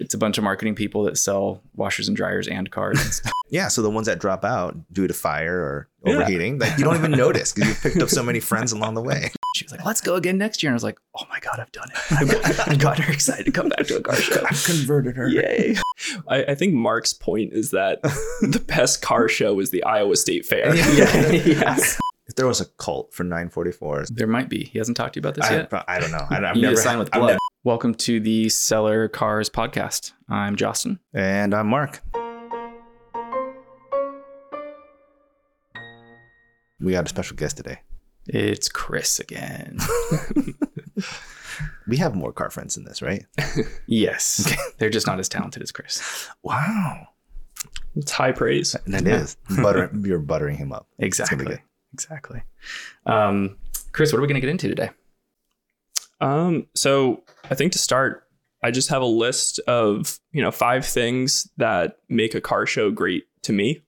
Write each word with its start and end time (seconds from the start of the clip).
It's 0.00 0.12
a 0.12 0.18
bunch 0.18 0.38
of 0.38 0.44
marketing 0.44 0.74
people 0.74 1.04
that 1.04 1.16
sell 1.16 1.62
washers 1.76 2.08
and 2.08 2.16
dryers 2.16 2.48
and 2.48 2.70
cars. 2.70 3.00
and 3.00 3.12
stuff. 3.12 3.32
Yeah, 3.50 3.68
so 3.68 3.82
the 3.82 3.90
ones 3.90 4.06
that 4.08 4.18
drop 4.18 4.42
out 4.44 4.74
due 4.92 5.06
to 5.06 5.14
fire 5.14 5.60
or 5.60 5.88
Yeah. 6.04 6.14
overheating, 6.14 6.58
like 6.58 6.76
you 6.76 6.82
don't 6.84 6.96
even 6.96 7.10
notice 7.26 7.52
because 7.52 7.68
you've 7.68 7.80
picked 7.82 8.02
up 8.02 8.08
so 8.08 8.20
many 8.22 8.40
friends 8.40 8.72
along 8.72 8.94
the 8.94 9.02
way. 9.02 9.30
she 9.54 9.64
was 9.64 9.70
like, 9.70 9.84
"Let's 9.84 10.00
go 10.00 10.16
again 10.16 10.38
next 10.38 10.60
year." 10.62 10.70
And 10.70 10.74
I 10.74 10.76
was 10.76 10.82
like, 10.82 10.98
"Oh 11.16 11.22
my 11.30 11.38
god, 11.38 11.60
I've 11.60 11.70
done 11.70 11.88
it! 11.90 11.98
I've 12.10 12.28
got, 12.28 12.68
I've 12.68 12.78
got 12.80 12.98
her 12.98 13.12
excited 13.12 13.44
to 13.44 13.52
come 13.52 13.68
back 13.68 13.86
to 13.86 13.98
a 13.98 14.00
car 14.00 14.16
show." 14.16 14.42
I've 14.50 14.64
converted 14.64 15.14
her. 15.16 15.28
Yay! 15.28 15.76
I, 16.26 16.44
I 16.44 16.54
think 16.56 16.72
Mark's 16.74 17.12
point 17.12 17.52
is 17.52 17.70
that 17.70 18.02
the 18.02 18.64
best 18.66 19.02
car 19.02 19.28
show 19.28 19.60
is 19.60 19.70
the 19.70 19.84
Iowa 19.84 20.16
State 20.16 20.46
Fair. 20.46 20.74
yeah, 20.74 21.30
yes. 21.30 21.96
If 22.26 22.34
there 22.36 22.46
was 22.46 22.60
a 22.62 22.64
cult 22.78 23.12
for 23.12 23.22
944s, 23.22 24.08
There 24.08 24.26
might 24.26 24.48
be. 24.48 24.64
He 24.64 24.78
hasn't 24.78 24.96
talked 24.96 25.12
to 25.14 25.18
you 25.18 25.20
about 25.20 25.34
this 25.34 25.44
I, 25.44 25.56
yet. 25.56 25.84
I 25.86 26.00
don't 26.00 26.10
know. 26.10 26.26
I, 26.30 26.38
I've 26.44 26.56
You 26.56 26.62
never 26.62 26.74
to 26.76 26.80
sign 26.80 26.98
with 26.98 27.10
blood. 27.12 27.36
Never- 27.64 27.72
Welcome 27.72 27.94
to 27.94 28.20
the 28.20 28.48
Seller 28.48 29.08
Cars 29.08 29.48
podcast. 29.50 30.12
I'm 30.28 30.56
Justin. 30.56 30.98
and 31.12 31.54
I'm 31.54 31.66
Mark. 31.68 32.02
We 36.80 36.92
got 36.92 37.06
a 37.06 37.08
special 37.08 37.36
guest 37.36 37.56
today. 37.56 37.80
It's 38.26 38.68
Chris 38.68 39.20
again. 39.20 39.78
We 41.86 41.98
have 41.98 42.16
more 42.16 42.32
car 42.32 42.50
friends 42.50 42.74
than 42.74 42.84
this, 42.84 43.00
right? 43.02 43.24
yes, 43.86 44.52
they're 44.78 44.90
just 44.90 45.06
not 45.06 45.20
as 45.20 45.28
talented 45.28 45.62
as 45.62 45.70
Chris. 45.70 46.28
Wow. 46.42 47.06
It's 47.94 48.10
high 48.10 48.32
praise. 48.32 48.74
And 48.86 48.94
it 48.94 49.06
is. 49.06 49.36
Butter, 49.62 49.90
you're 50.02 50.18
buttering 50.18 50.56
him 50.56 50.72
up. 50.72 50.88
Exactly. 50.98 51.58
Exactly. 51.92 52.42
Um, 53.06 53.56
Chris, 53.92 54.12
what 54.12 54.18
are 54.18 54.22
we 54.22 54.26
going 54.26 54.34
to 54.34 54.40
get 54.40 54.50
into 54.50 54.66
today? 54.68 54.90
Um, 56.24 56.66
so 56.74 57.22
I 57.50 57.54
think 57.54 57.72
to 57.72 57.78
start, 57.78 58.26
I 58.62 58.70
just 58.70 58.88
have 58.88 59.02
a 59.02 59.06
list 59.06 59.58
of 59.68 60.18
you 60.32 60.40
know 60.40 60.50
five 60.50 60.86
things 60.86 61.48
that 61.58 61.98
make 62.08 62.34
a 62.34 62.40
car 62.40 62.64
show 62.64 62.90
great 62.90 63.24
to 63.42 63.52
me. 63.52 63.82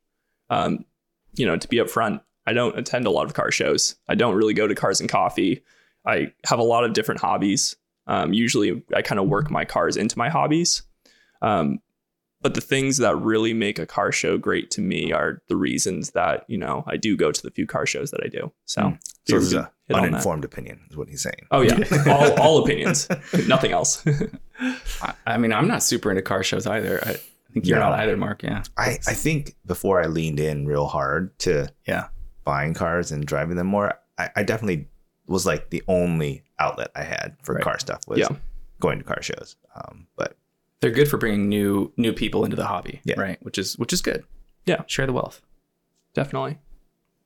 Um, 0.51 0.85
you 1.35 1.47
know, 1.47 1.57
to 1.57 1.67
be 1.67 1.79
upfront, 1.79 2.21
I 2.47 2.53
don't 2.53 2.79
attend 2.79 3.07
a 3.07 3.11
lot 3.11 3.25
of 3.25 3.33
car 3.33 3.51
shows. 3.51 3.97
I 4.07 4.15
don't 4.15 4.35
really 4.35 4.53
go 4.53 4.67
to 4.67 4.75
Cars 4.75 5.01
and 5.01 5.09
Coffee. 5.09 5.63
I 6.05 6.31
have 6.45 6.59
a 6.59 6.63
lot 6.65 6.85
of 6.85 6.93
different 6.93 7.23
hobbies. 7.23 7.75
Um, 8.07 8.35
usually, 8.35 8.85
I 8.95 9.01
kind 9.01 9.19
of 9.19 9.29
work 9.29 9.51
my 9.51 9.65
cars 9.65 9.97
into 9.97 10.19
my 10.19 10.29
hobbies. 10.29 10.83
Um, 11.41 11.81
but 12.47 12.55
the 12.55 12.61
things 12.61 12.99
that 12.99 13.17
really 13.17 13.53
make 13.53 13.79
a 13.81 13.87
car 13.87 14.13
show 14.13 14.39
great 14.39 14.71
to 14.71 14.81
me 14.81 15.13
are 15.13 15.43
the 15.49 15.57
reasons 15.57 16.11
that 16.11 16.45
you 16.49 16.57
know 16.59 16.85
I 16.87 16.97
do 16.97 17.17
go 17.17 17.33
to 17.33 17.43
the 17.43 17.51
few 17.51 17.67
car 17.67 17.87
shows 17.87 18.11
that 18.13 18.21
I 18.25 18.29
do. 18.29 18.53
So, 18.67 18.83
Mm. 18.83 18.99
So 19.29 19.35
this 19.39 19.47
is 19.47 19.53
can 19.55 19.63
an 19.63 19.69
hit 19.89 19.97
uninformed 19.97 20.45
opinion, 20.45 20.81
is 20.89 20.97
what 20.97 21.09
he's 21.09 21.23
saying. 21.23 21.47
Oh 21.51 21.63
yeah, 21.63 21.79
all, 22.07 22.41
all 22.41 22.65
opinions, 22.65 23.09
nothing 23.49 23.73
else. 23.73 24.05
I, 25.03 25.15
I 25.27 25.37
mean, 25.39 25.53
I'm 25.53 25.67
not 25.67 25.83
super 25.83 26.11
into 26.11 26.23
car 26.23 26.43
shows 26.45 26.67
either. 26.67 27.01
I 27.05 27.15
think 27.53 27.67
you're 27.67 27.79
No. 27.81 27.91
not 27.91 27.99
either, 28.01 28.17
Mark. 28.17 28.43
Yeah. 28.45 28.63
I, 28.77 28.99
I 29.07 29.15
think 29.15 29.57
before 29.67 30.01
I 30.01 30.07
leaned 30.07 30.39
in 30.41 30.67
real 30.67 30.87
hard 30.87 31.37
to 31.41 31.69
Yeah. 31.87 32.09
buying 32.45 32.73
cars 32.75 33.11
and 33.11 33.27
driving 33.27 33.57
them 33.57 33.67
more, 33.67 33.95
I, 34.17 34.31
I 34.37 34.43
definitely 34.45 34.89
was 35.27 35.45
like 35.45 35.71
the 35.71 35.83
only 35.89 36.45
outlet 36.61 36.91
I 36.95 37.03
had 37.03 37.37
for 37.43 37.55
Right. 37.57 37.65
car 37.65 37.79
stuff 37.81 38.03
was 38.07 38.21
Yeah. 38.21 38.29
going 38.81 38.99
to 38.99 39.05
car 39.05 39.21
shows. 39.23 39.57
Um, 39.75 40.07
but 40.17 40.37
They're 40.81 40.91
good 40.91 41.09
for 41.09 41.17
bringing 41.17 41.49
new 41.49 41.93
new 41.97 42.13
people 42.13 42.45
into 42.45 42.57
the 42.57 42.67
hobby, 42.67 43.01
Yeah. 43.05 43.19
right? 43.19 43.39
Which 43.43 43.59
is 43.59 43.79
which 43.79 43.93
is 43.93 44.03
good. 44.03 44.25
Yeah. 44.67 44.83
Share 44.87 45.07
the 45.07 45.13
wealth. 45.13 45.41
Definitely. 46.15 46.59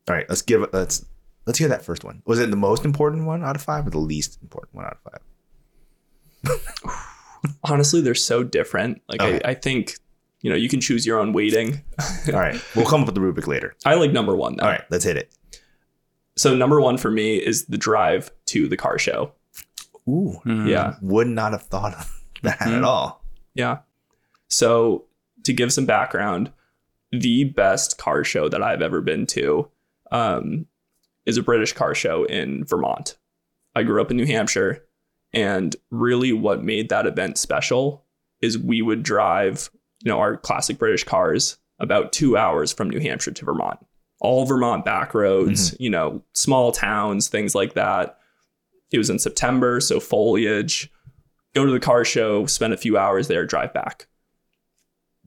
all 0.09 0.15
right, 0.17 0.29
let's 0.29 0.42
give 0.42 0.62
it. 0.62 0.73
Let's 0.73 1.05
let's 1.47 1.59
hear 1.59 1.69
that 1.69 1.84
first 1.84 2.05
one. 2.05 2.23
Was 2.27 2.39
it 2.41 2.51
the 2.51 2.57
most 2.57 2.84
important 2.84 3.25
one 3.27 3.45
out 3.45 3.57
of 3.57 3.62
five, 3.62 3.87
or 3.87 3.91
the 3.91 3.98
least 3.98 4.39
important 4.42 4.75
one 4.75 4.84
out 4.84 4.98
of 5.05 5.12
five? 5.12 5.20
Honestly, 7.65 8.01
they're 8.01 8.15
so 8.15 8.42
different. 8.42 9.01
Like 9.09 9.20
Okay. 9.23 9.41
I, 9.45 9.51
I 9.51 9.55
think 9.55 9.95
you 10.42 10.51
know 10.51 10.57
you 10.57 10.69
can 10.69 10.81
choose 10.81 11.07
your 11.07 11.19
own 11.19 11.33
weighting. 11.33 11.83
All 12.29 12.35
right, 12.41 12.61
we'll 12.77 12.87
come 12.87 13.01
up 13.03 13.07
with 13.07 13.14
the 13.14 13.20
rubric 13.20 13.47
later. 13.47 13.75
I 13.85 13.95
like 13.95 14.12
number 14.12 14.37
one 14.37 14.57
though. 14.57 14.64
All 14.64 14.70
right, 14.70 14.85
let's 14.91 15.05
hit 15.05 15.17
it. 15.17 15.35
So 16.37 16.55
number 16.55 16.80
one 16.80 16.97
for 16.98 17.11
me 17.11 17.36
is 17.36 17.67
the 17.67 17.79
drive 17.79 18.30
to 18.47 18.69
the 18.69 18.77
car 18.77 18.98
show. 18.98 19.33
Ooh. 20.08 20.41
Yeah, 20.45 20.95
would 21.03 21.27
not 21.29 21.53
have 21.53 21.63
thought 21.63 21.95
of 21.95 22.23
that 22.42 22.58
Mhm. 22.61 22.79
at 22.79 22.85
all. 22.85 23.20
Yeah. 23.61 23.79
So 24.48 25.05
to 25.45 25.53
give 25.53 25.73
some 25.73 25.87
background, 25.87 26.51
the 27.13 27.45
best 27.45 27.98
car 27.98 28.25
show 28.25 28.48
that 28.48 28.63
I've 28.63 28.83
ever 28.83 29.01
been 29.01 29.27
to 29.27 29.69
um, 30.11 30.67
is 31.27 31.37
a 31.37 31.43
British 31.43 31.73
car 31.73 31.95
show 31.95 32.25
in 32.25 32.65
Vermont. 32.65 33.17
I 33.75 33.83
grew 33.83 34.01
up 34.01 34.11
in 34.11 34.17
New 34.17 34.27
Hampshire, 34.27 34.85
and 35.33 35.77
really 35.91 36.33
what 36.33 36.65
made 36.65 36.89
that 36.89 37.07
event 37.07 37.39
special 37.39 38.05
is 38.41 38.59
we 38.59 38.83
would 38.83 39.03
drive, 39.03 39.71
you 40.03 40.11
know, 40.11 40.19
our 40.19 40.37
classic 40.37 40.79
British 40.79 41.05
cars 41.05 41.59
about 41.79 42.13
two 42.13 42.37
hours 42.37 42.73
from 42.73 42.91
New 42.91 43.01
Hampshire 43.01 43.33
to 43.33 43.45
Vermont. 43.45 43.79
All 44.21 44.45
Vermont 44.45 44.85
back 44.85 45.15
roads, 45.15 45.75
you 45.81 45.89
know, 45.91 46.23
small 46.35 46.73
towns, 46.73 47.29
things 47.29 47.55
like 47.55 47.75
that. 47.75 48.19
It 48.91 48.98
was 48.98 49.11
in 49.11 49.19
September, 49.19 49.81
so 49.81 50.01
foliage. 50.01 50.91
Go 51.55 51.66
to 51.66 51.72
the 51.72 51.80
car 51.80 52.05
show, 52.05 52.46
spend 52.46 52.72
a 52.72 52.77
few 52.77 52.96
hours 52.96 53.28
there, 53.28 53.44
drive 53.44 53.72
back. 53.74 54.06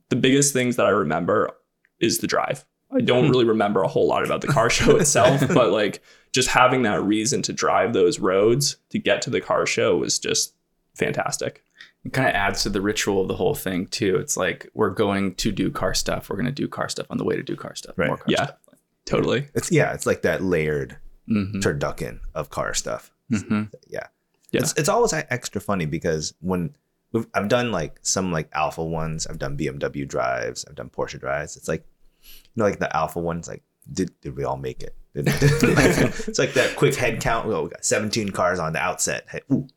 The 0.09 0.15
biggest 0.15 0.53
things 0.53 0.75
that 0.75 0.85
I 0.85 0.89
remember 0.89 1.51
is 1.99 2.19
the 2.19 2.27
drive. 2.27 2.65
I 2.91 3.01
don't 3.01 3.25
Hmm. 3.25 3.31
really 3.31 3.45
remember 3.45 3.81
a 3.81 3.87
whole 3.87 4.07
lot 4.07 4.23
about 4.23 4.41
the 4.41 4.47
car 4.47 4.69
show 4.69 4.95
itself, 4.97 5.41
but 5.53 5.71
like 5.71 6.01
just 6.31 6.49
having 6.49 6.83
that 6.83 7.01
reason 7.03 7.41
to 7.43 7.53
drive 7.53 7.93
those 7.93 8.19
roads 8.19 8.77
to 8.89 8.99
get 8.99 9.21
to 9.23 9.29
the 9.29 9.41
car 9.41 9.65
show 9.65 9.97
was 9.97 10.19
just 10.19 10.53
fantastic. 10.95 11.63
It 12.05 12.13
kind 12.13 12.27
of 12.27 12.35
adds 12.35 12.63
to 12.63 12.69
the 12.69 12.81
ritual 12.81 13.21
of 13.21 13.27
the 13.27 13.35
whole 13.35 13.55
thing 13.55 13.87
too. 13.87 14.17
It's 14.17 14.37
like 14.37 14.69
we're 14.73 14.89
going 14.91 15.35
to 15.35 15.51
do 15.51 15.71
car 15.71 15.93
stuff. 15.93 16.29
We're 16.29 16.35
going 16.35 16.45
to 16.45 16.51
do 16.51 16.67
car 16.67 16.89
stuff 16.89 17.07
on 17.09 17.17
the 17.17 17.23
way 17.23 17.35
to 17.35 17.43
do 17.43 17.55
car 17.55 17.75
stuff. 17.75 17.97
Right. 17.97 18.07
More 18.07 18.17
car 18.17 18.25
Yeah. 18.27 18.43
stuff. 18.45 18.57
Totally. 19.05 19.47
It's 19.55 19.71
yeah, 19.71 19.93
it's 19.93 20.05
like 20.05 20.21
that 20.21 20.43
layered 20.43 20.97
Mm-hmm. 21.29 21.59
turducken 21.59 22.19
of 22.35 22.49
car 22.49 22.73
stuff. 22.73 23.09
Mm-hmm. 23.31 23.63
Yeah. 23.87 24.07
Yeah. 24.53 24.61
It's 24.61 24.73
it's 24.77 24.89
always 24.89 25.11
extra 25.13 25.59
funny 25.59 25.85
because 25.85 26.33
when 26.39 26.75
we've, 27.11 27.27
I've 27.33 27.47
done 27.49 27.71
like 27.71 27.99
some 28.03 28.31
like 28.31 28.49
Alfa 28.53 28.83
ones, 28.83 29.27
I've 29.27 29.39
done 29.39 29.57
BMW 29.57 30.07
drives, 30.07 30.63
I've 30.69 30.75
done 30.75 30.89
Porsche 30.89 31.19
drives. 31.19 31.57
It's 31.57 31.67
like 31.67 31.85
you 32.21 32.29
know 32.55 32.63
like 32.65 32.79
the 32.79 32.95
Alfa 32.95 33.19
ones 33.19 33.47
like 33.47 33.63
did 33.91 34.11
did 34.21 34.37
we 34.37 34.43
all 34.43 34.57
make 34.57 34.81
it? 34.83 34.95
Did- 35.13 35.27
it's 35.27 36.39
like 36.39 36.53
that 36.53 36.75
quick 36.75 36.95
head 36.95 37.19
count. 37.21 37.47
Oh, 37.47 37.63
we 37.63 37.69
got 37.69 37.85
17 37.85 38.29
cars 38.29 38.57
on 38.57 38.73
the 38.73 38.79
outset. 38.79 39.25
Hey, 39.29 39.41
ooh, 39.51 39.67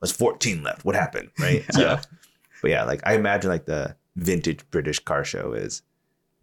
there's 0.00 0.10
14 0.10 0.62
left. 0.64 0.84
What 0.84 0.96
happened? 0.96 1.30
Right? 1.38 1.64
So, 1.72 1.80
Yeah. 1.80 2.00
But 2.62 2.70
yeah, 2.72 2.84
like 2.84 3.00
I 3.04 3.14
imagine 3.14 3.50
like 3.50 3.66
the 3.66 3.96
vintage 4.16 4.68
British 4.70 4.98
car 4.98 5.24
show 5.24 5.52
is 5.52 5.82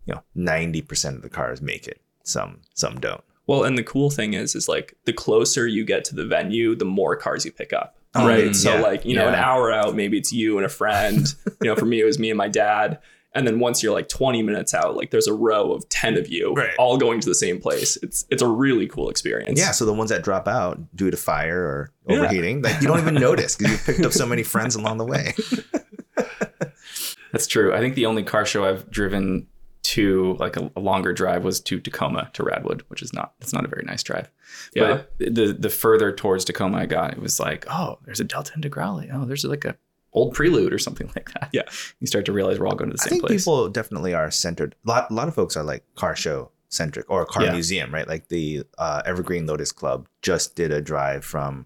you 0.05 0.13
know 0.13 0.23
90% 0.35 1.15
of 1.15 1.21
the 1.21 1.29
cars 1.29 1.61
make 1.61 1.87
it. 1.87 2.01
Some 2.23 2.61
some 2.73 2.99
don't. 2.99 3.23
Well, 3.47 3.63
and 3.63 3.77
the 3.77 3.83
cool 3.83 4.09
thing 4.09 4.33
is, 4.33 4.55
is 4.55 4.67
like 4.67 4.95
the 5.05 5.13
closer 5.13 5.65
you 5.67 5.85
get 5.85 6.03
to 6.05 6.15
the 6.15 6.25
venue, 6.25 6.75
the 6.75 6.85
more 6.85 7.15
cars 7.15 7.45
you 7.45 7.51
pick 7.51 7.73
up. 7.73 7.95
Oh, 8.13 8.27
right. 8.27 8.47
yeah. 8.47 8.51
So 8.51 8.73
Yeah. 8.75 8.81
like, 8.81 9.05
you 9.05 9.15
know, 9.15 9.27
an 9.27 9.35
hour 9.35 9.71
out, 9.71 9.95
maybe 9.95 10.17
it's 10.17 10.31
you 10.33 10.57
and 10.57 10.65
a 10.65 10.69
friend. 10.69 11.33
you 11.61 11.69
know, 11.69 11.75
for 11.75 11.85
me, 11.85 11.99
it 12.01 12.05
was 12.05 12.19
me 12.19 12.29
and 12.29 12.37
my 12.37 12.47
dad. 12.49 12.99
And 13.35 13.45
then 13.45 13.59
once 13.59 13.83
you're 13.83 13.93
like 13.93 14.09
20 14.09 14.41
minutes 14.41 14.73
out, 14.73 14.95
like 14.95 15.11
there's 15.11 15.27
a 15.27 15.33
row 15.33 15.71
of 15.71 15.87
10 15.89 16.17
of 16.17 16.27
you 16.27 16.53
Right. 16.55 16.71
all 16.79 16.97
going 16.97 17.19
to 17.19 17.29
the 17.29 17.35
same 17.35 17.59
place. 17.61 17.95
It's 18.01 18.25
it's 18.31 18.41
a 18.41 18.47
really 18.47 18.87
cool 18.87 19.09
experience. 19.09 19.59
Yeah, 19.59 19.71
so 19.71 19.85
the 19.85 19.93
ones 19.93 20.09
that 20.09 20.23
drop 20.23 20.47
out 20.47 20.79
due 20.95 21.11
to 21.11 21.17
fire 21.17 21.61
or 21.61 21.91
Yeah. 22.09 22.17
overheating, 22.17 22.63
like 22.63 22.81
you 22.81 22.87
don't 22.87 22.99
even 22.99 23.13
notice 23.29 23.55
because 23.55 23.71
you've 23.73 23.85
picked 23.85 24.01
up 24.05 24.11
so 24.13 24.25
many 24.25 24.41
friends 24.43 24.75
along 24.75 24.97
the 24.97 25.05
way. 25.05 25.35
That's 27.31 27.45
true. 27.47 27.73
I 27.73 27.79
think 27.79 27.95
the 27.95 28.05
only 28.07 28.23
car 28.23 28.45
show 28.45 28.65
I've 28.65 28.89
driven 28.89 29.47
to 29.93 30.35
like 30.39 30.57
a, 30.57 30.71
a 30.75 30.79
longer 30.79 31.13
drive 31.13 31.43
was 31.43 31.59
to 31.61 31.79
Tacoma 31.79 32.29
to 32.33 32.43
Radwood, 32.43 32.81
which 32.89 33.01
is 33.01 33.13
not 33.13 33.33
it's 33.39 33.53
not 33.53 33.63
a 33.65 33.67
very 33.67 33.83
nice 33.85 34.03
drive. 34.03 34.29
Yeah. 34.75 35.03
But 35.17 35.33
the 35.35 35.55
the 35.57 35.69
further 35.69 36.11
towards 36.11 36.45
Tacoma 36.45 36.77
I 36.79 36.85
got, 36.85 37.13
it 37.13 37.19
was 37.19 37.39
like, 37.39 37.65
oh, 37.69 37.99
there's 38.05 38.19
a 38.19 38.23
Delta 38.25 38.51
Integrale. 38.57 39.09
Oh, 39.13 39.25
there's 39.25 39.43
like 39.45 39.65
a 39.65 39.75
old 40.13 40.33
Prelude 40.33 40.73
or 40.73 40.79
something 40.79 41.07
like 41.15 41.31
that. 41.33 41.49
Yeah. 41.53 41.63
You 41.99 42.07
start 42.07 42.25
to 42.25 42.31
realize 42.33 42.59
we're 42.59 42.67
all 42.67 42.75
going 42.75 42.89
to 42.91 42.97
the 42.97 43.01
I 43.01 43.05
same 43.05 43.11
think 43.19 43.27
place. 43.27 43.41
people 43.43 43.69
definitely 43.69 44.13
are 44.13 44.29
centered. 44.31 44.75
A 44.85 44.89
lot, 44.89 45.11
a 45.11 45.13
lot 45.13 45.27
of 45.27 45.35
folks 45.35 45.55
are 45.55 45.63
like 45.63 45.83
car 45.95 46.15
show 46.15 46.51
centric 46.69 47.05
or 47.09 47.25
car 47.25 47.43
Yeah. 47.45 47.53
museum, 47.53 47.93
right? 47.93 48.07
Like 48.07 48.27
the 48.27 48.63
uh, 48.77 49.01
Evergreen 49.05 49.45
Lotus 49.45 49.71
Club 49.71 50.07
just 50.21 50.55
did 50.55 50.71
a 50.71 50.81
drive 50.81 51.23
from 51.23 51.65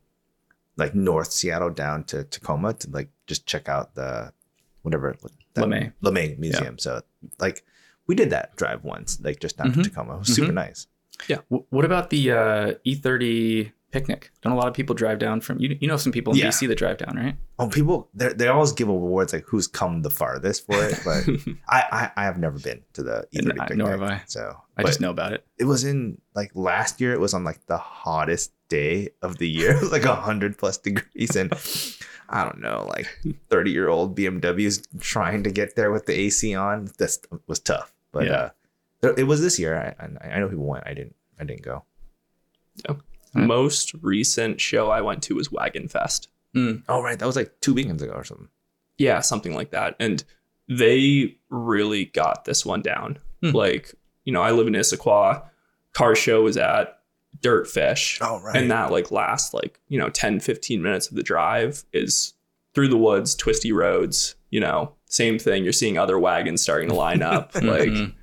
like 0.78 0.94
North 0.94 1.32
Seattle 1.32 1.70
down 1.72 2.04
to 2.06 2.24
Tacoma 2.26 2.74
to 2.76 2.90
like 2.92 3.10
just 3.26 3.46
check 3.48 3.68
out 3.68 3.96
the 3.96 4.32
whatever 4.84 5.16
that- 5.22 5.32
LeMay. 5.66 5.92
LeMay 6.04 6.38
Museum. 6.40 6.78
So 6.78 7.02
like 7.40 7.64
we 8.12 8.16
did 8.22 8.30
that 8.36 8.48
drive 8.62 8.82
once, 8.96 9.10
like 9.26 9.40
just 9.46 9.56
down 9.58 9.68
Mhm. 9.72 9.76
to 9.76 9.90
Tacoma. 9.90 10.14
It 10.16 10.20
was 10.26 10.34
super 10.40 10.52
Mhm. 10.52 10.64
nice. 10.66 10.80
W- 11.52 11.66
what 11.76 11.86
about 11.90 12.06
the 12.14 12.22
uh, 12.42 12.74
E30 12.92 13.72
picnic. 13.92 14.32
Don't 14.42 14.54
a 14.54 14.56
lot 14.62 14.68
of 14.72 14.74
people 14.80 14.96
drive 14.96 15.20
down 15.20 15.38
from 15.42 15.56
you? 15.60 15.70
You 15.82 15.88
know 15.92 15.98
some 15.98 16.14
people 16.18 16.32
in 16.34 16.40
Yeah. 16.40 16.48
BC 16.48 16.68
that 16.70 16.78
drive 16.84 16.98
down, 17.04 17.14
right? 17.24 17.36
Oh, 17.60 17.68
people 17.68 17.98
they 18.20 18.30
they 18.40 18.48
always 18.48 18.72
give 18.80 18.88
awards 18.90 19.34
like 19.36 19.46
who's 19.52 19.68
come 19.80 20.02
the 20.08 20.10
farthest 20.10 20.66
for 20.66 20.80
it, 20.90 20.96
but 21.10 21.22
I, 21.78 21.80
I 22.00 22.02
I 22.22 22.24
have 22.30 22.38
never 22.46 22.58
been 22.68 22.80
to 22.94 23.02
the 23.04 23.18
E30 23.36 23.52
I- 23.52 23.68
picnic, 23.68 23.78
nor 23.80 23.90
have 23.96 24.02
I. 24.16 24.22
So 24.36 24.42
I 24.78 24.84
just 24.84 25.02
know 25.04 25.12
about 25.18 25.32
it. 25.36 25.42
it 25.64 25.66
was 25.74 25.84
in 25.92 26.00
like 26.40 26.52
last 26.56 27.02
year. 27.02 27.12
It 27.14 27.20
was 27.20 27.34
on 27.38 27.44
like 27.50 27.60
the 27.68 27.78
hottest 27.78 28.52
day 28.70 29.10
of 29.22 29.38
the 29.42 29.50
year, 29.60 29.72
It 29.78 29.82
was 29.82 29.92
like 29.92 30.04
hundred 30.30 30.58
plus 30.58 30.78
degrees, 30.88 31.36
and 31.36 31.50
I 32.30 32.40
don't 32.46 32.62
know, 32.68 32.88
like 32.96 33.08
thirty 33.52 33.72
year 33.72 33.90
old 33.90 34.16
BMWs 34.18 34.76
trying 35.02 35.44
to 35.44 35.52
get 35.52 35.76
there 35.76 35.92
with 35.92 36.06
the 36.08 36.16
AC 36.24 36.56
on. 36.56 36.88
This 36.98 37.20
was 37.48 37.60
tough, 37.60 37.92
but 38.12 38.26
Yeah. 38.26 38.32
uh, 38.34 38.50
it- 39.10 39.20
it 39.20 39.24
was 39.24 39.42
this 39.42 39.58
year. 39.60 39.76
I 40.00 40.04
I 40.06 40.36
I 40.36 40.40
know 40.40 40.50
people 40.50 40.66
went. 40.66 40.86
I 40.88 40.94
didn't. 40.94 41.16
I 41.40 41.44
didn't 41.44 41.64
go. 41.64 41.86
Most 43.34 43.94
recent 44.02 44.60
show 44.60 44.90
I 44.92 45.00
went 45.02 45.24
to 45.24 45.36
was 45.36 45.52
Wagon 45.52 45.88
Fest. 45.88 46.28
Oh 46.56 47.02
right, 47.02 47.18
that 47.18 47.26
was 47.26 47.38
like 47.38 47.54
two 47.62 47.74
weekends 47.74 48.02
ago 48.04 48.12
or 48.12 48.26
something. 48.26 48.50
Yeah, 48.98 49.22
something 49.22 49.56
like 49.56 49.72
that. 49.72 49.96
And 50.02 50.22
they 50.68 51.38
really 51.50 52.06
got 52.06 52.44
this 52.46 52.66
one 52.66 52.82
down. 52.82 53.20
Hmm. 53.42 53.52
Like, 53.52 53.96
you 54.26 54.34
know, 54.34 54.42
I 54.42 54.52
live 54.52 54.68
in 54.68 54.74
Issaquah. 54.74 55.44
Car 55.94 56.14
show 56.16 56.44
was 56.44 56.58
at 56.58 57.00
Dirtfish. 57.40 58.18
Oh 58.22 58.42
right, 58.42 58.56
And 58.58 58.70
that 58.70 58.92
like 58.92 59.12
last 59.12 59.54
like, 59.54 59.80
you 59.88 59.98
know, 59.98 60.10
10, 60.10 60.42
15 60.42 60.82
minutes 60.82 61.10
of 61.10 61.16
the 61.16 61.24
drive 61.24 61.86
is 61.94 62.34
through 62.74 62.90
the 62.90 62.98
woods, 62.98 63.34
twisty 63.34 63.72
roads, 63.72 64.36
you 64.50 64.60
know, 64.60 64.94
same 65.12 65.38
thing. 65.38 65.64
You're 65.64 65.74
seeing 65.74 65.98
other 65.98 66.18
wagons 66.18 66.62
starting 66.62 66.90
to 66.90 66.96
line 66.96 67.22
up. 67.22 67.54
like, 67.56 67.90
Mhm. 67.90 68.14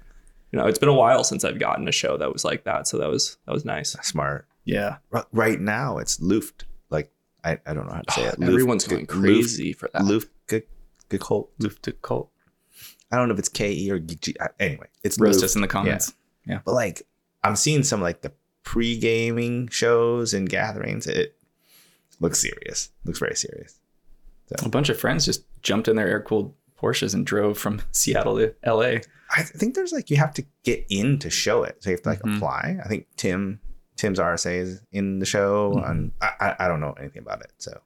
you 0.52 0.58
know, 0.58 0.66
it's 0.66 0.78
been 0.78 0.88
a 0.88 0.94
while 0.94 1.22
since 1.22 1.44
I've 1.44 1.58
gotten 1.58 1.86
a 1.86 1.92
show 1.92 2.16
that 2.16 2.32
was 2.32 2.44
like 2.44 2.64
that. 2.64 2.88
So 2.88 2.98
that 2.98 3.08
was 3.10 3.36
that 3.46 3.52
was 3.52 3.64
nice. 3.64 3.92
smart. 4.02 4.46
yeah, 4.64 4.96
R- 5.12 5.26
Right 5.32 5.60
now, 5.60 5.98
it's 5.98 6.20
Luft. 6.20 6.64
Like 6.90 7.10
I, 7.44 7.58
I 7.66 7.74
don't 7.74 7.86
know 7.86 7.92
how 7.94 8.00
to 8.02 8.12
say 8.12 8.24
it. 8.24 8.38
Luft- 8.40 8.50
Everyone's 8.52 8.86
going 8.86 9.06
Luft- 9.06 9.20
crazy 9.22 9.72
for 9.72 9.88
that. 9.92 10.04
Luft, 10.04 10.28
Ge- 10.50 10.66
Gekult. 11.10 11.48
Luft 11.58 11.88
Cult. 12.02 12.30
I 13.10 13.16
don't 13.16 13.28
know 13.28 13.34
if 13.34 13.38
it's 13.38 13.48
K 13.48 13.72
E 13.72 13.90
or 13.90 13.98
G. 13.98 14.34
Anyway, 14.60 14.86
it's 15.04 15.18
Roast 15.20 15.36
Luft. 15.40 15.44
us 15.44 15.54
in 15.56 15.62
the 15.62 15.68
comments. 15.68 16.12
Yeah. 16.46 16.60
But 16.64 16.72
like, 16.74 17.02
I'm 17.44 17.56
seeing 17.56 17.82
some 17.82 18.00
like 18.02 18.20
the 18.22 18.32
pre-gaming 18.64 19.68
shows 19.68 20.32
and 20.34 20.48
gatherings. 20.48 21.06
It 21.06 21.36
looks 22.20 22.38
serious. 22.40 22.90
Looks 23.04 23.18
very 23.18 23.34
serious. 23.34 23.78
A 24.62 24.68
bunch 24.68 24.88
of 24.88 24.98
friends 24.98 25.24
just 25.26 25.44
jumped 25.62 25.88
in 25.88 25.96
their 25.96 26.08
air 26.08 26.20
cooled 26.22 26.54
Porsches 26.80 27.14
and 27.14 27.26
drove 27.26 27.58
from 27.58 27.80
Seattle 27.92 28.36
to 28.38 28.54
LA. 28.66 29.00
I 29.30 29.42
think 29.42 29.74
there's 29.74 29.92
like 29.92 30.10
you 30.10 30.16
have 30.16 30.32
to 30.34 30.44
get 30.64 30.86
in 30.88 31.18
to 31.20 31.30
show 31.30 31.62
it. 31.62 31.82
So 31.82 31.90
you 31.90 31.94
have 31.96 32.02
to 32.02 32.08
like 32.08 32.22
Mhm. 32.22 32.36
apply. 32.36 32.78
I 32.84 32.88
think 32.88 33.06
Tim 33.16 33.60
Tim's 33.96 34.18
RSA 34.20 34.58
is 34.60 34.80
in 34.92 35.18
the 35.18 35.26
show, 35.26 35.74
Mhm. 35.74 35.90
and 35.90 36.12
I, 36.20 36.54
I 36.60 36.68
don't 36.68 36.80
know 36.80 36.92
anything 37.00 37.22
about 37.22 37.40
it. 37.40 37.52
So 37.58 37.80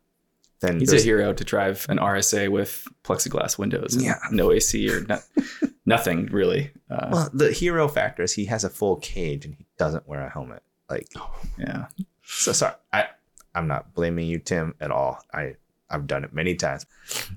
then 0.61 0.79
He's 0.79 0.93
a 0.93 1.01
hero 1.01 1.33
to 1.33 1.43
drive 1.45 1.87
an 1.89 1.99
RSA 1.99 2.49
with 2.49 2.87
plexiglass 3.03 3.59
windows. 3.59 3.95
And 3.95 4.05
Yeah. 4.05 4.19
no 4.31 4.53
AC 4.53 4.89
or 4.91 5.01
no, 5.01 5.19
nothing 5.87 6.27
really. 6.27 6.71
Uh, 6.91 7.09
Well, 7.11 7.31
the 7.33 7.51
hero 7.51 7.89
factor 7.89 8.23
is 8.23 8.35
he 8.35 8.45
has 8.45 8.63
a 8.63 8.69
full 8.71 8.97
cage 8.97 9.45
and 9.47 9.55
he 9.55 9.67
doesn't 9.79 10.07
wear 10.07 10.21
a 10.25 10.31
helmet. 10.31 10.63
Like, 10.91 11.09
yeah. 11.59 11.87
so 12.23 12.53
sorry. 12.53 12.75
I 12.93 13.07
I'm 13.55 13.67
not 13.67 13.95
blaming 13.95 14.27
you, 14.29 14.39
Tim, 14.39 14.75
at 14.81 14.91
all. 14.91 15.19
I 15.33 15.57
I've 15.93 16.07
done 16.07 16.25
it 16.25 16.33
many 16.33 16.55
times. 16.55 16.87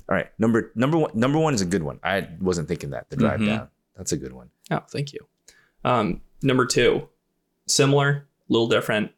All 0.09 0.15
right, 0.15 0.27
number 0.39 0.71
number 0.75 0.97
one 0.97 1.11
number 1.13 1.37
one 1.39 1.53
is 1.53 1.61
a 1.61 1.65
good 1.65 1.83
one. 1.83 1.99
I 2.03 2.27
wasn't 2.41 2.67
thinking 2.67 2.89
that 2.91 3.09
the 3.09 3.15
drive 3.17 3.39
Mhm. 3.39 3.45
down. 3.47 3.67
That's 3.97 4.11
a 4.11 4.17
good 4.17 4.33
one. 4.33 4.49
Oh, 4.71 4.81
thank 4.89 5.13
you. 5.13 5.19
Um, 5.83 6.21
number 6.41 6.65
two, 6.65 7.07
similar, 7.67 8.09
a 8.49 8.53
little 8.53 8.67
different, 8.67 9.11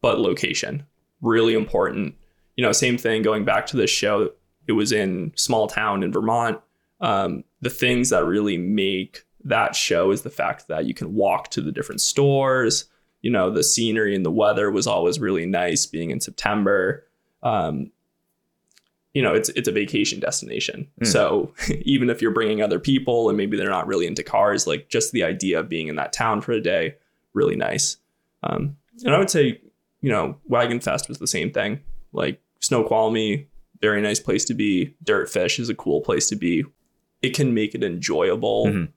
but 0.00 0.18
location 0.18 0.84
really 1.20 1.54
important. 1.54 2.14
You 2.56 2.62
know, 2.62 2.72
same 2.72 2.96
thing. 2.98 3.22
Going 3.22 3.44
back 3.44 3.66
to 3.66 3.76
this 3.76 3.90
show, 3.90 4.30
it 4.66 4.72
was 4.72 4.92
in 4.92 5.32
small 5.36 5.66
town 5.66 6.02
in 6.02 6.12
Vermont. 6.12 6.60
Um, 7.00 7.44
the 7.60 7.70
things 7.70 8.10
that 8.10 8.24
really 8.24 8.56
make 8.58 9.24
that 9.44 9.74
show 9.74 10.10
is 10.10 10.22
the 10.22 10.30
fact 10.30 10.68
that 10.68 10.84
you 10.86 10.94
can 10.94 11.14
walk 11.14 11.50
to 11.50 11.60
the 11.60 11.72
different 11.72 12.00
stores. 12.00 12.84
You 13.22 13.30
know, 13.30 13.50
the 13.50 13.64
scenery 13.64 14.14
and 14.14 14.24
the 14.24 14.30
weather 14.30 14.70
was 14.70 14.86
always 14.86 15.18
really 15.18 15.46
nice. 15.46 15.86
Being 15.86 16.10
in 16.10 16.20
September, 16.20 17.04
um, 17.42 17.90
you 19.18 19.24
know, 19.24 19.34
it's 19.34 19.48
it's 19.50 19.66
a 19.66 19.72
vacation 19.72 20.20
destination. 20.20 20.86
Mm. 21.02 21.06
So 21.08 21.52
even 21.82 22.08
if 22.08 22.22
you're 22.22 22.30
bringing 22.30 22.62
other 22.62 22.78
people 22.78 23.28
and 23.28 23.36
maybe 23.36 23.56
they're 23.56 23.68
not 23.78 23.88
really 23.88 24.06
into 24.06 24.22
cars, 24.22 24.64
like 24.64 24.88
just 24.88 25.10
the 25.10 25.24
idea 25.24 25.58
of 25.58 25.68
being 25.68 25.88
in 25.88 25.96
that 25.96 26.12
town 26.12 26.40
for 26.40 26.52
a 26.52 26.60
day, 26.60 26.94
really 27.34 27.56
nice. 27.56 27.96
Um, 28.44 28.76
and 29.04 29.12
I 29.12 29.18
would 29.18 29.28
say, 29.30 29.60
you 30.02 30.10
know, 30.10 30.36
Wagon 30.46 30.78
Fest 30.78 31.08
was 31.08 31.18
the 31.18 31.26
same 31.26 31.50
thing. 31.50 31.80
Like 32.12 32.40
Snoqualmie, 32.60 33.48
very 33.80 34.00
nice 34.00 34.20
place 34.20 34.44
to 34.44 34.54
be. 34.54 34.94
Dirtfish 35.04 35.58
is 35.58 35.68
a 35.68 35.74
cool 35.74 36.00
place 36.00 36.28
to 36.28 36.36
be. 36.36 36.64
It 37.20 37.34
can 37.34 37.54
make 37.54 37.74
it 37.74 37.82
enjoyable 37.82 38.66
Mhm. 38.66 38.88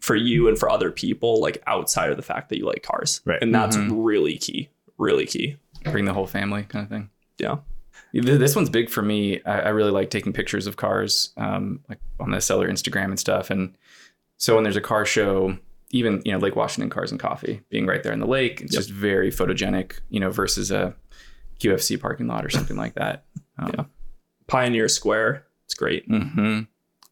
for 0.00 0.16
you 0.16 0.48
and 0.48 0.58
for 0.58 0.70
other 0.70 0.90
people, 0.90 1.38
like 1.42 1.62
outside 1.66 2.10
of 2.10 2.16
the 2.16 2.22
fact 2.22 2.48
that 2.48 2.56
you 2.56 2.64
like 2.64 2.82
cars. 2.82 3.20
Right. 3.26 3.42
And 3.42 3.54
that's 3.54 3.76
Mhm. 3.76 3.90
really 4.10 4.38
key. 4.38 4.70
Really 4.96 5.26
key. 5.26 5.56
Bring 5.84 6.06
the 6.06 6.14
whole 6.14 6.26
family 6.26 6.62
kind 6.62 6.82
of 6.84 6.88
thing. 6.88 7.10
Yeah. 7.38 7.58
Th- 8.12 8.24
This 8.38 8.56
one's 8.56 8.70
big 8.70 8.90
for 8.90 9.02
me. 9.02 9.40
I, 9.44 9.60
I 9.60 9.68
really 9.68 9.90
like 9.90 10.10
taking 10.10 10.32
pictures 10.32 10.66
of 10.66 10.76
cars, 10.76 11.32
um, 11.36 11.80
like 11.88 11.98
on 12.18 12.30
the 12.30 12.40
seller 12.40 12.68
Instagram 12.68 13.06
and 13.06 13.18
stuff. 13.20 13.50
And 13.50 13.76
so 14.36 14.54
when 14.54 14.64
there's 14.64 14.76
a 14.76 14.80
car 14.80 15.04
show, 15.04 15.56
even 15.90 16.22
you 16.24 16.32
know 16.32 16.38
Lake 16.38 16.56
Washington 16.56 16.90
Cars 16.90 17.10
and 17.10 17.20
Coffee, 17.20 17.60
being 17.68 17.86
right 17.86 18.02
there 18.02 18.12
in 18.12 18.20
the 18.20 18.26
lake, 18.26 18.60
it's 18.60 18.72
Yep. 18.72 18.78
just 18.80 18.90
very 18.90 19.30
photogenic. 19.30 20.00
You 20.08 20.20
know, 20.20 20.30
versus 20.30 20.70
a 20.70 20.94
QFC 21.60 22.00
parking 22.00 22.26
lot 22.26 22.44
or 22.44 22.50
something 22.50 22.76
like 22.76 22.94
that. 22.94 23.24
Um, 23.58 23.72
Yeah. 23.76 23.84
Pioneer 24.46 24.88
Square. 24.88 25.46
It's 25.66 25.74
great. 25.74 26.04
hmm 26.06 26.60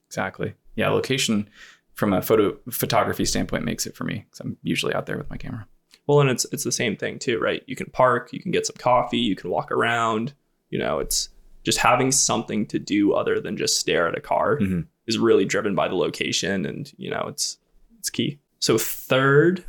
Exactly. 0.08 0.54
Yeah, 0.74 0.88
location 0.90 1.48
from 1.94 2.12
a 2.12 2.22
photo 2.22 2.56
photography 2.70 3.24
standpoint 3.24 3.64
makes 3.64 3.86
it 3.86 3.94
for 3.96 4.04
me 4.04 4.24
because 4.24 4.40
I'm 4.40 4.56
usually 4.62 4.94
out 4.94 5.06
there 5.06 5.18
with 5.18 5.28
my 5.30 5.36
camera. 5.36 5.66
Well, 6.06 6.20
and 6.20 6.30
it's 6.30 6.46
it's 6.52 6.64
the 6.64 6.72
same 6.72 6.96
thing 6.96 7.18
too, 7.18 7.38
right? 7.38 7.62
You 7.66 7.76
can 7.76 7.90
park, 7.90 8.32
you 8.32 8.40
can 8.40 8.50
get 8.52 8.66
some 8.66 8.76
coffee, 8.78 9.18
you 9.18 9.36
can 9.36 9.50
walk 9.50 9.70
around. 9.70 10.32
You 10.70 10.78
know, 10.78 10.98
it's 10.98 11.28
just 11.64 11.78
having 11.78 12.12
something 12.12 12.66
to 12.66 12.78
do 12.78 13.12
other 13.12 13.40
than 13.40 13.56
just 13.56 13.78
stare 13.78 14.06
at 14.08 14.16
a 14.16 14.20
car 14.20 14.58
Mhm. 14.58 14.86
is 15.06 15.18
really 15.18 15.44
driven 15.44 15.74
by 15.74 15.88
the 15.88 15.94
location, 15.96 16.64
and 16.66 16.92
you 16.96 17.10
know, 17.10 17.24
it's 17.28 17.58
it's 17.98 18.10
key. 18.10 18.38
So 18.60 18.78
third 18.78 19.64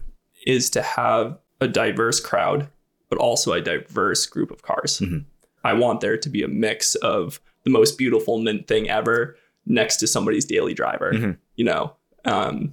is 0.45 0.69
to 0.71 0.81
have 0.81 1.37
a 1.61 1.67
diverse 1.67 2.19
crowd, 2.19 2.69
but 3.09 3.17
also 3.19 3.51
a 3.53 3.61
diverse 3.61 4.25
group 4.25 4.51
of 4.51 4.61
cars. 4.61 4.99
Mhm. 4.99 5.25
I 5.63 5.73
want 5.73 5.99
there 6.01 6.17
to 6.17 6.29
be 6.29 6.43
a 6.43 6.47
mix 6.47 6.95
of 6.95 7.41
the 7.63 7.69
most 7.69 7.97
beautiful 7.97 8.39
mint 8.39 8.67
thing 8.67 8.89
ever 8.89 9.35
next 9.65 9.97
to 9.97 10.07
somebody's 10.07 10.45
daily 10.45 10.73
driver. 10.73 11.11
Mhm. 11.13 11.37
You 11.55 11.65
know, 11.65 11.95
um, 12.25 12.71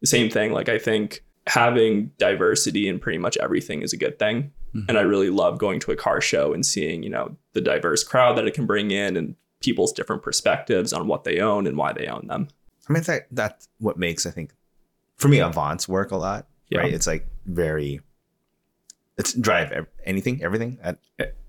the 0.00 0.06
same 0.06 0.28
thing. 0.28 0.52
Like 0.52 0.68
I 0.68 0.78
think 0.78 1.24
having 1.46 2.10
diversity 2.18 2.88
in 2.88 2.98
pretty 2.98 3.18
much 3.18 3.36
everything 3.38 3.80
is 3.82 3.92
a 3.92 3.96
good 3.96 4.18
thing. 4.18 4.52
Mhm. 4.76 4.88
And 4.88 4.98
I 4.98 5.02
really 5.02 5.30
love 5.30 5.58
going 5.58 5.80
to 5.80 5.92
a 5.92 5.96
car 5.96 6.20
show 6.20 6.52
and 6.52 6.64
seeing, 6.64 7.02
you 7.02 7.10
know, 7.10 7.36
the 7.52 7.60
diverse 7.60 8.04
crowd 8.04 8.36
that 8.36 8.46
it 8.46 8.54
can 8.54 8.66
bring 8.66 8.90
in 8.90 9.16
and 9.16 9.34
people's 9.60 9.92
different 9.92 10.22
perspectives 10.22 10.92
on 10.92 11.06
what 11.08 11.24
they 11.24 11.40
own 11.40 11.66
and 11.66 11.76
why 11.76 11.92
they 11.92 12.06
own 12.06 12.26
them. 12.26 12.48
I 12.88 12.92
mean, 12.92 13.02
that 13.04 13.26
that's 13.30 13.68
what 13.78 13.98
makes 13.98 14.26
I 14.26 14.30
think 14.30 14.52
for 15.16 15.28
me 15.28 15.40
Avance 15.40 15.88
work 15.88 16.10
a 16.10 16.16
lot. 16.16 16.46
Yeah. 16.68 16.80
Right? 16.80 16.92
It's 16.94 17.06
like 17.06 17.26
very. 17.46 18.00
It's 19.18 19.32
drive 19.32 19.86
anything, 20.04 20.42
everything 20.42 20.78
at 20.82 20.98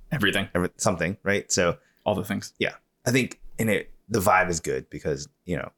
Everything, 0.10 0.48
every, 0.55 0.69
something, 0.77 1.17
right? 1.24 1.51
So 1.51 1.77
all 2.05 2.15
the 2.15 2.24
things. 2.24 2.53
Yeah, 2.60 2.75
I 3.05 3.12
think 3.12 3.41
in 3.57 3.67
it 3.67 3.91
the 4.07 4.19
vibe 4.19 4.50
is 4.50 4.62
good 4.62 4.89
because 4.89 5.27
you 5.43 5.57
know, 5.57 5.69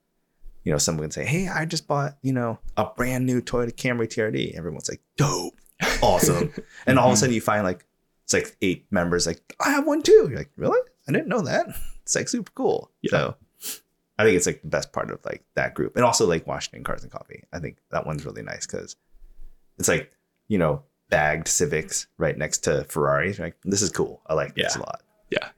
you 0.63 0.71
know, 0.71 0.77
someone 0.77 1.05
can 1.05 1.11
say, 1.11 1.25
"Hey, 1.25 1.47
I 1.47 1.65
just 1.65 1.87
bought 1.87 2.17
you 2.21 2.31
know 2.31 2.59
a 2.77 2.85
brand 2.85 3.25
new 3.25 3.41
Toyota 3.41 3.73
Camry 3.73 4.07
TRD." 4.07 4.55
Everyone's 4.55 4.87
like, 4.87 5.01
"Dope, 5.17 5.55
awesome!" 6.01 6.53
and 6.87 6.97
all 6.99 7.07
of 7.07 7.13
a 7.13 7.15
Mhm. 7.15 7.19
sudden 7.19 7.35
you 7.35 7.41
find 7.41 7.63
like 7.63 7.85
it's 8.25 8.33
like 8.33 8.55
eight 8.61 8.85
members 8.91 9.25
like, 9.27 9.55
"I 9.59 9.71
have 9.71 9.85
one 9.87 10.01
too." 10.01 10.27
You're 10.29 10.37
like, 10.37 10.51
"Really? 10.55 10.79
I 11.07 11.11
didn't 11.11 11.27
know 11.29 11.41
that." 11.41 11.67
It's 12.03 12.15
like 12.15 12.27
super 12.29 12.51
cool. 12.55 12.91
Yeah. 13.01 13.09
So 13.11 13.35
I 14.17 14.23
think 14.23 14.35
it's 14.35 14.45
like 14.47 14.61
the 14.61 14.67
best 14.67 14.91
part 14.93 15.11
of 15.11 15.19
like 15.25 15.43
that 15.55 15.73
group, 15.75 15.95
and 15.95 16.03
also 16.05 16.27
like 16.27 16.45
Washington 16.47 16.83
Cars 16.83 17.03
and 17.03 17.11
Coffee. 17.11 17.43
I 17.53 17.59
think 17.59 17.77
that 17.91 18.05
one's 18.05 18.25
really 18.25 18.41
nice 18.43 18.65
because 18.65 18.95
it's 19.77 19.87
like 19.87 20.11
you 20.47 20.57
know 20.57 20.83
bagged 21.09 21.47
Civics 21.47 22.07
right 22.17 22.37
next 22.37 22.59
to 22.59 22.83
Ferraris. 22.85 23.39
Like, 23.39 23.55
this 23.63 23.81
is 23.81 23.89
cool. 23.89 24.21
I 24.27 24.33
like 24.35 24.53
this 24.55 24.75
a 24.75 24.79
lot. 24.79 25.01
Yeah. 25.31 25.49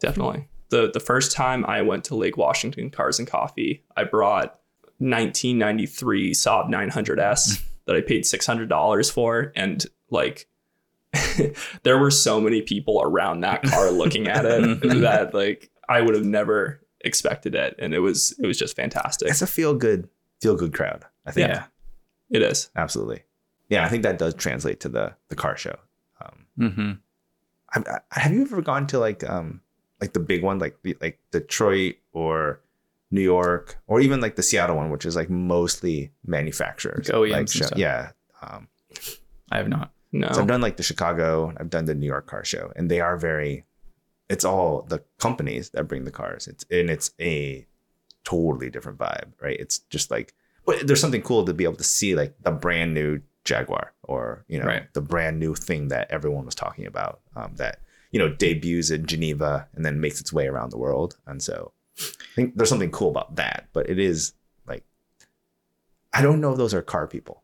Definitely. 0.00 0.48
The 0.70 0.90
the 0.92 1.00
first 1.00 1.32
time 1.32 1.64
I 1.66 1.82
went 1.82 2.04
to 2.04 2.14
Lake 2.14 2.36
Washington 2.36 2.90
Cars 2.90 3.18
and 3.18 3.26
Coffee, 3.28 3.84
I 3.96 4.04
brought 4.04 4.60
1993 4.98 6.32
Saab 6.32 6.68
900S 6.70 7.62
that 7.90 7.96
I 7.96 8.02
paid 8.02 8.22
$600 8.22 9.12
for 9.12 9.50
and 9.56 9.84
like 10.10 10.46
there 11.82 11.98
were 11.98 12.10
so 12.12 12.40
many 12.40 12.62
people 12.62 13.02
around 13.04 13.40
that 13.40 13.62
car 13.64 13.90
looking 13.90 14.28
at 14.28 14.44
it 14.44 14.62
Mhm. 14.62 15.00
that 15.00 15.34
like 15.34 15.68
I 15.88 16.00
would 16.00 16.14
have 16.14 16.24
never 16.24 16.80
expected 17.00 17.54
it 17.56 17.74
and 17.80 17.92
it 17.92 17.98
was 17.98 18.32
it 18.40 18.46
was 18.46 18.56
just 18.58 18.76
fantastic. 18.76 19.28
It's 19.28 19.42
a 19.42 19.46
feel 19.46 19.74
good, 19.74 20.08
feel 20.40 20.54
good 20.56 20.72
crowd. 20.72 21.04
I 21.26 21.32
think. 21.32 21.48
Yeah. 21.48 21.64
It 22.30 22.42
is. 22.42 22.70
Absolutely. 22.76 23.24
Yeah, 23.68 23.84
I 23.84 23.88
think 23.88 24.04
that 24.04 24.18
does 24.18 24.34
translate 24.34 24.78
to 24.80 24.88
the 24.88 25.14
the 25.30 25.34
car 25.36 25.56
show. 25.56 25.76
Um, 26.20 26.46
mm-hmm. 26.58 26.92
I, 27.72 27.98
I, 28.12 28.20
have 28.20 28.32
you 28.32 28.42
ever 28.42 28.62
gone 28.62 28.86
to 28.88 29.00
like 29.00 29.28
um 29.28 29.62
like 30.00 30.12
the 30.12 30.20
big 30.20 30.44
one 30.44 30.60
like 30.60 30.76
the- 30.82 30.96
like 31.00 31.18
Detroit 31.32 31.96
or 32.12 32.60
New 33.10 33.20
York 33.22 33.78
or 33.86 34.00
even 34.00 34.20
like 34.20 34.36
the 34.36 34.42
Seattle 34.42 34.76
one, 34.76 34.90
which 34.90 35.04
is 35.04 35.16
like 35.16 35.28
mostly 35.30 36.12
manufacturers. 36.24 37.08
Like 37.08 37.16
OEMs 37.16 37.30
like, 37.30 37.38
and 37.40 37.50
show- 37.50 37.68
Yeah. 37.76 38.10
Um, 38.42 38.68
I 39.50 39.56
have 39.58 39.68
not. 39.68 39.92
No. 40.12 40.28
so 40.32 40.40
I've 40.40 40.46
done 40.48 40.60
like 40.60 40.76
the 40.76 40.82
Chicago, 40.82 41.52
I've 41.56 41.70
done 41.70 41.84
the 41.84 41.94
New 41.94 42.06
York 42.06 42.26
car 42.26 42.44
show, 42.44 42.72
and 42.76 42.90
they 42.90 43.00
are 43.00 43.16
very. 43.16 43.64
It's 44.28 44.44
all 44.44 44.82
the 44.82 45.02
companies 45.18 45.70
that 45.70 45.84
bring 45.88 46.04
the 46.04 46.10
cars. 46.12 46.46
It's 46.48 46.64
and 46.70 46.88
it's 46.90 47.10
a 47.20 47.66
totally 48.24 48.70
different 48.70 48.98
vibe, 48.98 49.32
right? 49.40 49.58
It's 49.58 49.78
just 49.90 50.10
like, 50.10 50.34
but 50.66 50.86
there's 50.86 51.00
something 51.00 51.22
cool 51.22 51.44
to 51.44 51.54
be 51.54 51.64
able 51.64 51.76
to 51.76 51.84
see 51.84 52.14
like 52.14 52.34
the 52.42 52.50
brand 52.50 52.94
new 52.94 53.20
Jaguar 53.44 53.92
or 54.04 54.44
you 54.48 54.58
know 54.58 54.66
Right. 54.66 54.92
the 54.94 55.00
brand 55.00 55.38
new 55.40 55.54
thing 55.54 55.88
that 55.88 56.10
everyone 56.10 56.44
was 56.44 56.54
talking 56.54 56.86
about 56.86 57.20
um, 57.36 57.54
that 57.56 57.80
you 58.12 58.18
know 58.18 58.28
debuts 58.28 58.90
in 58.90 59.06
Geneva 59.06 59.68
and 59.74 59.84
then 59.84 60.00
makes 60.00 60.20
its 60.20 60.32
way 60.32 60.46
around 60.46 60.70
the 60.70 60.78
world. 60.78 61.16
And 61.26 61.42
so 61.42 61.72
I 62.00 62.34
think 62.34 62.56
there's 62.56 62.68
something 62.68 62.90
cool 62.90 63.10
about 63.10 63.36
that, 63.36 63.68
but 63.72 63.88
it 63.90 63.98
is 63.98 64.32
like 64.66 64.84
I 66.12 66.22
don't 66.22 66.40
know 66.40 66.52
if 66.52 66.58
those 66.58 66.74
are 66.74 66.82
car 66.82 67.06
people 67.06 67.42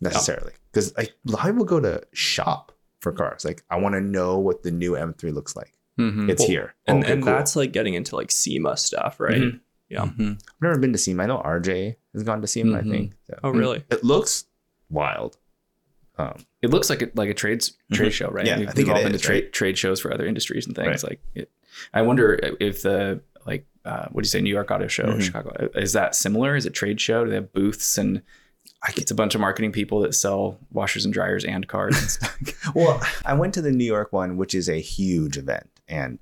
necessarily 0.00 0.52
because 0.72 0.96
like 0.96 1.14
a 1.28 1.30
lot 1.30 1.48
of 1.48 1.66
go 1.66 1.80
to 1.80 2.02
shop 2.12 2.72
for 3.00 3.12
cars. 3.12 3.44
Like 3.44 3.62
I 3.70 3.76
want 3.78 3.94
to 3.94 4.00
know 4.00 4.38
what 4.38 4.62
the 4.62 4.70
new 4.70 4.92
M3 4.92 5.32
looks 5.32 5.54
like. 5.56 5.74
Mhm. 5.98 6.30
It's 6.30 6.40
Well, 6.40 6.48
here, 6.48 6.74
and 6.86 7.04
Okay, 7.04 7.12
and 7.12 7.22
cool. 7.22 7.32
that's 7.32 7.56
like 7.56 7.72
getting 7.72 7.94
into 7.94 8.16
like 8.16 8.30
SEMA 8.30 8.76
stuff, 8.76 9.20
right? 9.20 9.40
Mhm. 9.40 9.60
Yeah. 9.88 10.06
Mhm. 10.06 10.34
I've 10.34 10.62
never 10.62 10.78
been 10.78 10.92
to 10.92 10.98
SEMA. 10.98 11.22
I 11.24 11.26
know 11.26 11.38
RJ 11.44 11.96
has 12.14 12.22
gone 12.22 12.40
to 12.40 12.46
SEMA. 12.46 12.78
I 12.78 12.82
Mhm. 12.82 12.90
think 12.90 13.12
so. 13.26 13.38
Oh, 13.44 13.50
really? 13.50 13.84
it 13.90 14.02
looks 14.04 14.44
wild. 14.88 15.36
Um, 16.18 16.44
It 16.60 16.68
looks 16.70 16.90
like 16.90 17.00
a, 17.02 17.10
like 17.14 17.30
a 17.30 17.34
trades 17.34 17.78
trade 17.92 18.10
show, 18.12 18.28
right? 18.28 18.44
Yeah, 18.46 18.58
we've, 18.58 18.68
I 18.68 18.72
think 18.72 18.88
we've 18.88 18.94
it 18.94 18.98
all 18.98 19.02
been 19.02 19.12
to 19.12 19.18
trade 19.18 19.44
right? 19.44 19.52
trade 19.52 19.78
shows 19.78 20.00
for 20.00 20.12
other 20.12 20.26
industries 20.26 20.66
and 20.66 20.76
things. 20.76 21.02
Right. 21.02 21.10
Like, 21.12 21.20
it, 21.34 21.50
I 21.94 22.02
wonder 22.02 22.38
if 22.60 22.82
the 22.82 23.22
like 23.46 23.66
uh, 23.84 24.06
what 24.10 24.22
do 24.22 24.26
you 24.26 24.30
say, 24.30 24.40
New 24.42 24.50
York 24.50 24.70
Auto 24.70 24.86
Show, 24.88 25.04
Mhm. 25.04 25.22
Chicago, 25.22 25.70
is 25.74 25.94
that 25.94 26.14
similar? 26.14 26.54
Is 26.54 26.66
it 26.66 26.74
trade 26.74 27.00
show? 27.00 27.24
Do 27.24 27.30
they 27.30 27.36
have 27.36 27.52
booths 27.52 27.96
and 27.96 28.20
I 28.82 28.92
it's 28.96 29.10
a 29.10 29.14
bunch 29.14 29.34
of 29.34 29.40
marketing 29.40 29.72
people 29.72 30.00
that 30.00 30.14
sell 30.14 30.58
washers 30.70 31.04
and 31.06 31.12
dryers 31.14 31.44
and 31.44 31.66
cars? 31.66 31.96
And 31.98 32.10
stuff. 32.10 32.38
well, 32.74 33.00
I 33.24 33.32
went 33.34 33.54
to 33.54 33.62
the 33.62 33.72
New 33.72 33.84
York 33.84 34.12
one, 34.12 34.36
which 34.36 34.54
is 34.54 34.68
a 34.68 34.80
huge 34.80 35.36
event, 35.38 35.68
and 35.88 36.18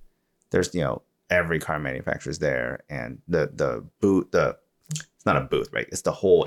there's 0.51 0.73
you 0.75 0.81
know 0.83 1.03
every 1.31 1.59
car 1.59 1.79
manufacturer's 1.81 2.39
there, 2.39 2.81
and 2.89 3.21
the 3.29 3.51
the 3.53 3.85
booth 4.01 4.31
the 4.31 4.57
it's 4.91 5.27
not 5.27 5.37
a 5.37 5.41
booth, 5.43 5.69
right? 5.73 5.89
It's 5.91 6.03
the 6.03 6.13
whole 6.13 6.47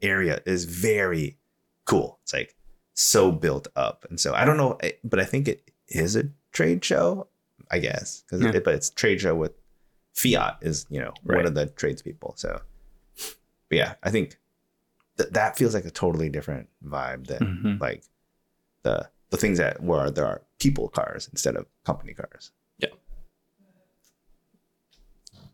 area 0.00 0.40
is 0.46 0.64
very 0.64 1.38
cool. 1.84 2.18
It's 2.22 2.32
like 2.32 2.54
so 2.94 3.32
built 3.32 3.66
up, 3.76 4.06
and 4.08 4.18
so 4.20 4.32
I 4.34 4.44
don't 4.44 4.56
know, 4.56 4.78
eh, 4.80 4.92
but 5.02 5.18
I 5.18 5.24
think 5.24 5.48
it 5.48 5.70
is 5.88 6.14
a 6.16 6.24
trade 6.52 6.84
show, 6.84 7.26
I 7.70 7.78
guess, 7.80 8.22
because 8.22 8.42
Yeah. 8.42 8.52
it, 8.54 8.64
but 8.64 8.74
it's 8.74 8.90
trade 8.90 9.20
show 9.20 9.34
with 9.34 9.52
Fiat 10.14 10.58
is 10.60 10.86
you 10.90 11.00
know 11.00 11.12
one 11.22 11.46
of 11.46 11.54
the 11.54 11.66
tradespeople. 11.66 12.34
So, 12.36 12.60
but 13.16 13.76
yeah, 13.78 13.94
I 14.02 14.10
think 14.10 14.38
that 15.16 15.32
that 15.34 15.56
feels 15.56 15.74
like 15.74 15.84
a 15.84 15.90
totally 15.90 16.28
different 16.28 16.68
vibe 16.84 17.26
than 17.26 17.40
Mhm. 17.64 17.80
like 17.80 18.04
the 18.82 19.08
the 19.30 19.36
things 19.36 19.58
that 19.58 19.82
where 19.82 20.10
there 20.10 20.26
are 20.26 20.42
people 20.58 20.88
cars 20.88 21.28
instead 21.32 21.56
of 21.56 21.66
company 21.84 22.12
cars. 22.14 22.52
Yeah. 22.78 22.90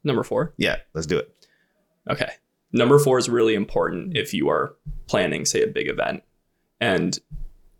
Number 0.05 0.23
four. 0.23 0.55
Yeah, 0.57 0.77
let's 0.95 1.07
do 1.07 1.19
it. 1.19 1.35
Okay. 2.11 2.31
Number 2.73 2.99
four 2.99 3.19
is 3.19 3.29
really 3.29 3.55
important 3.55 4.17
if 4.17 4.35
you 4.35 4.49
are 4.49 4.75
planning, 5.07 5.45
say, 5.45 5.63
a 5.63 5.67
big 5.67 5.89
event. 5.89 6.23
And 6.81 7.19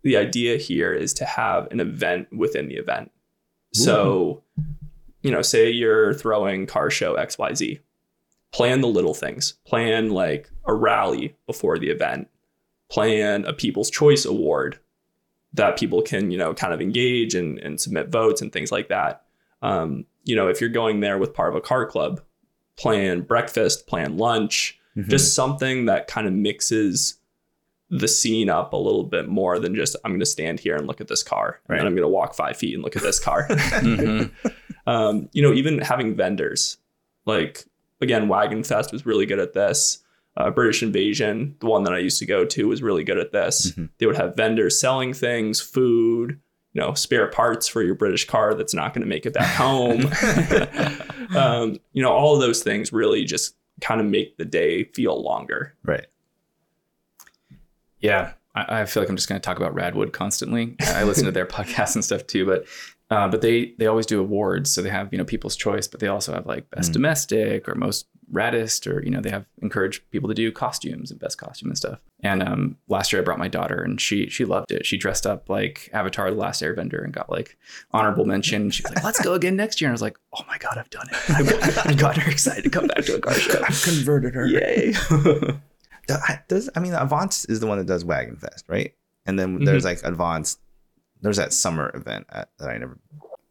the 0.03 0.17
idea 0.17 0.57
here 0.57 0.93
is 0.93 1.13
to 1.15 1.25
have 1.25 1.67
an 1.71 1.79
event 1.79 2.27
within 2.35 2.67
the 2.67 2.75
event. 2.75 3.11
So, 3.73 4.43
you 5.21 5.31
know, 5.31 5.41
say 5.41 5.69
you're 5.69 6.13
throwing 6.13 6.65
car 6.65 6.89
show 6.89 7.15
XYZ, 7.15 7.79
plan 8.51 8.81
the 8.81 8.87
little 8.87 9.13
things, 9.13 9.53
plan 9.65 10.09
like 10.11 10.49
a 10.65 10.73
rally 10.73 11.35
before 11.45 11.77
the 11.77 11.89
event, 11.89 12.27
plan 12.89 13.45
a 13.45 13.53
People's 13.53 13.89
Choice 13.89 14.25
Award 14.25 14.79
that 15.53 15.77
people 15.79 16.01
can, 16.01 16.31
you 16.31 16.37
know, 16.37 16.53
kind 16.53 16.73
of 16.73 16.81
engage 16.81 17.33
and, 17.35 17.57
and 17.59 17.79
submit 17.81 18.09
votes 18.09 18.41
and 18.41 18.51
things 18.51 18.71
like 18.71 18.87
that. 18.89 19.23
Um, 19.61 20.05
you 20.23 20.35
know, 20.35 20.47
if 20.47 20.61
you're 20.61 20.69
going 20.69 20.99
there 20.99 21.17
with 21.17 21.33
part 21.33 21.49
of 21.49 21.55
a 21.55 21.61
car 21.61 21.85
club, 21.85 22.21
plan 22.77 23.21
breakfast, 23.21 23.87
plan 23.87 24.17
lunch, 24.17 24.75
Mhm. 24.97 25.07
just 25.09 25.35
something 25.35 25.85
that 25.85 26.07
kind 26.07 26.25
of 26.27 26.33
mixes 26.33 27.18
the 27.89 28.07
scene 28.07 28.49
up 28.49 28.73
a 28.73 28.77
little 28.77 29.03
bit 29.03 29.27
more 29.27 29.57
than 29.59 29.73
just 29.75 29.95
I'm 30.05 30.11
going 30.11 30.19
to 30.19 30.25
stand 30.25 30.59
here 30.59 30.75
and 30.75 30.85
look 30.87 31.01
at 31.01 31.07
this 31.07 31.23
car, 31.23 31.59
and 31.63 31.69
Right. 31.69 31.77
then 31.77 31.87
I'm 31.87 31.93
going 31.95 32.03
to 32.03 32.07
walk 32.07 32.35
five 32.35 32.55
feet 32.57 32.73
and 32.75 32.83
look 32.83 32.95
at 32.95 33.01
this 33.01 33.19
car. 33.19 33.47
Mhm. 33.49 34.31
um, 34.87 35.29
you 35.33 35.41
know, 35.41 35.53
even 35.53 35.79
having 35.79 36.15
vendors 36.15 36.77
like 37.25 37.65
again, 38.01 38.27
Wagon 38.27 38.63
Fest 38.63 38.91
was 38.93 39.05
really 39.05 39.25
good 39.25 39.39
at 39.39 39.53
this. 39.53 39.99
Uh, 40.37 40.49
British 40.49 40.81
Invasion, 40.83 41.55
the 41.59 41.65
one 41.65 41.83
that 41.83 41.93
I 41.93 41.97
used 41.97 42.19
to 42.19 42.25
go 42.25 42.45
to, 42.45 42.67
was 42.67 42.81
really 42.81 43.03
good 43.03 43.17
at 43.17 43.31
this. 43.33 43.71
Mhm. 43.71 43.89
They 43.97 44.05
would 44.05 44.15
have 44.15 44.35
vendors 44.37 44.79
selling 44.79 45.11
things, 45.13 45.59
food, 45.59 46.39
you 46.73 46.79
know, 46.81 46.93
spare 46.93 47.27
parts 47.27 47.67
for 47.67 47.81
your 47.83 47.95
British 47.95 48.25
car 48.25 48.53
that's 48.53 48.73
not 48.73 48.93
going 48.93 49.01
to 49.01 49.07
make 49.07 49.25
it 49.25 49.33
back 49.33 49.53
home. 49.55 50.05
um, 51.35 51.77
you 51.93 52.01
know, 52.01 52.11
all 52.11 52.35
of 52.35 52.41
those 52.41 52.63
things 52.63 52.93
really 52.93 53.25
just 53.25 53.55
kind 53.81 53.99
of 53.99 54.07
make 54.07 54.37
the 54.37 54.45
day 54.45 54.83
feel 54.85 55.21
longer. 55.21 55.75
right. 55.83 56.05
Yeah, 58.01 58.33
I, 58.55 58.81
I 58.81 58.85
feel 58.85 59.03
like 59.03 59.09
I'm 59.09 59.15
just 59.15 59.29
going 59.29 59.39
to 59.39 59.45
talk 59.45 59.57
about 59.57 59.75
Radwood 59.75 60.11
constantly. 60.13 60.75
I 60.81 61.03
listen 61.03 61.25
to 61.25 61.31
their 61.31 61.45
podcasts 61.57 61.95
and 61.95 62.03
stuff 62.03 62.25
too, 62.27 62.45
but 62.45 62.65
uh, 63.09 63.27
but 63.27 63.41
they 63.41 63.73
they 63.79 63.87
always 63.87 64.05
do 64.05 64.19
awards. 64.19 64.71
So 64.71 64.81
they 64.81 64.89
have 64.89 65.09
you 65.11 65.17
know 65.17 65.25
People's 65.25 65.55
Choice, 65.55 65.87
but 65.87 65.99
they 65.99 66.07
also 66.07 66.33
have 66.33 66.45
like 66.45 66.69
best 66.69 66.91
Mm. 66.91 66.93
domestic 66.93 67.67
or 67.67 67.75
most 67.75 68.07
raddest, 68.31 68.85
or 68.85 69.03
you 69.03 69.09
know 69.09 69.19
they 69.21 69.31
have 69.31 69.45
encouraged 69.63 70.03
people 70.11 70.29
to 70.29 70.35
do 70.35 70.51
costumes 70.51 71.09
and 71.09 71.19
best 71.19 71.39
costume 71.39 71.69
and 71.69 71.77
stuff. 71.77 71.99
And 72.21 72.43
um, 72.43 72.77
last 72.87 73.11
year 73.11 73.21
I 73.21 73.25
brought 73.25 73.39
my 73.39 73.47
daughter, 73.47 73.81
and 73.81 73.99
she 73.99 74.29
she 74.29 74.45
loved 74.45 74.71
it. 74.71 74.85
She 74.85 74.95
dressed 74.97 75.25
up 75.25 75.49
like 75.49 75.89
Avatar: 75.93 76.29
The 76.29 76.37
Last 76.37 76.61
Airbender 76.61 77.03
and 77.03 77.11
got 77.11 77.31
like 77.31 77.57
honorable 77.91 78.25
mention. 78.25 78.69
She 78.69 78.83
was 78.83 78.93
like, 78.93 79.03
"Let's 79.03 79.19
go 79.21 79.33
again 79.33 79.55
next 79.55 79.81
year." 79.81 79.87
And 79.89 79.93
I 79.93 79.95
was 79.95 80.03
like, 80.03 80.19
"Oh 80.37 80.43
my 80.47 80.59
god, 80.59 80.77
I've 80.77 80.89
done 80.91 81.07
it! 81.09 81.29
I've 81.31 81.49
got, 81.49 81.87
I've 81.87 81.97
got 81.97 82.17
her 82.17 82.29
excited 82.29 82.63
to 82.65 82.69
come 82.69 82.85
back 82.87 83.05
to 83.05 83.15
a 83.15 83.19
car 83.19 83.33
show." 83.33 83.59
I've 83.67 83.81
converted 83.81 84.35
her. 84.35 84.45
Yay! 84.45 84.93
I- 86.11 86.39
Does 86.47 86.69
I 86.75 86.79
mean 86.79 86.93
Avance 86.93 87.45
is 87.45 87.59
the 87.59 87.67
one 87.67 87.77
that 87.77 87.87
does 87.87 88.03
Wagon 88.05 88.35
Fest, 88.37 88.65
right? 88.67 88.93
And 89.25 89.37
then 89.37 89.63
there's 89.63 89.85
like 89.85 90.01
Advance. 90.03 90.57
There's 91.21 91.37
that 91.37 91.53
summer 91.53 91.91
event 91.93 92.25
at, 92.29 92.49
that 92.59 92.69
I 92.69 92.77
never 92.77 92.97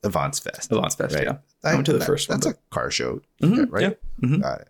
Avance 0.04 0.38
Fest. 0.38 0.72
Avance 0.72 0.94
Fest, 0.94 1.14
Right. 1.14 1.24
yeah. 1.24 1.38
I 1.64 1.74
went 1.74 1.86
to 1.86 1.92
the 1.92 2.04
first 2.04 2.28
one, 2.28 2.40
That's 2.40 2.54
a 2.56 2.58
car 2.70 2.90
show, 2.90 3.20
Mhm, 3.42 3.66
right? 3.70 3.98
Mhm. 4.22 4.42
Got 4.42 4.60
it. 4.62 4.68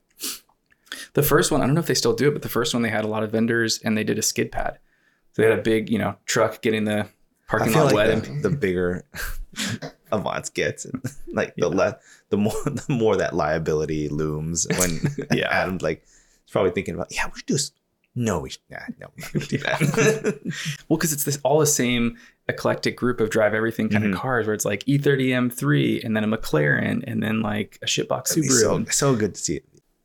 The 1.15 1.23
first 1.23 1.51
one, 1.53 1.61
I 1.63 1.67
don't 1.67 1.75
know 1.75 1.81
if 1.81 1.87
they 1.87 1.95
still 1.95 2.15
do 2.15 2.29
it, 2.29 2.33
but 2.33 2.43
the 2.43 2.49
first 2.49 2.75
one 2.75 2.83
they 2.83 2.89
had 2.89 3.05
a 3.05 3.09
lot 3.09 3.23
of 3.23 3.31
vendors 3.31 3.79
and 3.85 3.97
they 3.97 4.05
did 4.05 4.19
a 4.19 4.23
skid 4.23 4.51
pad. 4.51 4.79
So 5.33 5.43
they 5.43 5.49
had 5.49 5.59
a 5.59 5.63
big, 5.63 5.91
you 5.91 5.99
know, 5.99 6.17
truck 6.25 6.61
getting 6.63 6.85
the 6.85 7.01
I 7.01 7.07
parking 7.47 7.73
lot 7.75 7.85
like 7.87 7.95
wet. 7.95 8.25
the, 8.25 8.31
and 8.31 8.43
the 8.43 8.51
bigger 8.51 9.05
Avance 10.13 10.51
gets, 10.51 10.87
like 11.29 11.55
the 11.57 11.69
less, 11.69 11.95
the 12.31 12.37
more, 12.37 12.53
the 12.65 12.85
more 12.89 13.17
that 13.17 13.35
liability 13.35 14.09
looms 14.09 14.67
when 14.79 15.01
Yeah. 15.31 15.49
Adam's 15.51 15.83
like, 15.83 16.03
he's 16.45 16.53
probably 16.53 16.73
thinking 16.73 16.95
about, 16.95 17.09
yeah, 17.15 17.27
we 17.27 17.39
should 17.39 17.47
do. 17.47 17.57
No, 18.15 18.41
we 18.41 18.51
should, 18.51 18.63
nah, 18.71 18.79
no, 18.99 19.07
we're 19.17 19.23
not 19.23 19.33
gonna 19.33 19.47
do 19.47 19.59
that. 19.59 20.41
well, 20.89 20.97
because 20.99 21.13
it's 21.13 21.25
this 21.25 21.39
all 21.45 21.61
the 21.61 21.67
same 21.67 22.17
eclectic 22.49 22.97
group 22.97 23.21
of 23.21 23.31
drive 23.31 23.55
everything 23.55 23.89
kind 23.89 24.05
Mhm. 24.05 24.13
of 24.15 24.19
cars 24.19 24.47
where 24.47 24.55
it's 24.55 24.65
like 24.65 24.83
E 24.89 24.99
E30 24.99 25.29
M3 25.51 26.05
and 26.05 26.17
then 26.17 26.25
a 26.25 26.27
McLaren 26.37 27.05
and 27.07 27.23
then 27.23 27.43
like 27.43 27.79
a 27.83 27.87
shitbox 27.87 28.33
It'd 28.33 28.45
Subaru. 28.45 28.61
so, 28.61 28.85
so 29.13 29.17
good 29.17 29.35
to 29.35 29.41
see 29.41 29.57
it. 29.57 29.65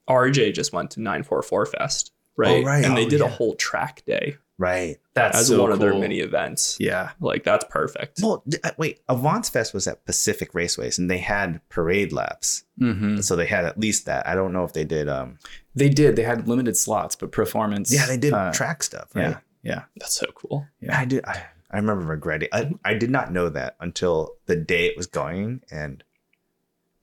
RJ 0.10 0.54
just 0.54 0.74
went 0.74 0.92
to 0.92 1.00
944 1.02 1.66
Fest, 1.66 2.12
right? 2.38 2.64
Oh, 2.64 2.68
right. 2.68 2.84
And 2.86 2.98
they 2.98 3.06
Oh, 3.06 3.10
did 3.10 3.22
a 3.22 3.28
whole 3.28 3.56
track 3.56 4.04
day 4.06 4.38
Right. 4.60 4.98
That's 5.16 5.40
as 5.40 5.48
so 5.48 5.62
one 5.64 5.72
of 5.72 5.80
their 5.80 5.96
mini 5.96 6.20
events. 6.20 6.78
Yeah. 6.80 7.12
Like 7.20 7.44
that's 7.44 7.66
perfect. 7.72 8.20
Well, 8.22 8.44
d- 8.48 8.60
uh, 8.64 8.70
wait, 8.78 9.00
Avance 9.10 9.50
Fest 9.50 9.74
was 9.74 9.88
at 9.88 10.06
Pacific 10.06 10.54
Raceways 10.54 11.00
and 11.00 11.10
they 11.10 11.18
had 11.18 11.60
parade 11.70 12.14
laps. 12.14 12.64
hmm 12.78 13.18
So 13.20 13.36
they 13.36 13.48
had 13.48 13.66
at 13.66 13.80
least 13.80 14.06
that. 14.06 14.28
I 14.28 14.36
don't 14.36 14.54
know 14.54 14.64
if 14.64 14.72
they 14.74 14.86
did, 14.86 15.10
um, 15.10 15.40
They 15.74 15.90
did. 15.90 16.16
They 16.16 16.24
had 16.24 16.48
limited 16.48 16.78
slots, 16.78 17.16
but 17.16 17.32
performance. 17.32 17.92
yeah, 17.92 18.06
they 18.06 18.16
did 18.16 18.32
uh, 18.34 18.52
track 18.54 18.84
stuff, 18.84 19.10
right? 19.16 19.30
Yeah. 19.30 19.38
Yeah. 19.64 19.82
That's 19.98 20.14
so 20.14 20.28
cool. 20.36 20.68
Yeah. 20.80 21.00
I 21.00 21.06
did. 21.06 21.26
I, 21.26 21.46
I 21.72 21.78
remember 21.78 22.06
regretting. 22.06 22.50
I, 22.54 22.72
I 22.86 22.94
did 22.94 23.10
not 23.10 23.32
know 23.34 23.50
that 23.50 23.76
until 23.80 24.36
the 24.46 24.56
day 24.56 24.86
it 24.86 24.96
was 24.96 25.08
going, 25.08 25.62
and 25.72 26.04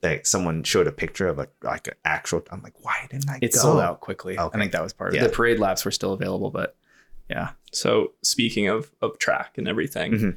like 0.03 0.27
someone 0.27 0.63
showed 0.63 0.87
a 0.87 0.93
picture 0.93 1.29
of 1.29 1.39
a 1.39 1.49
like 1.63 1.89
an 1.89 1.95
actual. 2.05 2.43
I'm 2.51 2.63
like, 2.63 2.75
why 2.85 3.07
didn't 3.11 3.29
I 3.29 3.39
It 3.43 3.53
go? 3.55 3.61
sold 3.61 3.81
out 3.81 4.01
quickly. 4.01 4.39
Okay. 4.39 4.57
I 4.57 4.61
think 4.61 4.73
that 4.73 4.83
was 4.83 4.93
part 4.93 5.11
of 5.11 5.15
Yeah. 5.17 5.25
it. 5.25 5.29
The 5.29 5.35
parade 5.37 5.59
laps 5.59 5.85
were 5.85 5.91
still 5.91 6.13
available, 6.13 6.51
but 6.51 6.77
yeah. 7.29 7.51
So 7.73 8.13
speaking 8.23 8.67
of 8.69 8.91
of 9.03 9.19
track 9.19 9.59
and 9.59 9.69
everything, 9.69 10.13
Mhm. 10.13 10.37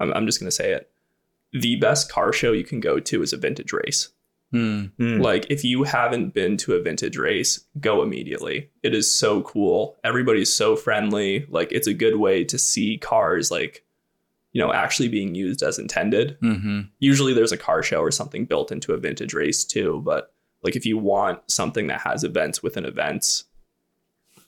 I'm, 0.00 0.12
I'm 0.12 0.26
just 0.26 0.40
gonna 0.40 0.50
say 0.50 0.72
it. 0.72 0.90
The 1.52 1.76
best 1.76 2.10
car 2.10 2.32
show 2.32 2.52
you 2.52 2.64
can 2.64 2.80
go 2.80 2.98
to 2.98 3.22
is 3.22 3.32
a 3.32 3.36
vintage 3.36 3.72
race. 3.72 4.08
Hmm. 4.50 4.86
Mm. 4.98 5.20
Like 5.22 5.46
if 5.50 5.64
you 5.64 5.82
haven't 5.84 6.32
been 6.34 6.56
to 6.58 6.74
a 6.74 6.80
vintage 6.82 7.16
race, 7.16 7.64
go 7.80 8.02
immediately. 8.02 8.70
It 8.82 8.94
is 8.94 9.12
so 9.12 9.42
cool. 9.42 9.96
Everybody's 10.04 10.52
so 10.52 10.76
friendly. 10.76 11.46
Like 11.48 11.70
it's 11.72 11.86
a 11.88 11.94
good 11.94 12.16
way 12.16 12.44
to 12.44 12.58
see 12.58 12.96
cars 12.98 13.50
like 13.50 13.83
you 14.54 14.62
know, 14.62 14.72
actually 14.72 15.08
being 15.08 15.34
used 15.34 15.62
as 15.62 15.78
intended. 15.78 16.38
Mm-hmm. 16.40 16.80
Usually 17.00 17.34
there's 17.34 17.52
a 17.52 17.56
car 17.58 17.82
show 17.82 17.98
or 18.00 18.10
something 18.10 18.46
built 18.46 18.72
into 18.72 18.94
a 18.94 18.96
vintage 18.96 19.34
race 19.34 19.64
too, 19.64 20.00
but 20.06 20.32
like 20.62 20.74
if 20.76 20.86
you 20.86 20.96
want 20.96 21.40
something 21.50 21.88
that 21.88 22.00
has 22.00 22.24
events 22.24 22.62
within 22.62 22.86
events, 22.86 23.44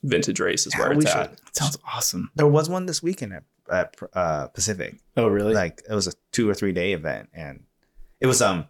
vintage 0.03 0.41
race 0.41 0.67
is 0.67 0.75
Yeah, 0.75 0.81
where 0.89 0.93
it's 0.93 1.11
should- 1.11 1.21
at. 1.21 1.41
Sounds 1.57 1.79
awesome. 1.93 2.31
There 2.37 2.47
was 2.47 2.69
one 2.71 2.87
this 2.87 3.03
weekend 3.03 3.33
at, 3.35 3.43
at 3.71 3.97
uh, 4.15 4.47
Pacific. 4.49 4.97
Oh, 5.17 5.27
really? 5.29 5.55
Like 5.55 5.83
it 5.89 5.95
was 5.95 6.07
a 6.07 6.13
two 6.33 6.49
or 6.49 6.55
three 6.55 6.73
day 6.73 6.93
event, 6.93 7.29
and 7.35 7.65
it 8.21 8.27
was 8.27 8.41
um 8.41 8.67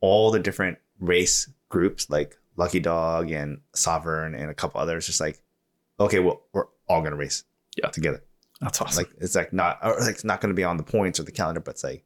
all 0.00 0.30
the 0.30 0.40
different 0.40 0.78
race 0.98 1.48
groups 1.68 2.10
like 2.10 2.36
Lucky 2.56 2.80
Dog 2.80 3.30
and 3.30 3.60
Sovereign 3.74 4.34
and 4.34 4.50
a 4.50 4.54
couple 4.54 4.80
others. 4.80 5.06
Just 5.06 5.20
like, 5.20 5.40
okay, 6.00 6.18
well 6.18 6.42
we're 6.52 6.66
all 6.88 7.02
gonna 7.02 7.16
race, 7.16 7.44
Yeah. 7.76 7.88
together. 7.90 8.22
That's 8.62 8.80
awesome. 8.80 9.04
Like 9.04 9.12
it's 9.18 9.34
like 9.34 9.52
not 9.52 9.78
or 9.82 9.98
like 10.00 10.10
it's 10.14 10.24
not 10.24 10.40
gonna 10.40 10.54
be 10.54 10.64
on 10.64 10.76
the 10.76 10.82
points 10.82 11.18
or 11.20 11.24
the 11.24 11.32
calendar, 11.32 11.60
but 11.60 11.72
it's 11.72 11.84
like 11.84 12.04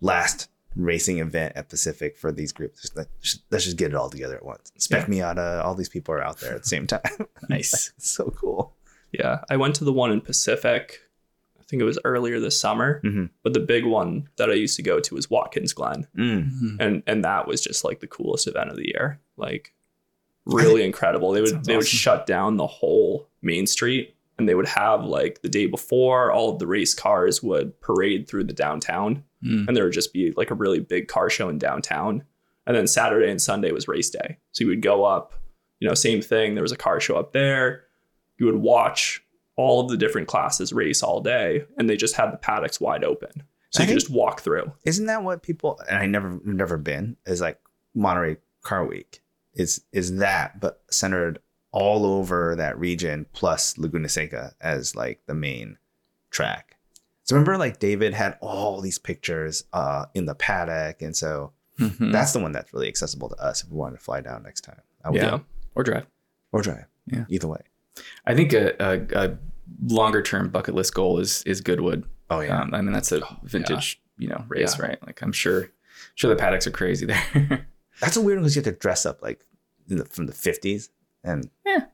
last 0.00 0.48
racing 0.76 1.18
event 1.18 1.52
at 1.56 1.68
Pacific 1.68 2.16
for 2.16 2.30
these 2.32 2.52
groups. 2.52 2.82
Just, 2.82 2.96
like, 2.96 3.08
let's 3.50 3.64
just 3.64 3.76
get 3.76 3.90
it 3.90 3.94
all 3.94 4.10
together 4.10 4.36
at 4.36 4.44
once. 4.44 4.72
Spec 4.78 5.06
Miata, 5.06 5.64
all 5.64 5.74
these 5.74 5.88
people 5.88 6.14
are 6.14 6.22
out 6.22 6.38
there 6.40 6.54
at 6.54 6.62
the 6.62 6.68
same 6.68 6.86
time. 6.86 7.00
nice. 7.48 7.92
so 7.98 8.30
cool. 8.30 8.74
Yeah. 9.12 9.40
I 9.50 9.56
went 9.56 9.74
to 9.76 9.84
the 9.84 9.92
one 9.92 10.12
in 10.12 10.20
Pacific. 10.20 11.00
I 11.58 11.64
think 11.64 11.82
it 11.82 11.84
was 11.84 11.98
earlier 12.04 12.38
this 12.40 12.58
summer. 12.58 13.00
Mhm. 13.04 13.30
But 13.42 13.54
the 13.54 13.60
big 13.60 13.84
one 13.84 14.28
that 14.36 14.50
I 14.50 14.54
used 14.54 14.76
to 14.76 14.82
go 14.82 15.00
to 15.00 15.14
was 15.14 15.28
Watkins 15.28 15.72
Glen. 15.72 16.06
Mm. 16.16 16.76
And 16.80 17.02
and 17.06 17.24
that 17.24 17.46
was 17.46 17.60
just 17.60 17.84
like 17.84 18.00
the 18.00 18.06
coolest 18.06 18.46
event 18.46 18.70
of 18.70 18.76
the 18.76 18.86
year. 18.86 19.18
Like 19.36 19.74
really 20.46 20.84
incredible. 20.84 21.32
They 21.32 21.42
would 21.42 21.64
they 21.64 21.76
would 21.76 21.86
shut 21.86 22.26
down 22.26 22.56
the 22.56 22.66
whole 22.66 23.28
main 23.42 23.66
street 23.66 24.14
and 24.38 24.48
they 24.48 24.54
would 24.54 24.68
have 24.68 25.04
like 25.04 25.42
the 25.42 25.48
day 25.48 25.66
before 25.66 26.30
all 26.32 26.52
of 26.52 26.58
the 26.58 26.66
race 26.66 26.94
cars 26.94 27.42
would 27.42 27.78
parade 27.80 28.28
through 28.28 28.44
the 28.44 28.52
downtown 28.52 29.24
Mm. 29.44 29.68
and 29.68 29.76
there 29.76 29.84
would 29.84 29.92
just 29.92 30.12
be 30.12 30.32
like 30.36 30.50
a 30.50 30.54
really 30.54 30.80
big 30.80 31.06
car 31.06 31.30
show 31.30 31.48
in 31.48 31.58
downtown. 31.58 32.24
And 32.66 32.76
then 32.76 32.88
Saturday 32.88 33.30
and 33.30 33.40
Sunday 33.40 33.70
was 33.70 33.86
race 33.86 34.10
day. 34.10 34.36
So 34.50 34.64
you 34.64 34.68
would 34.70 34.82
go 34.82 35.04
up, 35.04 35.32
you 35.78 35.86
know, 35.86 35.94
same 35.94 36.20
thing. 36.20 36.54
There 36.56 36.62
was 36.62 36.72
a 36.72 36.76
car 36.76 36.98
show 36.98 37.14
up 37.16 37.32
there. 37.32 37.84
You 38.38 38.46
would 38.46 38.56
watch 38.56 39.22
all 39.54 39.80
of 39.80 39.90
the 39.90 39.96
different 39.96 40.26
classes 40.26 40.72
race 40.72 41.04
all 41.04 41.20
day, 41.20 41.64
and 41.78 41.88
they 41.88 41.96
just 41.96 42.16
had 42.16 42.32
the 42.32 42.36
paddocks 42.36 42.80
wide 42.80 43.04
open. 43.04 43.44
So 43.70 43.80
I 43.80 43.86
you 43.86 43.92
could 43.92 44.00
just 44.00 44.10
walk 44.10 44.40
through. 44.40 44.72
Isn't 44.84 45.06
that 45.06 45.22
what 45.22 45.44
people 45.44 45.80
and 45.88 45.98
I 45.98 46.06
never 46.06 46.40
never 46.44 46.76
been 46.76 47.16
is 47.24 47.40
like 47.40 47.60
Monterey 47.94 48.38
Car 48.62 48.84
Week 48.86 49.22
is 49.54 49.82
is 49.92 50.16
that 50.16 50.58
but 50.60 50.82
centered 50.90 51.38
all 51.72 52.06
over 52.06 52.54
that 52.56 52.78
region 52.78 53.26
plus 53.32 53.76
Laguna 53.78 54.08
Seca 54.08 54.54
as 54.60 54.94
like 54.96 55.20
the 55.26 55.34
main 55.34 55.78
track. 56.30 56.76
So 57.24 57.36
remember 57.36 57.58
like 57.58 57.78
David 57.78 58.14
had 58.14 58.38
all 58.40 58.80
these 58.80 58.98
pictures 58.98 59.64
uh 59.72 60.06
in 60.14 60.24
the 60.26 60.34
paddock 60.34 61.02
and 61.02 61.16
so 61.16 61.52
Mhm. 61.78 62.10
that's 62.10 62.32
the 62.32 62.40
one 62.40 62.50
that's 62.52 62.72
really 62.74 62.88
accessible 62.88 63.28
to 63.28 63.36
us 63.36 63.62
if 63.62 63.70
we 63.70 63.76
wanted 63.76 63.98
to 63.98 64.02
fly 64.02 64.20
down 64.20 64.42
next 64.42 64.62
time. 64.62 64.80
I 65.04 65.10
would 65.10 65.20
Yeah. 65.22 65.38
or 65.76 65.84
drive. 65.84 66.06
or 66.50 66.62
drive. 66.62 66.86
Yeah. 67.06 67.24
Either 67.28 67.46
way. 67.48 67.60
I 68.26 68.34
think 68.34 68.52
a, 68.52 68.74
a, 68.82 69.26
a 69.26 69.38
longer 69.86 70.22
term 70.22 70.48
bucket 70.50 70.74
list 70.74 70.94
goal 70.94 71.18
is 71.20 71.42
is 71.44 71.60
Goodwood. 71.60 72.04
Oh 72.30 72.40
yeah. 72.40 72.60
Um, 72.62 72.74
I 72.74 72.80
mean, 72.82 72.92
that's 72.92 73.12
a 73.12 73.24
Oh, 73.24 73.36
vintage, 73.44 74.00
you 74.18 74.28
know, 74.28 74.44
race, 74.48 74.76
Yeah. 74.78 74.86
right? 74.86 75.06
Like 75.06 75.22
I'm 75.22 75.32
sure, 75.32 75.70
sure 76.14 76.30
the 76.30 76.36
paddocks 76.36 76.66
are 76.66 76.70
crazy 76.72 77.06
there. 77.06 77.66
that's 78.00 78.16
a 78.16 78.20
weird 78.20 78.38
one 78.38 78.44
because 78.44 78.56
you 78.56 78.60
have 78.62 78.72
to 78.74 78.78
dress 78.78 79.04
up 79.06 79.22
like 79.22 79.44
in 79.88 79.98
the, 79.98 80.04
from 80.06 80.26
the 80.26 80.32
fifties. 80.32 80.90
And 81.24 81.48
yeah, 81.66 81.86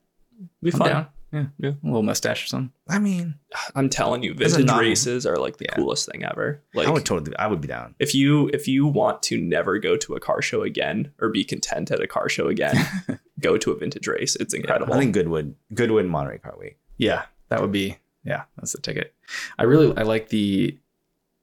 Be 0.62 0.72
I'm 0.72 0.78
fun. 0.78 0.88
down. 0.88 1.06
Yeah, 1.32 1.46
Yeah. 1.58 1.70
a 1.70 1.86
little 1.86 2.04
mustache 2.04 2.44
or 2.44 2.46
something. 2.46 2.72
I 2.88 3.00
mean, 3.00 3.34
I'm 3.74 3.88
telling 3.88 4.22
you, 4.22 4.34
vintage 4.34 4.66
non- 4.66 4.78
races 4.78 5.26
are 5.26 5.36
like 5.36 5.56
the 5.56 5.66
Yeah. 5.68 5.74
coolest 5.74 6.08
thing 6.08 6.22
ever. 6.24 6.62
Like 6.74 6.86
I 6.86 6.90
would 6.90 7.04
totally 7.04 7.36
I 7.36 7.48
would 7.48 7.60
be 7.60 7.66
down. 7.66 7.96
if 7.98 8.14
you 8.14 8.48
if 8.54 8.68
you 8.68 8.86
want 8.86 9.20
to 9.24 9.38
never 9.40 9.78
go 9.78 9.96
to 9.96 10.14
a 10.14 10.20
car 10.20 10.40
show 10.42 10.62
again 10.62 11.10
or 11.20 11.30
be 11.30 11.42
content 11.42 11.90
at 11.90 12.00
a 12.00 12.06
car 12.06 12.28
show 12.28 12.46
again, 12.48 12.76
go 13.40 13.56
to 13.58 13.72
a 13.72 13.76
vintage 13.76 14.06
race. 14.06 14.36
It's 14.36 14.54
incredible. 14.54 14.94
I 14.94 14.98
think 15.00 15.12
Goodwood, 15.12 15.56
Goodwood, 15.74 16.04
and 16.04 16.10
Monterey 16.12 16.38
Car 16.38 16.54
Week. 16.58 16.78
Yeah, 16.98 17.24
that 17.48 17.60
would 17.60 17.72
be 17.72 17.98
yeah, 18.24 18.44
that's 18.56 18.72
the 18.72 18.80
ticket. 18.80 19.12
I 19.58 19.64
really 19.64 19.92
I 19.96 20.02
like 20.02 20.28
the 20.28 20.78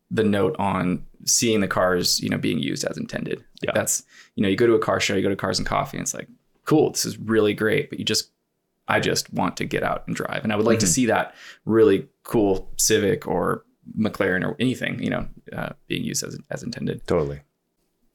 the 0.10 0.24
note 0.24 0.56
on 0.58 1.06
seeing 1.26 1.60
the 1.60 1.68
cars, 1.68 2.20
you 2.22 2.30
know, 2.30 2.38
being 2.38 2.60
used 2.60 2.84
as 2.86 2.98
intended. 2.98 3.40
Like 3.62 3.68
Yeah. 3.68 3.72
That's 3.76 4.04
you 4.36 4.44
know, 4.44 4.48
you 4.50 4.56
go 4.56 4.68
to 4.68 4.74
a 4.76 4.80
car 4.80 5.02
show, 5.02 5.16
you 5.16 5.22
go 5.22 5.28
to 5.30 5.36
Cars 5.36 5.60
and 5.60 5.68
Coffee, 5.68 5.98
and 5.98 6.06
it's 6.06 6.14
like, 6.14 6.28
cool, 6.72 6.92
this 6.92 7.06
is 7.06 7.18
really 7.20 7.54
great, 7.54 7.90
but 7.90 8.00
you 8.00 8.06
just 8.06 8.32
I 8.88 9.00
just 9.00 9.32
want 9.34 9.58
to 9.58 9.66
get 9.66 9.84
out 9.84 10.04
and 10.08 10.16
drive. 10.16 10.44
And 10.44 10.52
I 10.52 10.56
would 10.56 10.66
like 10.66 10.80
to 10.80 10.86
Mhm. 10.86 10.96
see 10.96 11.06
that 11.08 11.36
really 11.66 12.08
cool 12.24 12.72
Civic 12.78 13.28
or 13.28 13.64
McLaren 13.98 14.44
or 14.48 14.56
anything, 14.60 15.02
you 15.04 15.10
know, 15.10 15.28
uh, 15.54 15.70
being 15.88 16.04
used 16.04 16.24
as 16.24 16.38
as 16.50 16.64
intended. 16.64 17.06
Totally. 17.08 17.42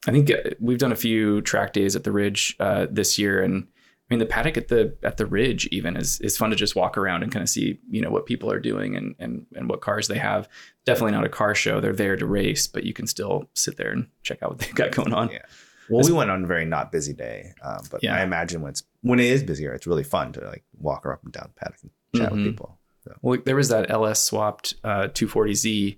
I 0.07 0.11
think 0.11 0.29
uh, 0.31 0.37
we've 0.59 0.77
done 0.77 0.91
a 0.91 0.95
few 1.07 1.41
track 1.41 1.73
days 1.73 1.95
at 1.95 2.03
the 2.03 2.11
Ridge 2.11 2.55
uh, 2.59 2.87
this 2.89 3.17
year, 3.17 3.41
and 3.41 3.55
I 3.65 4.13
mean 4.13 4.19
the 4.19 4.25
paddock 4.25 4.57
at 4.57 4.67
the 4.69 4.95
at 5.03 5.17
the 5.17 5.25
Ridge 5.25 5.67
even 5.71 5.97
is 5.97 6.19
is 6.21 6.37
fun 6.37 6.49
to 6.51 6.55
just 6.55 6.75
walk 6.75 6.97
around 6.97 7.23
and 7.23 7.31
kind 7.31 7.43
of 7.43 7.49
see 7.49 7.79
you 7.89 8.01
know 8.01 8.09
what 8.11 8.25
people 8.25 8.51
are 8.51 8.59
doing 8.59 8.95
and 8.95 9.15
and 9.19 9.45
and 9.55 9.69
what 9.69 9.81
cars 9.81 10.07
they 10.07 10.17
have. 10.19 10.47
Definitely 10.85 11.11
not 11.13 11.25
a 11.25 11.29
car 11.29 11.53
show; 11.55 11.79
they're 11.81 11.93
there 12.03 12.15
to 12.17 12.25
race, 12.25 12.67
but 12.67 12.83
you 12.83 12.93
can 12.93 13.07
still 13.07 13.49
sit 13.53 13.77
there 13.77 13.91
and 13.91 14.07
check 14.23 14.41
out 14.43 14.49
what 14.51 14.59
they've 14.59 14.75
got 14.75 14.91
going 14.91 15.13
on. 15.13 15.29
Yeah. 15.31 15.45
Well, 15.89 16.05
we 16.05 16.11
went 16.11 16.29
on 16.29 16.43
a 16.43 16.47
very 16.47 16.65
not 16.65 16.91
busy 16.91 17.13
day, 17.13 17.53
um, 17.63 17.81
but 17.91 18.03
Yeah. 18.03 18.15
I 18.15 18.23
imagine 18.23 18.61
when 18.61 18.71
it's 18.71 18.83
when 19.01 19.19
it 19.19 19.25
is 19.25 19.43
busier, 19.43 19.73
it's 19.73 19.87
really 19.87 20.03
fun 20.03 20.33
to 20.33 20.41
like 20.41 20.63
walk 20.79 21.03
her 21.05 21.13
up 21.13 21.23
and 21.23 21.31
down 21.31 21.49
the 21.53 21.59
paddock 21.59 21.79
and 21.83 21.91
chat 22.15 22.31
Mhm. 22.31 22.35
with 22.35 22.45
people. 22.45 22.79
Well, 23.21 23.39
there 23.45 23.55
was 23.55 23.69
that 23.69 23.89
LS 23.89 24.21
swapped 24.21 24.73
uh, 24.83 25.07
240Z, 25.13 25.97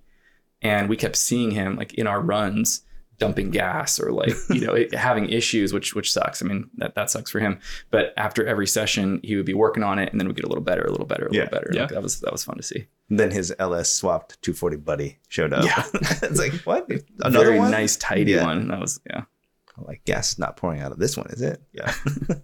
and 0.62 0.88
we 0.90 0.96
kept 0.96 1.16
seeing 1.16 1.52
him 1.52 1.76
like 1.76 1.94
in 1.96 2.06
our 2.06 2.22
runs 2.22 2.82
dumping 3.18 3.50
gas 3.50 4.00
or 4.00 4.12
like 4.14 4.32
you 4.50 4.62
know 4.66 4.74
it, 4.74 4.94
having 4.94 5.28
issues, 5.30 5.74
which 5.74 5.96
which 5.96 6.12
sucks. 6.14 6.42
I 6.44 6.46
mean 6.46 6.70
that 6.78 6.94
that 6.96 7.10
sucks 7.10 7.32
for 7.32 7.40
him. 7.40 7.60
But 7.90 8.14
after 8.16 8.46
every 8.46 8.68
session, 8.68 9.20
he 9.24 9.36
would 9.36 9.46
be 9.48 9.54
working 9.56 9.84
on 9.84 9.98
it, 9.98 10.12
and 10.12 10.22
then 10.22 10.28
we 10.28 10.34
get 10.36 10.46
a 10.46 10.48
little 10.48 10.64
better, 10.64 10.84
a 10.84 10.92
little 10.92 11.08
better, 11.08 11.26
a 11.28 11.34
Yeah. 11.34 11.44
little 11.46 11.60
better. 11.60 11.72
Yeah. 11.74 11.82
Like, 11.82 11.90
that 11.92 12.04
was 12.04 12.20
that 12.22 12.32
was 12.32 12.44
fun 12.44 12.58
to 12.58 12.64
see. 12.64 12.86
Then 13.10 13.32
his 13.32 13.52
LS 13.58 13.92
swapped 13.92 14.40
240 14.44 14.78
buddy 14.78 15.18
showed 15.30 15.52
up. 15.52 15.66
Yeah. 15.66 15.84
it's 16.22 16.38
like 16.38 16.54
what? 16.62 16.88
Another 17.24 17.46
Very 17.46 17.58
one? 17.60 17.72
nice, 17.72 17.96
tidy 17.98 18.34
Yeah. 18.34 18.44
one. 18.46 18.68
That 18.68 18.80
was 18.80 19.02
yeah. 19.10 19.24
I'm 19.80 19.86
like 19.86 20.04
gas 20.06 20.34
is 20.34 20.40
not 20.40 20.58
pouring 20.58 20.82
out 20.82 20.92
of 20.92 21.00
this 21.00 21.16
one, 21.18 21.28
is 21.32 21.42
it? 21.42 21.62
Yeah. 21.74 21.94
All 22.30 22.36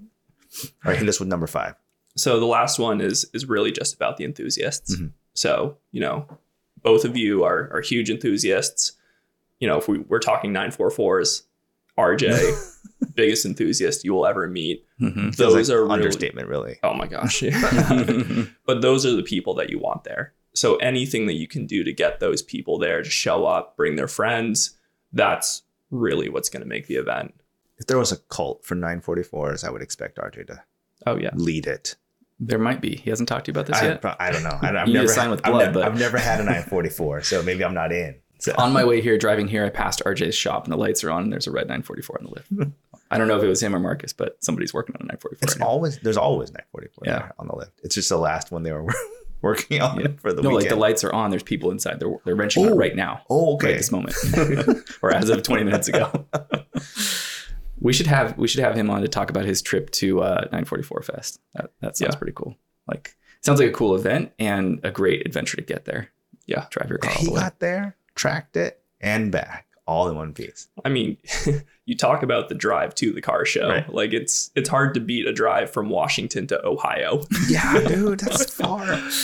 right, 0.85 0.97
hit 0.97 1.09
us 1.09 1.19
with 1.19 1.27
number 1.29 1.47
five. 1.47 1.75
so 2.15 2.39
the 2.39 2.45
last 2.45 2.79
one 2.79 3.01
is 3.01 3.25
is 3.33 3.45
really 3.45 3.71
just 3.71 3.93
about 3.93 4.17
the 4.17 4.23
enthusiasts. 4.25 4.95
Mhm. 4.95 5.11
So 5.33 5.77
you 5.91 6.01
know, 6.01 6.27
both 6.81 7.03
of 7.05 7.17
you 7.17 7.43
are 7.43 7.69
are 7.73 7.81
huge 7.81 8.09
enthusiasts. 8.09 8.93
You 9.59 9.67
know, 9.67 9.77
if 9.77 9.87
we 9.87 9.99
we're 9.99 10.19
talking 10.19 10.53
944s, 10.53 11.43
RJ, 11.97 12.71
biggest 13.15 13.45
enthusiast 13.45 14.03
you 14.05 14.13
will 14.13 14.25
ever 14.25 14.47
meet. 14.47 14.85
Mhm. 15.01 15.35
Those 15.35 15.69
like 15.69 15.75
are 15.75 15.81
really- 15.83 15.93
understatement, 15.93 16.47
really. 16.47 16.77
Oh 16.83 16.93
my 16.93 17.07
gosh. 17.07 17.41
but 18.65 18.81
those 18.81 19.05
are 19.05 19.15
the 19.15 19.23
people 19.23 19.53
that 19.55 19.69
you 19.69 19.79
want 19.79 20.03
there. 20.05 20.33
So 20.53 20.77
anything 20.77 21.25
that 21.25 21.33
you 21.33 21.47
can 21.49 21.65
do 21.65 21.83
to 21.83 21.91
get 21.91 22.21
those 22.21 22.41
people 22.41 22.77
there 22.79 23.03
to 23.03 23.09
show 23.09 23.45
up, 23.45 23.75
bring 23.75 23.97
their 23.97 24.07
friends, 24.07 24.77
that's 25.11 25.63
really 25.95 26.29
what's 26.29 26.49
going 26.49 26.62
to 26.63 26.67
make 26.69 26.88
the 26.88 26.95
event. 26.95 27.34
If 27.77 27.88
there 27.88 27.97
was 27.97 28.12
a 28.12 28.17
cult 28.17 28.63
for 28.65 28.75
944s, 28.75 29.63
I 29.67 29.69
would 29.71 29.81
expect 29.81 30.17
RJ 30.17 30.47
to 30.47 30.63
Oh 31.05 31.17
yeah. 31.17 31.31
lead 31.34 31.67
it. 31.67 31.95
there 32.39 32.60
might 32.60 32.81
be. 32.81 32.95
He 32.97 33.10
hasn't 33.10 33.29
talked 33.29 33.45
to 33.45 33.49
you 33.49 33.53
about 33.53 33.65
this 33.67 33.77
I, 33.81 33.86
yet. 33.88 34.05
I 34.19 34.31
don't 34.31 34.43
know. 34.43 34.58
I, 34.62 34.75
I've 34.81 34.88
You 34.88 34.93
never 34.95 35.08
sign 35.08 35.29
with 35.29 35.41
I've 35.45 35.51
blood, 35.53 35.73
but- 35.73 35.84
I've 35.84 35.99
never 35.99 36.17
had 36.17 36.39
a 36.39 36.43
944, 36.43 37.21
so 37.23 37.43
maybe 37.43 37.63
I'm 37.65 37.73
not 37.73 37.91
in. 37.91 38.15
So 38.39 38.53
on 38.58 38.73
my 38.73 38.84
way 38.84 39.01
here, 39.01 39.17
driving 39.17 39.47
here, 39.47 39.65
I 39.65 39.69
passed 39.69 40.01
RJ's 40.05 40.36
shop 40.36 40.65
and 40.65 40.73
the 40.73 40.77
lights 40.77 41.03
are 41.05 41.12
on 41.12 41.23
and 41.23 41.31
there's 41.34 41.47
a 41.47 41.51
red 41.51 41.67
944 41.67 42.17
on 42.19 42.25
the 42.25 42.31
lift. 42.62 42.71
I 43.12 43.17
don't 43.17 43.27
know 43.29 43.38
if 43.38 43.43
it 43.43 43.47
was 43.47 43.63
him 43.63 43.73
or 43.75 43.79
Marcus, 43.79 44.12
but 44.13 44.38
somebody's 44.43 44.73
working 44.73 44.95
on 44.95 45.03
a 45.03 45.05
944 45.13 45.39
it's 45.43 45.53
right 45.55 45.60
now. 45.62 45.67
always 45.67 45.99
there's 45.99 46.17
always 46.17 46.49
944 46.51 47.03
Yeah. 47.05 47.19
there 47.19 47.34
on 47.39 47.47
the 47.47 47.55
lift. 47.55 47.79
It's 47.84 47.95
just 47.95 48.10
the 48.10 48.17
last 48.17 48.51
one 48.51 48.63
they 48.63 48.71
were 48.73 48.84
working 49.45 49.81
on 49.81 49.99
Yeah. 49.99 50.08
for 50.17 50.34
the 50.34 50.41
no, 50.41 50.49
like 50.49 50.67
the 50.67 50.75
lights 50.75 51.03
are 51.05 51.13
on. 51.13 51.29
There's 51.29 51.43
people 51.43 51.71
inside. 51.71 51.99
They're 52.01 52.13
they're 52.25 52.36
wrenching 52.36 52.65
Oh. 52.65 52.73
it 52.73 52.75
right 52.75 52.95
now, 52.95 53.21
oh, 53.29 53.53
right 53.58 53.69
okay. 53.69 53.77
this 53.77 53.91
moment, 53.91 54.15
or 55.01 55.13
as 55.13 55.29
of 55.29 55.43
20 55.43 55.63
minutes 55.63 55.88
ago. 55.88 56.25
we 57.79 57.93
should 57.93 58.08
have 58.08 58.38
we 58.38 58.47
should 58.47 58.62
have 58.62 58.75
him 58.75 58.89
on 58.89 59.01
to 59.01 59.08
talk 59.08 59.29
about 59.29 59.45
his 59.45 59.62
trip 59.62 59.89
to 59.91 60.21
uh, 60.21 60.41
944 60.51 61.01
Fest. 61.03 61.39
That 61.53 61.71
that 61.81 61.97
sounds 61.97 62.13
Yeah. 62.15 62.17
pretty 62.17 62.34
cool. 62.36 62.55
Like 62.88 63.15
sounds 63.41 63.60
like 63.60 63.69
a 63.69 63.73
cool 63.73 63.95
event 63.95 64.31
and 64.39 64.79
a 64.84 64.91
great 64.91 65.25
adventure 65.25 65.58
to 65.58 65.63
get 65.63 65.86
there. 65.86 66.10
Yeah. 66.45 66.65
drive 66.69 66.89
your 66.89 66.97
car 66.99 67.12
all 67.12 67.17
he 67.19 67.25
the 67.27 67.31
way. 67.34 67.39
got 67.39 67.60
there, 67.60 67.95
tracked 68.15 68.55
it, 68.58 68.81
and 69.01 69.31
back 69.31 69.67
all 69.87 70.09
in 70.09 70.15
one 70.15 70.33
piece. 70.33 70.67
I 70.83 70.89
mean, 70.89 71.17
you 71.85 71.95
talk 71.95 72.23
about 72.23 72.49
the 72.49 72.55
drive 72.55 72.95
to 72.95 73.11
the 73.11 73.21
car 73.21 73.45
show. 73.45 73.69
Right. 73.69 73.93
Like 73.93 74.13
it's 74.13 74.51
it's 74.55 74.67
hard 74.69 74.93
to 74.95 74.99
beat 74.99 75.27
a 75.27 75.33
drive 75.33 75.71
from 75.71 75.89
Washington 75.89 76.47
to 76.47 76.65
Ohio. 76.65 77.23
Yeah, 77.49 77.79
dude, 77.87 78.19
that's 78.21 78.51
far. 78.61 78.83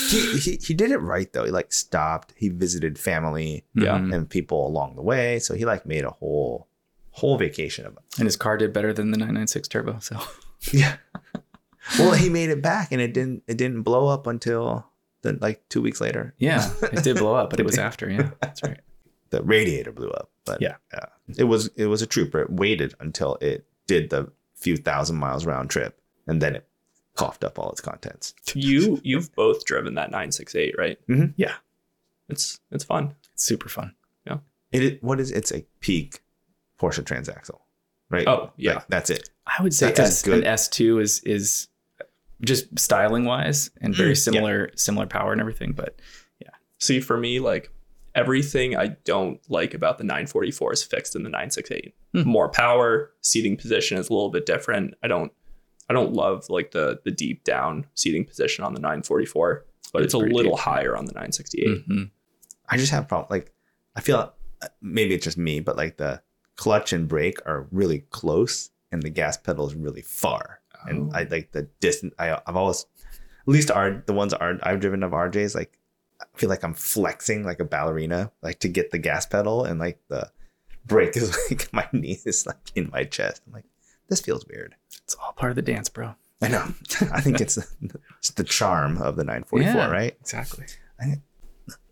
He, 0.10 0.38
he 0.38 0.56
he 0.58 0.74
did 0.74 0.92
it 0.92 0.98
right 1.00 1.32
though. 1.34 1.46
He 1.46 1.52
like 1.52 1.74
stopped. 1.74 2.34
He 2.38 2.50
visited 2.50 3.00
family 3.00 3.64
Yeah. 3.74 3.98
Mhm. 3.98 4.14
and 4.16 4.30
people 4.30 4.68
along 4.68 4.96
the 4.96 5.02
way, 5.02 5.40
so 5.40 5.56
he 5.56 5.66
like 5.66 5.86
made 5.86 6.04
a 6.06 6.12
whole 6.12 6.68
whole 7.12 7.38
vacation 7.38 7.86
of 7.86 7.94
it. 7.94 8.00
and 8.20 8.26
his 8.28 8.38
car 8.38 8.56
did 8.58 8.72
better 8.72 8.94
than 8.94 9.12
the 9.12 9.18
996 9.18 9.68
Turbo. 9.68 9.98
So 10.00 10.18
Yeah. 10.72 10.96
well, 12.00 12.14
he 12.14 12.30
made 12.30 12.50
it 12.50 12.62
back, 12.62 12.92
and 12.92 13.02
it 13.02 13.14
didn't 13.14 13.44
it 13.48 13.58
didn't 13.58 13.82
blow 13.82 14.08
up 14.08 14.28
until 14.28 14.86
then 15.24 15.40
like 15.42 15.68
two 15.70 15.82
weeks 15.82 16.00
later, 16.00 16.34
Yeah, 16.38 16.72
it 16.84 17.04
did 17.04 17.18
blow 17.18 17.36
up, 17.36 17.50
but 17.50 17.60
it 17.60 17.66
was 17.66 17.78
after. 17.80 18.10
Yeah, 18.10 18.30
that's 18.42 18.62
right. 18.64 18.80
The 19.32 19.42
radiator 19.44 19.92
blew 19.92 20.10
up. 20.12 20.30
But 20.46 20.62
Yeah. 20.62 20.76
yeah, 20.94 21.06
it 21.38 21.44
was 21.46 21.70
it 21.76 21.88
was 21.88 22.02
a 22.02 22.08
trooper. 22.08 22.42
It 22.44 22.52
waited 22.52 22.94
until 23.00 23.36
it 23.42 23.66
did 23.88 24.10
the 24.12 24.32
few 24.56 24.78
thousand 24.78 25.18
miles 25.18 25.46
round 25.46 25.70
trip, 25.70 26.00
and 26.28 26.42
then 26.42 26.56
it 26.56 26.68
coughed 27.16 27.44
up 27.44 27.60
all 27.60 27.72
its 27.72 27.82
contents. 27.82 28.34
You 28.54 29.00
you've 29.04 29.34
both 29.36 29.66
driven 29.66 29.96
that 29.96 30.12
968, 30.12 30.76
right? 30.78 30.98
Mhm. 31.08 31.34
Yeah. 31.36 31.56
It's 32.30 32.60
it's 32.72 32.84
fun. 32.84 33.16
It's 33.34 33.44
super 33.44 33.68
fun. 33.70 33.96
Yeah. 34.26 34.38
it 34.72 35.04
what 35.04 35.20
is 35.20 35.32
it's 35.32 35.52
a 35.52 35.66
peak 35.82 36.22
Porsche 36.80 37.04
transaxle, 37.04 37.60
right? 38.10 38.28
Oh, 38.28 38.52
yeah. 38.58 38.76
Like, 38.76 38.88
that's 38.88 39.10
it. 39.10 39.30
I 39.46 39.62
would 39.62 39.74
say 39.74 39.88
That's 39.88 40.00
S, 40.00 40.22
good. 40.24 40.44
an 40.46 40.54
S2 40.54 41.02
is 41.02 41.20
is 41.26 41.68
just 42.42 42.80
styling 42.80 43.26
wise 43.26 43.70
and 43.82 43.94
very 43.94 44.12
Mm, 44.14 44.16
yeah. 44.16 44.32
similar 44.32 44.72
similar 44.76 45.06
power 45.06 45.32
and 45.32 45.42
everything. 45.42 45.74
But 45.74 46.00
yeah. 46.40 46.50
See, 46.80 47.00
for 47.02 47.18
me, 47.18 47.40
like 47.40 47.72
everything 48.16 48.76
I 48.76 48.88
don't 49.06 49.40
like 49.50 49.74
about 49.74 49.98
the 49.98 50.04
944 50.04 50.74
is 50.74 50.84
fixed 50.84 51.16
in 51.16 51.24
the 51.24 51.30
968. 51.30 51.94
Hmm. 52.14 52.22
More 52.24 52.50
power, 52.50 53.12
seating 53.22 53.56
position 53.58 53.98
is 53.98 54.10
a 54.10 54.14
little 54.14 54.30
bit 54.32 54.46
different. 54.46 54.94
I 55.04 55.08
don't 55.08 55.32
I 55.90 55.94
don't 55.94 56.14
love 56.14 56.46
like 56.50 56.72
the 56.72 57.00
the 57.04 57.12
deep 57.12 57.44
down 57.44 57.86
seating 57.96 58.26
position 58.26 58.64
on 58.64 58.74
the 58.74 58.80
944, 58.80 59.66
but 59.94 60.04
It's 60.04 60.14
it's, 60.14 60.24
a 60.24 60.26
little 60.26 60.56
deep. 60.56 60.62
higher 60.62 60.96
on 60.98 61.06
the 61.06 61.14
968. 61.14 61.88
mhm. 61.90 62.12
I 62.70 62.78
just 62.78 62.92
have 62.92 63.04
a 63.04 63.08
problem. 63.08 63.28
Like 63.30 63.52
I 63.96 64.02
feel 64.02 64.18
uh, 64.18 64.68
maybe 64.82 65.14
it's 65.16 65.24
just 65.26 65.38
me, 65.38 65.60
but 65.60 65.76
like 65.78 65.98
the 65.98 66.22
clutch 66.56 66.94
and 66.94 67.08
brake 67.08 67.40
are 67.46 67.68
really 67.72 68.00
close, 68.12 68.70
and 68.92 69.02
the 69.04 69.10
gas 69.10 69.36
pedal 69.38 69.68
is 69.68 69.76
really 69.76 70.02
far. 70.02 70.60
And 70.86 71.12
Oh. 71.14 71.18
I 71.18 71.24
like 71.24 71.52
the 71.52 71.64
distance. 71.80 72.14
I 72.18 72.40
I've 72.48 72.56
always, 72.56 72.86
at 73.06 73.48
least 73.48 73.70
R 73.72 74.04
the 74.06 74.14
ones 74.14 74.34
are 74.34 74.58
I've 74.64 74.80
driven 74.80 75.04
of 75.04 75.12
RJs 75.12 75.56
like 75.56 75.78
I 76.22 76.38
feel 76.38 76.50
like 76.50 76.64
I'm 76.64 76.74
flexing 76.74 77.44
like 77.44 77.60
a 77.60 77.66
ballerina, 77.66 78.32
like 78.42 78.60
to 78.60 78.68
get 78.68 78.92
the 78.92 78.98
gas 79.00 79.26
pedal, 79.26 79.66
and 79.66 79.80
like 79.80 80.00
the 80.08 80.30
brake 80.86 81.16
is 81.18 81.38
like 81.50 81.72
my 81.74 81.88
knee 81.92 82.20
is 82.26 82.46
like 82.46 82.72
in 82.76 82.90
my 82.92 83.04
chest. 83.04 83.42
I'm 83.48 83.54
like, 83.54 83.66
this 84.10 84.22
feels 84.22 84.46
weird. 84.48 84.76
it's 85.04 85.16
all 85.16 85.34
part 85.34 85.52
of 85.52 85.56
the 85.56 85.62
dance, 85.62 85.90
bro. 85.90 86.16
I 86.42 86.48
know. 86.48 86.64
I 87.14 87.22
think 87.22 87.40
it's 87.42 87.58
it's 88.20 88.32
the 88.32 88.44
charm 88.44 88.98
of 89.02 89.16
the 89.16 89.24
944, 89.24 89.74
Yeah. 89.82 89.88
right? 89.92 90.16
Exactly. 90.22 90.66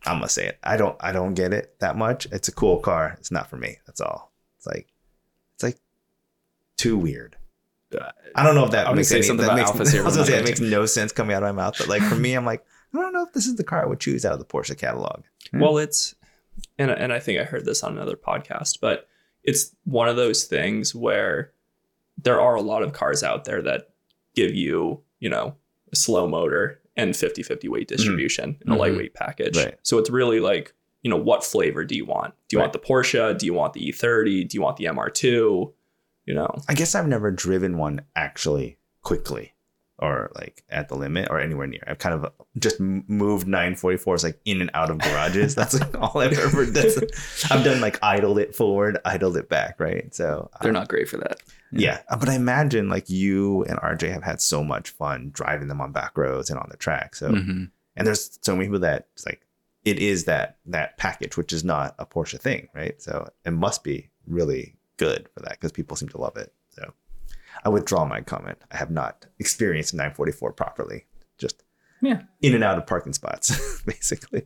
I'm 0.05 0.17
gonna 0.17 0.29
say 0.29 0.47
it. 0.47 0.59
I 0.63 0.77
don't 0.77 0.95
I 0.99 1.11
don't 1.11 1.33
get 1.33 1.53
it 1.53 1.79
that 1.79 1.95
much. 1.97 2.25
It's 2.31 2.47
a 2.47 2.51
cool 2.51 2.79
car. 2.79 3.15
It's 3.19 3.31
not 3.31 3.49
for 3.49 3.57
me. 3.57 3.77
That's 3.85 4.01
all. 4.01 4.31
It's 4.57 4.65
like 4.67 4.87
it's 5.55 5.63
like 5.63 5.77
too 6.77 6.97
weird. 6.97 7.35
Uh, 7.93 8.11
I 8.35 8.43
don't 8.43 8.55
know 8.55 8.65
if 8.65 8.71
that 8.71 8.87
I 8.87 8.91
was 8.91 8.97
makes 8.97 9.11
any 9.11 9.21
something 9.23 9.45
that 9.45 9.53
about 9.53 9.75
makes, 9.77 9.89
Alfas 9.89 9.91
here, 9.93 10.01
I 10.01 10.05
was 10.05 10.15
gonna 10.15 10.27
say 10.27 10.37
I'm 10.37 10.43
it 10.43 10.45
makes 10.45 10.59
no 10.59 10.85
sense 10.85 11.11
coming 11.11 11.35
out 11.35 11.43
of 11.43 11.53
my 11.55 11.63
mouth. 11.63 11.75
But 11.77 11.87
like 11.87 12.01
for 12.03 12.15
me, 12.15 12.33
I'm 12.33 12.45
like, 12.45 12.63
I 12.93 12.97
don't 12.97 13.13
know 13.13 13.23
if 13.23 13.33
this 13.33 13.45
is 13.45 13.55
the 13.55 13.63
car 13.63 13.83
I 13.83 13.87
would 13.87 13.99
choose 13.99 14.25
out 14.25 14.33
of 14.33 14.39
the 14.39 14.45
Porsche 14.45 14.77
catalog. 14.77 15.21
Hmm. 15.51 15.59
Well, 15.59 15.77
it's 15.77 16.15
and 16.77 16.91
and 16.91 17.13
I 17.13 17.19
think 17.19 17.39
I 17.39 17.43
heard 17.43 17.65
this 17.65 17.83
on 17.83 17.93
another 17.93 18.15
podcast, 18.15 18.79
but 18.81 19.07
it's 19.43 19.75
one 19.85 20.09
of 20.09 20.15
those 20.15 20.43
things 20.45 20.93
where 20.93 21.51
there 22.21 22.41
are 22.41 22.55
a 22.55 22.61
lot 22.61 22.83
of 22.83 22.91
cars 22.93 23.23
out 23.23 23.45
there 23.45 23.61
that 23.61 23.89
give 24.35 24.53
you, 24.53 25.01
you 25.19 25.29
know, 25.29 25.55
a 25.91 25.95
slow 25.95 26.27
motor 26.27 26.81
and 26.97 27.13
50-50 27.13 27.69
weight 27.69 27.87
distribution 27.87 28.57
in 28.65 28.71
a 28.71 28.75
Mhm. 28.75 28.79
lightweight 28.79 29.13
package. 29.13 29.55
Right. 29.55 29.75
So 29.83 29.97
it's 29.97 30.09
really 30.09 30.41
like, 30.41 30.73
you 31.01 31.09
know, 31.09 31.15
what 31.17 31.45
flavor 31.45 31.85
do 31.85 31.95
you 31.95 32.03
want? 32.05 32.33
Do 32.49 32.57
you 32.57 32.59
want 32.59 32.73
the 32.73 32.79
Porsche? 32.79 33.37
Do 33.37 33.45
you 33.45 33.53
want 33.53 33.71
the 33.73 33.79
E30? 33.89 34.43
Do 34.49 34.55
you 34.57 34.61
want 34.61 34.75
the 34.75 34.85
MR2? 34.85 35.73
You 36.25 36.33
know. 36.33 36.53
I 36.67 36.73
guess 36.73 36.93
I've 36.93 37.07
never 37.07 37.31
driven 37.31 37.77
one 37.77 38.01
actually 38.17 38.77
quickly 39.01 39.53
or 40.01 40.31
like 40.35 40.63
at 40.69 40.87
the 40.87 40.95
limit 40.95 41.27
or 41.29 41.39
anywhere 41.39 41.67
near. 41.67 41.83
I've 41.85 41.99
kind 41.99 42.15
of 42.15 42.31
just 42.57 42.79
moved 42.79 43.45
944s 43.47 44.23
like 44.23 44.39
in 44.45 44.61
and 44.61 44.71
out 44.73 44.89
of 44.89 44.97
garages. 44.99 45.55
That's 45.55 45.79
like 45.79 45.97
all 46.01 46.21
I've 46.21 46.37
ever 46.39 46.65
done. 46.65 46.91
I've 47.51 47.63
done 47.63 47.81
like 47.81 47.99
idled 48.01 48.39
it 48.39 48.55
forward, 48.55 48.97
idled 49.05 49.35
it 49.37 49.49
back, 49.49 49.79
right? 49.79 50.13
So 50.15 50.49
They're 50.61 50.71
not 50.71 50.87
great 50.87 51.09
for 51.09 51.17
that. 51.17 51.41
Yeah. 51.71 51.99
Uh, 52.09 52.17
But 52.17 52.29
I 52.29 52.35
imagine 52.35 52.89
like 52.89 53.09
you 53.09 53.63
and 53.65 53.77
RJ 53.79 54.11
have 54.13 54.23
had 54.23 54.41
so 54.41 54.63
much 54.63 54.89
fun 54.91 55.31
driving 55.33 55.67
them 55.67 55.81
on 55.81 55.91
back 55.91 56.17
roads 56.17 56.49
and 56.49 56.57
on 56.59 56.67
the 56.71 56.77
track. 56.77 57.15
So 57.15 57.29
Mhm. 57.31 57.69
and 57.95 58.07
there's 58.07 58.39
so 58.41 58.55
many 58.55 58.65
people 58.67 58.79
that 58.79 59.07
it's 59.13 59.25
like 59.25 59.41
it 59.85 59.99
is 59.99 60.25
that 60.25 60.57
that 60.65 60.97
package, 60.97 61.35
which 61.37 61.51
is 61.53 61.63
not 61.63 61.95
a 61.99 62.05
Porsche 62.05 62.39
thing, 62.39 62.67
right? 62.73 63.01
So 63.01 63.29
it 63.45 63.51
must 63.51 63.83
be 63.83 64.09
really 64.27 64.75
good 64.97 65.27
for 65.33 65.39
that 65.41 65.51
because 65.51 65.71
people 65.71 65.95
seem 65.97 66.09
to 66.09 66.17
love 66.19 66.35
it. 66.37 66.53
So 67.63 67.69
I 67.69 67.73
withdraw 67.73 68.05
my 68.05 68.21
comment. 68.21 68.57
I 68.71 68.77
have 68.77 68.91
not 68.91 69.25
experienced 69.39 69.93
944 69.93 70.53
properly. 70.53 71.05
Just 71.37 71.63
Yeah. 72.01 72.21
in 72.41 72.55
and 72.55 72.63
out 72.63 72.77
of 72.77 72.87
parking 72.87 73.13
spots, 73.13 73.81
basically. 73.85 74.43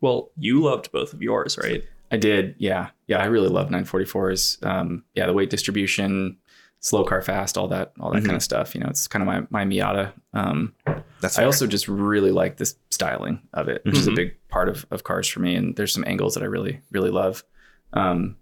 Well, 0.00 0.30
you 0.36 0.62
loved 0.62 0.92
both 0.92 1.12
of 1.12 1.22
yours, 1.22 1.58
right? 1.58 1.84
I 2.10 2.16
did. 2.16 2.54
Yeah. 2.58 2.90
Yeah. 3.06 3.18
I 3.18 3.26
really 3.26 3.48
love 3.48 3.68
944s. 3.70 4.64
Um, 4.66 5.04
yeah. 5.14 5.26
The 5.26 5.32
weight 5.32 5.50
distribution, 5.50 6.38
slow 6.80 7.04
car 7.04 7.22
fast, 7.22 7.56
all 7.58 7.68
that, 7.68 7.92
all 8.00 8.10
that 8.12 8.22
Mhm. 8.22 8.26
kind 8.26 8.36
of 8.36 8.42
stuff. 8.42 8.74
You 8.74 8.80
know, 8.80 8.88
it's 8.88 9.06
kind 9.06 9.22
of 9.22 9.26
my, 9.26 9.64
my 9.64 9.64
Miata. 9.64 10.12
Um, 10.32 10.74
That's 11.20 11.36
I 11.36 11.40
fair. 11.42 11.46
also 11.46 11.66
just 11.66 11.86
really 11.88 12.30
like 12.32 12.56
this 12.56 12.74
styling 12.90 13.40
of 13.52 13.68
it, 13.68 13.82
which 13.84 13.98
is 13.98 14.06
a 14.06 14.10
Mhm. 14.10 14.16
big 14.16 14.48
part 14.48 14.68
of, 14.68 14.86
of 14.90 15.04
cars 15.04 15.28
for 15.28 15.40
me. 15.40 15.54
And 15.54 15.76
there's 15.76 15.92
some 15.92 16.04
angles 16.06 16.34
that 16.34 16.42
I 16.42 16.46
really, 16.46 16.80
really 16.90 17.10
love. 17.10 17.44
Um, 17.92 18.36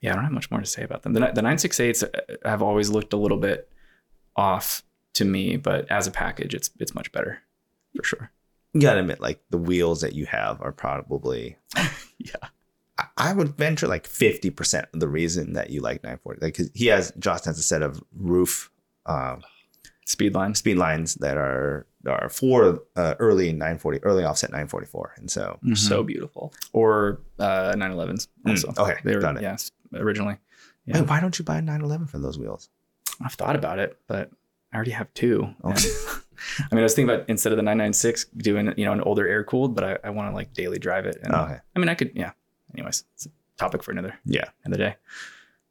yeah, 0.00 0.12
I 0.12 0.14
don't 0.14 0.24
have 0.24 0.32
much 0.32 0.50
more 0.50 0.60
to 0.60 0.66
say 0.66 0.82
about 0.82 1.02
them. 1.02 1.12
The, 1.14 1.20
the 1.34 1.40
968s 1.42 2.04
have 2.44 2.62
always 2.62 2.90
looked 2.90 3.12
a 3.12 3.16
little 3.16 3.38
bit 3.38 3.70
off 4.36 4.82
to 5.14 5.24
me, 5.24 5.56
but 5.56 5.90
as 5.90 6.06
a 6.06 6.10
package, 6.10 6.54
it's 6.54 6.70
it's 6.78 6.94
much 6.94 7.10
better 7.12 7.38
for 7.96 8.04
sure. 8.04 8.30
you 8.74 8.80
gotta 8.82 9.00
admit, 9.00 9.20
like 9.20 9.40
the 9.50 9.58
wheels 9.58 10.02
that 10.02 10.12
you 10.14 10.26
have 10.26 10.60
are 10.60 10.72
probably 10.72 11.56
Yeah. 12.18 12.36
I- 12.98 13.06
I 13.18 13.32
would 13.32 13.56
venture 13.56 13.86
like 13.88 14.06
50% 14.08 14.84
of 14.94 15.00
the 15.00 15.08
reason 15.08 15.52
that 15.54 15.70
you 15.70 15.80
like 15.80 16.02
940. 16.02 16.40
like 16.44 16.56
cause 16.56 16.70
he 16.74 16.86
has 16.86 17.12
Josh 17.18 17.44
has 17.44 17.58
a 17.58 17.62
set 17.62 17.82
of 17.82 18.02
roof 18.14 18.70
um, 19.06 19.42
Speed 20.06 20.34
lines. 20.34 20.58
speed 20.58 20.76
lines 20.76 21.14
that 21.16 21.36
are 21.36 21.86
are 22.06 22.28
for 22.28 22.80
uh, 22.94 23.14
early 23.18 23.50
940, 23.52 23.98
early 24.04 24.22
offset 24.24 24.50
944. 24.50 25.14
And 25.16 25.30
so 25.30 25.58
So 25.74 26.02
beautiful. 26.04 26.54
or 26.72 27.20
uh, 27.38 27.72
911s 27.76 28.28
Mm, 28.46 28.50
also. 28.64 28.82
okay, 28.82 28.98
they 29.04 29.14
were 29.14 29.20
Done 29.20 29.36
it. 29.38 29.42
yes 29.42 29.72
originally. 29.94 30.36
Yeah. 30.86 31.00
Wait, 31.00 31.08
why 31.08 31.20
don't 31.20 31.38
you 31.38 31.44
buy 31.44 31.58
a 31.58 31.62
911 31.62 32.06
for 32.06 32.18
those 32.18 32.38
wheels? 32.38 32.68
I've 33.20 33.34
thought 33.34 33.56
about 33.56 33.78
it, 33.78 33.98
but 34.06 34.30
I 34.72 34.76
already 34.76 34.90
have 34.92 35.12
two. 35.14 35.48
Oh. 35.64 35.70
And- 35.70 35.78
I 36.70 36.74
mean, 36.74 36.80
I 36.80 36.82
was 36.82 36.94
thinking 36.94 37.14
about 37.14 37.28
instead 37.30 37.52
of 37.52 37.56
the 37.56 37.62
996 37.62 38.26
doing 38.36 38.74
you 38.76 38.84
know 38.84 38.92
an 38.92 39.00
older 39.00 39.26
air 39.26 39.42
cooled, 39.42 39.74
but 39.74 39.84
I, 39.84 39.98
I 40.08 40.10
want 40.10 40.30
to 40.30 40.34
like 40.34 40.52
daily 40.52 40.78
drive 40.78 41.06
it. 41.06 41.16
And 41.22 41.34
okay. 41.34 41.56
I 41.74 41.78
mean, 41.78 41.88
I 41.88 41.94
could 41.94 42.12
yeah. 42.14 42.32
Anyways, 42.74 43.04
it's 43.14 43.24
a 43.26 43.30
topic 43.56 43.82
for 43.82 43.90
another 43.90 44.14
Yeah. 44.26 44.44
another 44.64 44.82
day. 44.82 44.96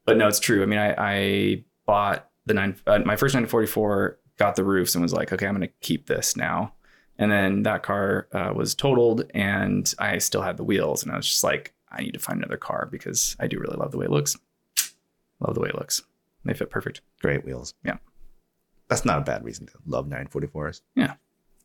But 0.05 0.17
no, 0.17 0.27
it's 0.27 0.39
true. 0.39 0.63
I 0.63 0.65
mean, 0.65 0.79
I, 0.79 0.95
I 0.97 1.63
bought 1.85 2.29
the 2.47 2.55
nine 2.55 2.75
uh, 2.87 2.99
my 3.05 3.15
first 3.15 3.35
944, 3.35 4.17
got 4.37 4.55
the 4.55 4.63
roofs, 4.63 4.95
and 4.95 5.03
was 5.03 5.13
like, 5.13 5.31
okay, 5.31 5.45
I'm 5.45 5.53
gonna 5.53 5.67
keep 5.81 6.07
this 6.07 6.35
now. 6.35 6.73
And 7.19 7.31
then 7.31 7.61
that 7.63 7.83
car 7.83 8.27
uh, 8.33 8.51
was 8.55 8.73
totaled, 8.73 9.29
and 9.35 9.93
I 9.99 10.17
still 10.17 10.41
had 10.41 10.57
the 10.57 10.63
wheels, 10.63 11.03
and 11.03 11.11
I 11.11 11.15
was 11.17 11.27
just 11.27 11.43
like, 11.43 11.73
I 11.95 12.01
need 12.01 12.13
to 12.13 12.19
find 12.19 12.39
another 12.39 12.57
car 12.57 12.87
because 12.91 13.35
I 13.39 13.47
do 13.47 13.59
really 13.59 13.77
love 13.77 13.91
the 13.91 13.97
way 13.97 14.05
it 14.05 14.11
looks. 14.11 14.35
Love 15.39 15.55
the 15.55 15.61
way 15.61 15.69
it 15.69 15.75
looks. 15.75 16.01
They 16.43 16.53
fit 16.53 16.69
perfect. 16.69 17.01
Great 17.21 17.43
wheels. 17.45 17.73
Yeah. 17.83 17.97
That's 18.87 19.05
not 19.05 19.17
a 19.19 19.21
bad 19.21 19.43
reason 19.43 19.65
to 19.67 19.73
love 19.87 20.07
944s. 20.07 20.81
Yeah. 20.95 21.15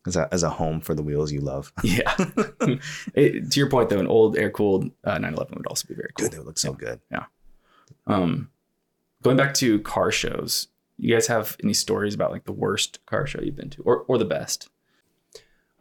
As 0.07 0.15
a, 0.15 0.27
as 0.31 0.41
a 0.41 0.49
home 0.49 0.81
for 0.81 0.95
the 0.95 1.03
wheels 1.03 1.31
you 1.31 1.41
love. 1.41 1.71
Yeah. 1.83 2.15
It- 3.13 3.51
to 3.51 3.59
your 3.59 3.69
point, 3.69 3.89
though, 3.89 3.99
an 3.99 4.07
old 4.07 4.37
air 4.37 4.49
cooled 4.49 4.85
uh, 5.03 5.17
911 5.19 5.53
would 5.57 5.67
also 5.67 5.87
be 5.87 5.93
very 5.93 6.09
cool. 6.17 6.25
Dude, 6.25 6.33
they 6.33 6.37
would 6.39 6.47
look 6.47 6.57
so 6.57 6.73
good. 6.73 6.99
Yeah. 7.11 7.25
Um, 8.07 8.49
going 9.21 9.37
back 9.37 9.53
to 9.55 9.79
car 9.81 10.11
shows, 10.11 10.67
you 10.97 11.13
guys 11.13 11.27
have 11.27 11.55
any 11.63 11.73
stories 11.73 12.15
about 12.15 12.31
like 12.31 12.45
the 12.45 12.51
worst 12.51 12.99
car 13.05 13.27
show 13.27 13.41
you've 13.41 13.55
been 13.55 13.69
to, 13.71 13.81
or 13.83 13.99
or 14.07 14.17
the 14.17 14.25
best? 14.25 14.69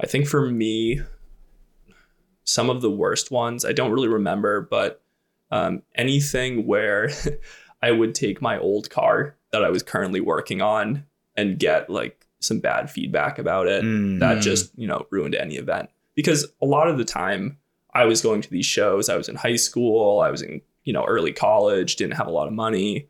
I 0.00 0.06
think 0.06 0.26
for 0.26 0.50
me, 0.50 1.00
some 2.44 2.70
of 2.70 2.81
the 2.83 2.90
worst 2.90 3.31
ones, 3.31 3.64
I 3.64 3.72
don't 3.72 3.92
really 3.92 4.09
remember, 4.09 4.61
but 4.61 5.03
um, 5.50 5.83
anything 5.94 6.66
where 6.66 7.11
I 7.83 7.90
would 7.90 8.14
take 8.14 8.40
my 8.42 8.59
old 8.59 8.90
car 8.90 9.37
that 9.53 9.64
I 9.64 9.70
was 9.70 9.83
currently 9.83 10.20
working 10.20 10.61
on 10.62 11.05
and 11.37 11.59
get 11.59 11.88
like 11.90 12.26
some 12.40 12.59
bad 12.61 12.90
feedback 12.90 13.38
about 13.38 13.66
it, 13.66 13.83
that 13.83 14.38
Mm. 14.38 14.42
just, 14.42 14.72
you 14.79 14.87
know, 14.87 15.07
ruined 15.11 15.35
any 15.35 15.57
event. 15.57 15.90
Because 16.14 16.46
a 16.62 16.66
lot 16.66 16.88
of 16.88 16.98
the 16.98 17.05
time 17.05 17.59
I 17.94 18.05
was 18.05 18.22
going 18.22 18.40
to 18.42 18.50
these 18.50 18.66
shows, 18.66 19.09
I 19.09 19.16
was 19.16 19.29
in 19.29 19.37
high 19.37 19.57
school, 19.57 20.20
I 20.20 20.31
was 20.31 20.42
in, 20.42 20.61
you 20.85 20.92
know, 20.92 21.05
early 21.05 21.33
college, 21.33 21.96
didn't 21.96 22.16
have 22.16 22.26
a 22.26 22.31
lot 22.33 22.46
of 22.46 22.53
money, 22.53 23.09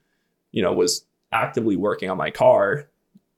you 0.52 0.62
know, 0.62 0.72
was 0.72 1.04
actively 1.32 1.76
working 1.76 2.10
on 2.10 2.16
my 2.16 2.30
car, 2.30 2.88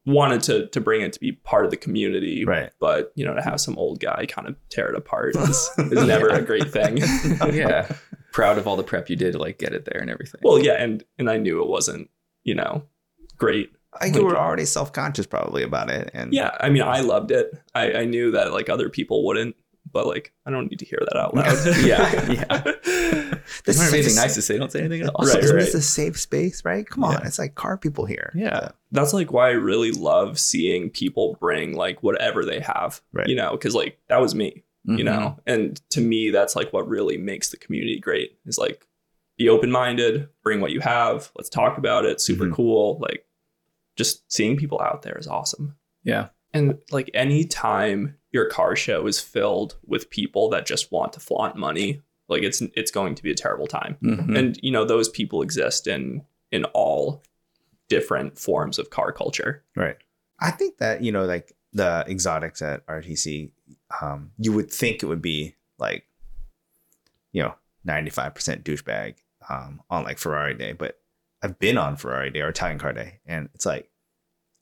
wanted 0.04 0.42
to 0.42 0.66
to 0.68 0.80
bring 0.80 1.00
it 1.02 1.12
to 1.12 1.20
be 1.20 1.32
part 1.32 1.64
of 1.64 1.70
the 1.70 1.76
community, 1.76 2.44
Right. 2.44 2.70
but 2.80 3.12
you 3.14 3.24
know 3.24 3.34
to 3.34 3.42
have 3.42 3.60
some 3.60 3.78
old 3.78 4.00
guy 4.00 4.26
kind 4.26 4.48
of 4.48 4.56
tear 4.68 4.88
it 4.88 4.96
apart 4.96 5.36
is, 5.36 5.70
is 5.78 6.04
never 6.06 6.28
a 6.28 6.42
great 6.42 6.70
thing 6.70 6.96
yeah, 7.52 7.88
proud 8.32 8.58
of 8.58 8.66
all 8.66 8.76
the 8.76 8.82
prep 8.82 9.08
you 9.08 9.16
did 9.16 9.32
to 9.32 9.38
like 9.38 9.58
get 9.58 9.72
it 9.72 9.84
there 9.84 10.00
and 10.00 10.10
everything. 10.10 10.40
well 10.42 10.58
yeah 10.58 10.74
and 10.82 11.04
and 11.18 11.30
i 11.30 11.36
knew 11.36 11.62
it 11.62 11.68
wasn't 11.68 12.08
you 12.42 12.54
know 12.54 12.82
great 13.38 13.70
Like 14.00 14.14
you 14.14 14.24
were 14.24 14.36
already 14.36 14.64
self 14.64 14.92
conscious 14.92 15.26
probably 15.26 15.62
about 15.62 15.88
it, 15.90 16.10
and 16.14 16.32
Yeah, 16.32 16.50
I 16.58 16.68
mean, 16.70 16.82
I 16.82 17.00
loved 17.00 17.30
it. 17.30 17.52
I, 17.74 17.92
I 17.92 18.04
knew 18.06 18.30
that 18.32 18.52
like 18.52 18.68
other 18.70 18.88
people 18.88 19.24
wouldn't, 19.26 19.54
but 19.92 20.07
like 20.07 20.33
I 20.46 20.50
don't 20.50 20.70
need 20.70 20.78
to 20.78 20.85
hear 20.85 20.98
that 21.00 21.16
out 21.18 21.35
loud. 21.37 21.57
Yeah, 21.85 22.31
yeah. 22.31 22.62
this 23.64 23.76
If 23.76 23.76
you 23.76 23.83
anything 23.83 24.07
is 24.07 24.16
nice 24.16 24.35
to 24.35 24.42
say, 24.42 24.59
don't 24.59 24.70
say 24.72 24.81
anything 24.81 25.02
else. 25.02 25.35
Right, 25.35 25.42
Isn't 25.44 25.57
right. 25.57 25.64
this 25.64 25.74
a 25.74 25.83
safe 25.83 26.18
space, 26.18 26.64
right? 26.64 26.87
Come 26.88 27.05
on, 27.05 27.12
Yeah. 27.12 27.26
it's 27.26 27.38
like 27.38 27.55
car 27.55 27.76
people 27.76 28.05
here. 28.07 28.33
Yeah. 28.35 28.70
That's 28.90 29.12
like 29.12 29.33
why 29.33 29.48
I 29.48 29.52
really 29.52 29.90
love 29.92 30.38
seeing 30.38 30.90
people 30.90 31.37
bring 31.40 31.74
like 31.74 32.02
whatever 32.02 32.44
they 32.44 32.61
have, 32.61 33.00
Right. 33.12 33.26
you 33.26 33.35
know, 33.37 33.52
because 33.52 33.74
like 33.74 33.98
that 34.09 34.20
was 34.20 34.35
me, 34.35 34.64
Mhm. 34.88 34.98
you 34.98 35.05
know, 35.05 35.38
and 35.46 35.81
to 35.90 36.00
me, 36.00 36.31
that's 36.31 36.57
like 36.57 36.72
what 36.72 36.88
really 36.88 37.16
makes 37.18 37.50
the 37.50 37.57
community 37.57 37.98
great 38.00 38.38
is 38.46 38.59
like 38.59 38.87
be 39.38 39.48
open 39.48 39.70
minded, 39.70 40.28
bring 40.42 40.61
what 40.61 40.72
you 40.72 40.81
have, 40.81 41.31
let's 41.37 41.48
talk 41.48 41.78
about 41.78 42.05
it, 42.05 42.20
super 42.20 42.44
Mhm. 42.46 42.52
cool. 42.55 42.98
Like 43.00 43.24
just 43.96 44.31
seeing 44.33 44.57
people 44.57 44.81
out 44.81 45.02
there 45.02 45.16
is 45.18 45.26
awesome. 45.26 45.76
Yeah. 46.05 46.28
And 46.55 46.78
like 46.90 47.11
any 47.14 47.44
time 47.44 48.16
your 48.32 48.46
car 48.46 48.74
show 48.74 49.06
is 49.06 49.20
filled 49.20 49.76
with 49.86 50.10
people 50.10 50.48
that 50.50 50.66
just 50.66 50.90
want 50.90 51.12
to 51.12 51.20
flaunt 51.20 51.56
money, 51.56 52.00
like 52.28 52.42
it's 52.42 52.60
it's 52.74 52.90
going 52.90 53.14
to 53.14 53.22
be 53.22 53.30
a 53.30 53.34
terrible 53.34 53.66
time. 53.66 53.96
Mhm. 54.02 54.36
And 54.38 54.58
you 54.62 54.70
know 54.72 54.84
those 54.84 55.08
people 55.08 55.42
exist 55.42 55.86
in 55.86 56.22
in 56.50 56.64
all 56.66 57.22
different 57.88 58.38
forms 58.38 58.78
of 58.78 58.90
car 58.90 59.12
culture. 59.12 59.62
Right. 59.76 59.96
I 60.40 60.50
think 60.50 60.78
that, 60.78 61.02
you 61.02 61.12
know, 61.12 61.24
like 61.24 61.52
the 61.72 62.04
exotics 62.08 62.62
at 62.62 62.86
RTC, 62.86 63.50
um, 64.00 64.32
you 64.38 64.52
would 64.52 64.70
think 64.70 65.02
it 65.02 65.06
would 65.06 65.22
be 65.22 65.54
like, 65.78 66.04
you 67.32 67.42
know, 67.42 67.54
95% 67.86 68.62
douchebag 68.62 69.14
um, 69.48 69.82
on 69.90 70.04
like 70.04 70.18
Ferrari 70.18 70.54
Day, 70.54 70.72
but 70.72 70.98
I've 71.42 71.58
been 71.58 71.76
on 71.78 71.96
Ferrari 71.96 72.30
Day 72.30 72.40
or 72.40 72.48
Italian 72.48 72.78
Car 72.78 72.92
Day, 72.92 73.20
and 73.26 73.48
it's 73.54 73.66
like, 73.66 73.90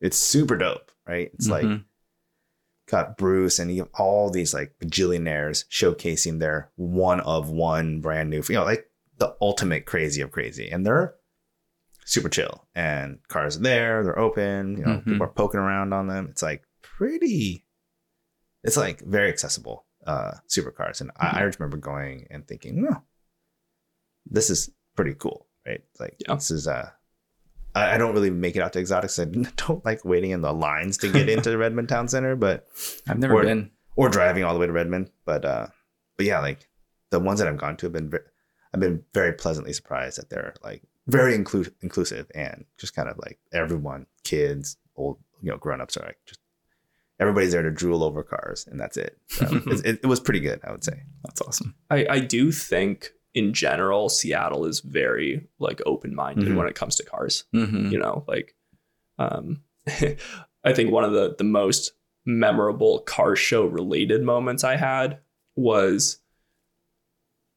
it's 0.00 0.16
super 0.16 0.56
dope, 0.56 0.90
right? 1.06 1.30
It's 1.34 1.48
like, 1.48 1.64
Mhm. 1.64 1.84
Got 2.90 3.16
Bruce 3.16 3.58
and 3.58 3.70
you 3.72 3.82
have 3.82 3.90
all 3.94 4.30
these 4.30 4.52
like 4.52 4.74
bajillionaires 4.80 5.64
showcasing 5.68 6.38
their 6.40 6.70
one 6.76 7.20
of 7.20 7.50
one 7.50 8.00
brand 8.00 8.30
new, 8.30 8.42
you 8.48 8.54
know, 8.56 8.64
like 8.64 8.90
the 9.18 9.34
ultimate 9.40 9.86
crazy 9.86 10.20
of 10.22 10.30
crazy. 10.32 10.68
And 10.70 10.84
they're 10.84 11.14
super 12.04 12.28
chill 12.28 12.66
and 12.74 13.18
cars 13.28 13.56
are 13.56 13.60
there, 13.60 14.02
they're 14.02 14.18
open, 14.18 14.76
you 14.76 14.84
know, 14.84 14.90
Mhm. 14.98 15.04
people 15.04 15.22
are 15.24 15.28
poking 15.28 15.60
around 15.60 15.92
on 15.92 16.08
them. 16.08 16.28
It's 16.30 16.42
like 16.42 16.64
pretty, 16.82 17.64
it's 18.64 18.76
like 18.76 19.00
very 19.00 19.28
accessible 19.28 19.86
uh, 20.06 20.32
supercars. 20.48 21.00
And 21.00 21.10
I, 21.16 21.26
I 21.28 21.40
remember 21.42 21.76
going 21.76 22.26
and 22.30 22.46
thinking, 22.48 22.82
no, 22.82 23.02
this 24.26 24.50
is 24.50 24.70
pretty 24.96 25.14
cool, 25.14 25.46
right? 25.66 25.82
Like, 25.98 26.16
Yeah. 26.26 26.34
this 26.34 26.50
is, 26.50 26.66
uh, 26.66 26.90
I 27.74 27.94
I 27.94 27.98
don't 27.98 28.14
really 28.14 28.30
make 28.30 28.56
it 28.56 28.60
out 28.62 28.72
to 28.74 28.80
exotics. 28.80 29.18
I 29.18 29.24
don't 29.56 29.84
like 29.84 30.04
waiting 30.04 30.30
in 30.30 30.42
the 30.42 30.52
lines 30.52 30.98
to 30.98 31.12
get 31.12 31.28
into 31.28 31.56
Redmond 31.64 31.88
Town 31.88 32.08
Center, 32.08 32.36
but 32.36 32.66
I've 33.08 33.18
never 33.18 33.34
Or- 33.34 33.42
been. 33.42 33.70
or 33.96 34.08
driving 34.08 34.44
all 34.44 34.54
the 34.54 34.60
way 34.60 34.66
to 34.66 34.72
Redmond. 34.72 35.10
But 35.24 35.44
uh, 35.44 35.66
but 36.16 36.26
yeah, 36.26 36.40
like 36.40 36.68
the 37.10 37.20
ones 37.20 37.38
that 37.40 37.48
I've 37.48 37.58
gone 37.58 37.76
to 37.78 37.86
have 37.86 37.92
been 37.92 38.10
ve- 38.10 38.18
I've 38.72 38.80
been 38.80 39.02
very 39.14 39.32
pleasantly 39.32 39.72
surprised 39.72 40.18
that 40.18 40.30
they're 40.30 40.54
like 40.62 40.82
very 41.06 41.36
inclu- 41.36 41.72
inclusive 41.80 42.30
and 42.34 42.64
just 42.78 42.94
kind 42.94 43.08
of 43.08 43.18
like 43.18 43.38
everyone, 43.52 44.06
kids, 44.22 44.76
old, 44.96 45.18
you 45.42 45.50
know, 45.50 45.56
grown 45.56 45.80
ups 45.80 45.96
are 45.96 46.04
like 46.06 46.18
just 46.26 46.38
everybody's 47.18 47.50
there 47.52 47.62
to 47.62 47.70
drool 47.70 48.04
over 48.04 48.22
cars 48.22 48.66
and 48.70 48.78
that's 48.78 48.96
it. 48.96 49.18
So 49.28 49.46
it, 49.66 49.84
it, 49.84 50.00
it 50.04 50.06
was 50.06 50.20
pretty 50.20 50.40
good, 50.40 50.60
I 50.64 50.70
would 50.70 50.84
say. 50.84 51.02
That's 51.24 51.42
awesome. 51.42 51.74
I, 51.90 52.06
I 52.08 52.20
do 52.20 52.52
think 52.52 53.10
in 53.34 53.52
general 53.54 54.08
Seattle 54.08 54.64
is 54.66 54.80
very 54.80 55.46
like 55.58 55.80
open 55.86 56.14
minded 56.14 56.48
Mhm. 56.48 56.56
when 56.56 56.66
it 56.66 56.74
comes 56.74 56.96
to 56.96 57.04
cars. 57.04 57.44
Mhm. 57.54 57.90
You 57.92 57.98
know, 57.98 58.24
like 58.26 58.54
um 59.18 59.62
I 60.64 60.72
think 60.74 60.90
one 60.90 61.04
of 61.04 61.12
the 61.12 61.34
the 61.38 61.44
most 61.44 61.92
memorable 62.26 63.00
car 63.00 63.34
show 63.36 63.64
related 63.66 64.22
moments 64.22 64.62
I 64.64 64.76
had 64.76 65.20
was 65.56 66.18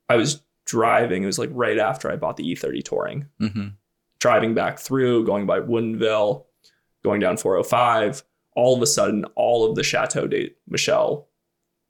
I 0.09 0.15
was 0.15 0.41
driving, 0.65 1.23
it 1.23 1.25
was 1.27 1.39
like 1.39 1.49
right 1.53 1.77
after 1.77 2.09
I 2.11 2.15
bought 2.15 2.37
the 2.37 2.43
E30 2.55 2.83
touring. 2.83 3.27
Mhm. 3.41 3.73
driving 4.19 4.53
back 4.53 4.79
through, 4.79 5.25
going 5.25 5.45
by 5.45 5.59
Woodinville, 5.59 6.45
going 7.03 7.19
down 7.19 7.35
405. 7.35 8.23
All 8.55 8.73
of 8.73 8.81
a 8.81 8.85
sudden, 8.87 9.25
all 9.35 9.67
of 9.69 9.75
the 9.75 9.83
Chateau 9.83 10.27
Ste. 10.29 10.55
Michelle 10.65 11.27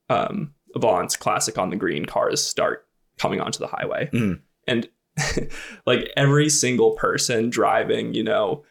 um, 0.09 0.55
Avance 0.75 1.15
classic 1.15 1.57
on 1.59 1.69
the 1.69 1.75
green 1.75 2.05
cars 2.05 2.41
start 2.41 2.87
coming 3.23 3.39
onto 3.39 3.59
the 3.59 3.67
highway. 3.67 4.09
Mm. 4.13 4.41
And 4.67 4.89
like 5.85 6.11
every 6.17 6.49
single 6.49 6.91
person 6.91 7.49
driving, 7.49 8.13
you 8.13 8.23
know, 8.23 8.63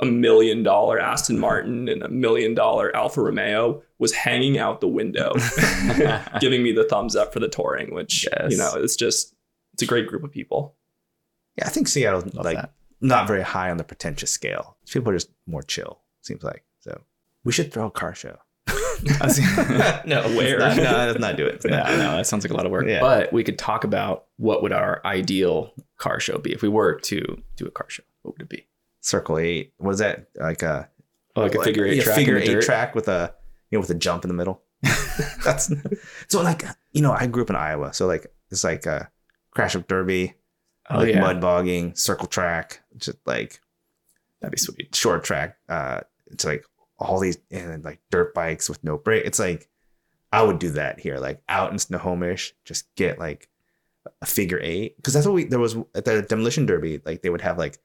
a 0.00 0.04
million 0.06 0.62
dollar 0.62 0.98
Aston 1.00 1.38
Martin 1.46 1.88
and 1.88 2.02
a 2.02 2.08
million 2.08 2.54
dollar 2.54 2.94
Alfa 2.94 3.22
Romeo 3.22 3.82
was 3.98 4.12
hanging 4.12 4.58
out 4.58 4.80
the 4.80 4.88
window, 4.88 5.32
giving 6.40 6.62
me 6.62 6.72
the 6.72 6.84
thumbs 6.84 7.16
up 7.16 7.32
for 7.32 7.40
the 7.40 7.48
touring, 7.48 7.94
which, 7.94 8.28
Yes. 8.30 8.52
you 8.52 8.58
know, 8.58 8.72
it's 8.76 8.94
just, 8.94 9.34
it's 9.72 9.82
a 9.82 9.86
great 9.86 10.06
group 10.06 10.22
of 10.22 10.30
people. 10.30 10.74
Yeah, 11.56 11.66
I 11.66 11.70
think 11.70 11.88
Seattle's 11.88 12.26
Love 12.34 12.44
like 12.44 12.56
that. 12.56 12.72
not 13.00 13.26
very 13.26 13.42
high 13.42 13.70
on 13.70 13.76
the 13.78 13.84
pretentious 13.84 14.30
scale. 14.30 14.76
People 14.88 15.10
are 15.10 15.16
just 15.16 15.30
more 15.46 15.62
chill, 15.62 16.00
seems 16.20 16.44
like. 16.44 16.62
So 16.80 17.00
we 17.44 17.50
should 17.52 17.72
throw 17.72 17.86
a 17.86 17.90
car 17.90 18.14
show. 18.14 18.36
no, 20.06 20.22
Where? 20.36 20.58
not- 20.58 20.76
no, 20.76 20.82
let's 20.82 21.18
not 21.18 21.36
do 21.36 21.46
it. 21.46 21.62
yeah, 21.64 21.82
I 21.84 21.96
know 21.96 22.16
that 22.16 22.26
sounds 22.26 22.44
like 22.44 22.50
a 22.52 22.56
lot 22.56 22.66
of 22.66 22.72
work. 22.72 22.86
Yeah. 22.86 23.00
But 23.00 23.32
we 23.32 23.44
could 23.44 23.58
talk 23.58 23.84
about 23.84 24.26
what 24.36 24.62
would 24.62 24.72
our 24.72 25.00
ideal 25.04 25.72
car 25.96 26.20
show 26.20 26.38
be 26.38 26.52
if 26.52 26.62
we 26.62 26.68
were 26.68 26.94
to 27.00 27.42
do 27.56 27.66
a 27.66 27.70
car 27.70 27.88
show. 27.88 28.02
What 28.22 28.34
would 28.34 28.42
it 28.42 28.48
be? 28.48 28.66
Circle 29.00 29.38
eight. 29.38 29.72
Was 29.78 29.98
that 30.00 30.28
like 30.36 30.62
a 30.62 30.88
Oh, 31.36 31.42
like 31.42 31.54
a 31.54 31.62
figure 31.62 31.86
eight 31.86 31.98
yeah, 31.98 32.02
track. 32.02 32.16
figure 32.16 32.36
eight 32.36 32.46
dirt? 32.46 32.64
track 32.64 32.94
with 32.94 33.06
a 33.08 33.32
you 33.70 33.76
know 33.76 33.80
with 33.80 33.90
a 33.90 33.94
jump 33.94 34.24
in 34.24 34.28
the 34.28 34.34
middle. 34.34 34.62
That's 35.44 35.72
so 36.28 36.42
like 36.42 36.64
you 36.92 37.00
know 37.02 37.12
I 37.12 37.26
grew 37.26 37.42
up 37.42 37.50
in 37.50 37.56
Iowa, 37.56 37.92
so 37.94 38.06
like 38.06 38.26
it's 38.50 38.64
like 38.64 38.86
a 38.86 39.10
crash 39.52 39.76
up 39.76 39.86
derby, 39.88 40.34
Oh 40.90 40.98
like 40.98 41.14
yeah, 41.14 41.20
mud 41.20 41.40
bogging, 41.40 41.94
circle 41.94 42.26
track, 42.26 42.80
just 42.96 43.18
like 43.26 43.60
that'd 44.40 44.50
be 44.52 44.58
sweet. 44.58 44.94
short 44.94 45.22
track. 45.24 45.56
Uh, 45.68 46.00
it's 46.26 46.44
like 46.44 46.64
all 46.98 47.20
these 47.20 47.38
and 47.50 47.84
like 47.84 48.00
dirt 48.10 48.34
bikes 48.34 48.68
with 48.68 48.82
no 48.82 48.96
brake. 48.96 49.24
It's 49.24 49.38
like 49.38 49.68
I 50.32 50.42
would 50.42 50.58
do 50.58 50.70
that 50.70 51.00
here, 51.00 51.18
like 51.18 51.40
out 51.48 51.72
in 51.72 51.78
Snohomish, 51.78 52.54
just 52.64 52.94
get 52.96 53.18
like 53.18 53.48
a 54.22 54.26
figure 54.26 54.58
eight 54.62 54.96
because 54.96 55.14
that's 55.14 55.26
what 55.26 55.34
we 55.34 55.44
there 55.44 55.58
was 55.58 55.76
at 55.94 56.04
the 56.04 56.22
demolition 56.22 56.66
derby. 56.66 57.00
Like 57.04 57.22
they 57.22 57.30
would 57.30 57.40
have 57.42 57.58
like 57.58 57.78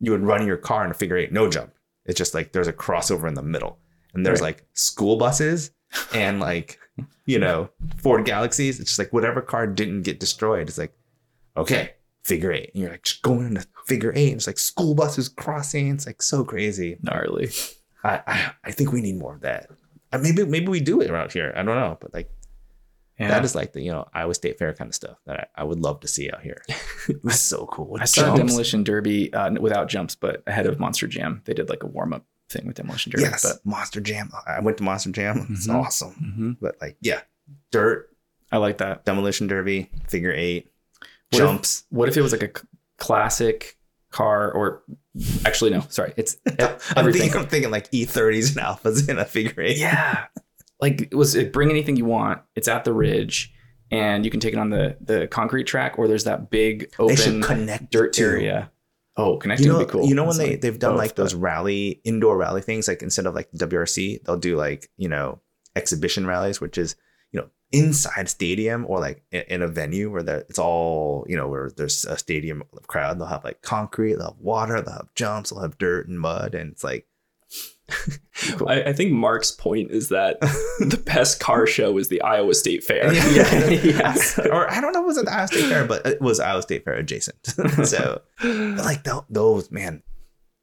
you 0.00 0.10
would 0.12 0.22
run 0.22 0.46
your 0.46 0.56
car 0.58 0.84
in 0.84 0.90
a 0.90 0.94
figure 0.94 1.16
eight, 1.16 1.32
no 1.32 1.48
jump. 1.48 1.72
It's 2.04 2.18
just 2.18 2.34
like 2.34 2.52
there's 2.52 2.68
a 2.68 2.72
crossover 2.72 3.26
in 3.28 3.34
the 3.34 3.42
middle, 3.42 3.78
and 4.14 4.24
there's 4.24 4.40
Right. 4.40 4.48
like 4.56 4.64
school 4.74 5.16
buses 5.16 5.70
and 6.14 6.40
like 6.40 6.78
you 7.26 7.38
know 7.38 7.70
Ford 7.96 8.24
Galaxies. 8.24 8.80
It's 8.80 8.90
just 8.90 8.98
like 8.98 9.12
whatever 9.12 9.40
car 9.40 9.66
didn't 9.66 10.02
get 10.02 10.20
destroyed. 10.20 10.68
It's 10.68 10.78
like 10.78 10.92
okay, 11.56 11.92
figure 12.22 12.52
eight, 12.52 12.70
and 12.74 12.82
you're 12.82 12.90
like 12.90 13.02
just 13.04 13.22
going 13.22 13.46
into 13.46 13.66
figure 13.86 14.12
eight. 14.14 14.28
And 14.32 14.36
it's 14.36 14.46
like 14.46 14.58
school 14.58 14.94
buses 14.94 15.28
crossing. 15.28 15.88
It's 15.94 16.06
like 16.06 16.20
so 16.22 16.44
crazy. 16.44 16.98
Gnarly. 17.02 17.50
I, 18.06 18.22
I 18.26 18.50
I 18.64 18.70
think 18.72 18.92
we 18.92 19.00
need 19.00 19.18
more 19.18 19.34
of 19.34 19.40
that. 19.42 19.68
Uh, 20.12 20.18
maybe 20.18 20.44
maybe 20.44 20.68
we 20.68 20.80
do 20.80 21.00
it 21.00 21.10
around 21.10 21.32
here. 21.32 21.52
I 21.56 21.62
don't 21.62 21.76
know, 21.76 21.98
but 22.00 22.14
like 22.14 22.30
Yeah. 23.18 23.28
that 23.28 23.44
is 23.44 23.54
like 23.54 23.72
the 23.72 23.80
you 23.82 23.90
know 23.92 24.06
Iowa 24.14 24.34
State 24.34 24.58
Fair 24.58 24.72
kind 24.74 24.88
of 24.88 24.94
stuff 24.94 25.18
that 25.26 25.50
I, 25.56 25.62
I 25.62 25.64
would 25.64 25.80
love 25.80 26.00
to 26.00 26.08
see 26.08 26.30
out 26.30 26.42
here. 26.42 26.62
it 27.08 27.22
was 27.24 27.40
so 27.40 27.66
cool. 27.66 27.96
I 28.00 28.04
saw 28.04 28.22
Jumps. 28.22 28.38
Demolition 28.38 28.84
Derby 28.84 29.32
uh, 29.32 29.50
without 29.60 29.88
jumps, 29.88 30.14
but 30.14 30.42
ahead 30.46 30.66
of 30.66 30.78
Monster 30.78 31.06
Jam, 31.06 31.42
they 31.44 31.54
did 31.54 31.68
like 31.68 31.82
a 31.82 31.86
warm 31.86 32.12
up 32.12 32.24
thing 32.48 32.66
with 32.66 32.76
Demolition 32.76 33.10
Derby. 33.10 33.24
Yes, 33.24 33.42
But 33.42 33.64
Monster 33.66 34.00
Jam. 34.00 34.30
I 34.46 34.60
went 34.60 34.76
to 34.78 34.84
Monster 34.84 35.10
Jam. 35.10 35.46
It's 35.50 35.66
Mhm. 35.66 35.74
awesome. 35.74 36.14
Mhm. 36.38 36.56
But 36.60 36.76
like 36.80 36.96
yeah, 37.00 37.22
dirt, 37.72 38.08
I 38.52 38.58
like 38.58 38.78
that. 38.78 39.04
demolition 39.04 39.48
derby, 39.48 39.90
figure 40.08 40.32
eight, 40.32 40.70
What 41.00 41.08
if- 41.32 41.38
jumps. 41.38 41.84
What 41.90 42.08
if 42.08 42.16
it 42.16 42.22
was 42.22 42.30
like 42.32 42.42
a 42.44 42.52
classic 42.98 43.76
car, 44.10 44.50
or 44.52 44.82
actually 45.44 45.70
no, 45.70 45.80
sorry, 45.88 46.12
it's 46.16 46.36
I'm 46.58 46.78
everything. 46.96 47.22
thinking, 47.22 47.40
I'm 47.40 47.46
thinking 47.48 47.70
like 47.70 47.90
E30s 47.90 48.56
and 48.56 48.64
Alfas 48.66 49.08
in 49.08 49.18
a 49.18 49.24
figure 49.24 49.62
eight. 49.62 49.78
yeah, 49.78 50.26
like 50.80 51.02
it 51.02 51.14
was 51.14 51.34
it 51.34 51.52
bring 51.52 51.70
anything 51.70 51.96
you 51.96 52.04
want. 52.04 52.40
It's 52.54 52.68
at 52.68 52.84
the 52.84 52.92
ridge, 52.92 53.52
and 53.90 54.24
you 54.24 54.30
can 54.30 54.40
take 54.40 54.52
it 54.52 54.58
on 54.58 54.70
the 54.70 54.96
the 55.00 55.26
concrete 55.26 55.64
track, 55.64 55.98
or 55.98 56.08
there's 56.08 56.24
that 56.24 56.50
big 56.50 56.92
open 56.98 57.42
connect 57.42 57.90
dirt 57.90 58.12
to- 58.14 58.22
area. 58.22 58.70
Oh, 59.18 59.38
connecting 59.38 59.66
You 59.68 59.72
know, 59.72 59.78
would 59.78 59.86
be 59.86 59.92
cool. 59.92 60.06
you 60.06 60.14
know 60.14 60.24
when 60.24 60.36
they 60.36 60.50
like 60.50 60.60
they've 60.60 60.78
done 60.78 60.92
both, 60.92 60.98
like 60.98 61.14
those 61.14 61.32
but- 61.32 61.40
rally 61.40 62.00
indoor 62.04 62.36
rally 62.36 62.60
things, 62.60 62.86
like 62.86 63.02
instead 63.02 63.24
of 63.26 63.34
like 63.34 63.50
WRC, 63.52 64.22
they'll 64.24 64.36
do 64.36 64.56
like 64.56 64.90
you 64.98 65.08
know 65.08 65.40
exhibition 65.74 66.26
rallies, 66.26 66.60
which 66.60 66.76
is 66.78 66.96
inside 67.72 68.28
stadium 68.28 68.84
or 68.88 69.00
like 69.00 69.24
in, 69.32 69.60
a 69.62 69.68
venue 69.68 70.10
where 70.10 70.22
it's 70.48 70.58
all 70.58 71.26
you 71.28 71.36
know 71.36 71.48
where 71.48 71.70
there's 71.76 72.04
a 72.04 72.16
stadium 72.16 72.62
crowd. 72.86 73.18
They'll 73.18 73.26
have 73.26 73.44
like 73.44 73.62
concrete, 73.62 74.14
they'll 74.16 74.32
have 74.32 74.38
water, 74.40 74.80
they'll 74.80 74.94
have 74.94 75.14
jumps, 75.14 75.50
they'll 75.50 75.62
have 75.62 75.78
dirt 75.78 76.08
and 76.08 76.20
mud, 76.20 76.54
and 76.54 76.72
it's 76.72 76.84
like 76.84 77.06
Cool. 78.58 78.68
I, 78.68 78.82
I 78.86 78.92
think 78.92 79.12
Mark's 79.12 79.52
point 79.52 79.92
is 79.92 80.08
that 80.08 80.40
the 80.80 81.00
best 81.06 81.38
car 81.38 81.66
show 81.66 81.96
is 81.98 82.08
the 82.08 82.20
Iowa 82.22 82.54
State 82.54 82.82
Fair. 82.82 83.12
yeah, 83.12 83.68
Yes. 83.70 84.38
or 84.38 84.68
I 84.70 84.80
don't 84.80 84.92
know, 84.92 85.02
was 85.02 85.16
it 85.16 85.26
the 85.26 85.32
Iowa 85.32 85.46
State 85.48 85.68
Fair, 85.68 85.84
but 85.86 86.04
it 86.04 86.20
was 86.20 86.40
Iowa 86.40 86.62
State 86.62 86.84
Fair 86.84 86.94
adjacent. 86.94 87.36
so 87.86 88.20
like 88.42 89.04
those 89.28 89.70
man, 89.70 90.02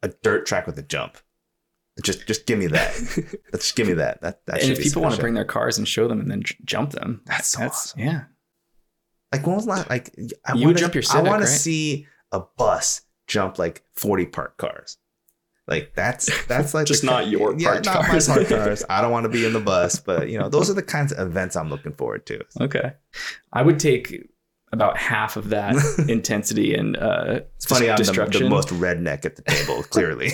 a 0.01 0.09
dirt 0.09 0.45
track 0.45 0.67
with 0.67 0.77
a 0.77 0.81
jump. 0.83 1.17
Just 2.01 2.25
just 2.25 2.45
give 2.47 2.57
me 2.57 2.67
that. 2.67 2.91
Just 3.53 3.75
give 3.75 3.87
me 3.87 3.93
that. 3.93 4.21
That 4.21 4.45
that 4.47 4.63
and 4.63 4.71
if 4.71 4.81
people 4.81 5.01
want 5.03 5.13
to 5.15 5.21
bring 5.21 5.35
their 5.35 5.45
cars 5.45 5.77
and 5.77 5.87
show 5.87 6.07
them 6.07 6.19
and 6.19 6.31
then 6.31 6.41
j- 6.41 6.55
jump 6.65 6.91
them, 6.91 7.21
That's 7.25 7.49
so 7.49 7.65
awesome. 7.65 7.99
yeah. 7.99 8.23
like 9.31 9.45
when 9.45 9.55
was 9.55 9.67
last 9.67 9.89
like 9.91 10.11
I 10.45 10.55
You 10.55 10.65
wanna, 10.67 10.79
jump 10.79 10.95
your 10.95 11.03
I 11.03 11.05
Civic, 11.05 11.29
want 11.29 11.41
to 11.43 11.47
see 11.47 12.07
a 12.31 12.39
bus 12.57 13.01
jump 13.27 13.59
like 13.59 13.83
40 13.95 14.25
parked 14.25 14.57
cars. 14.57 14.97
Like 15.67 15.93
that's 15.95 16.29
that's 16.47 16.73
like 16.73 16.87
Just 16.93 17.03
not 17.03 17.27
your 17.27 17.55
yeah, 17.59 17.73
parked 17.73 17.85
not 17.85 18.05
cars. 18.05 18.27
my 18.27 18.35
parked 18.37 18.49
cars. 18.49 18.83
I 18.89 19.01
don't 19.03 19.11
want 19.11 19.25
to 19.25 19.29
be 19.29 19.45
in 19.45 19.53
the 19.53 19.59
bus, 19.59 19.99
but 19.99 20.29
you 20.29 20.39
know 20.39 20.49
those 20.49 20.71
are 20.71 20.73
the 20.73 20.81
kinds 20.83 21.11
of 21.13 21.27
events 21.27 21.55
I'm 21.55 21.69
looking 21.69 21.93
forward 21.93 22.25
to. 22.25 22.43
Okay. 22.59 22.93
I 23.53 23.61
would 23.61 23.79
take 23.79 24.29
about 24.71 24.97
half 24.97 25.37
of 25.37 25.49
that 25.49 25.75
intensity 26.09 26.73
and 26.73 26.97
uh, 26.97 27.41
It's 27.57 27.65
funny 27.67 27.87
I'm 27.91 27.97
the, 27.97 28.05
the 28.39 28.49
most 28.49 28.69
redneck 28.69 29.23
at 29.25 29.35
the 29.35 29.43
table. 29.43 29.83
Clearly, 29.83 30.31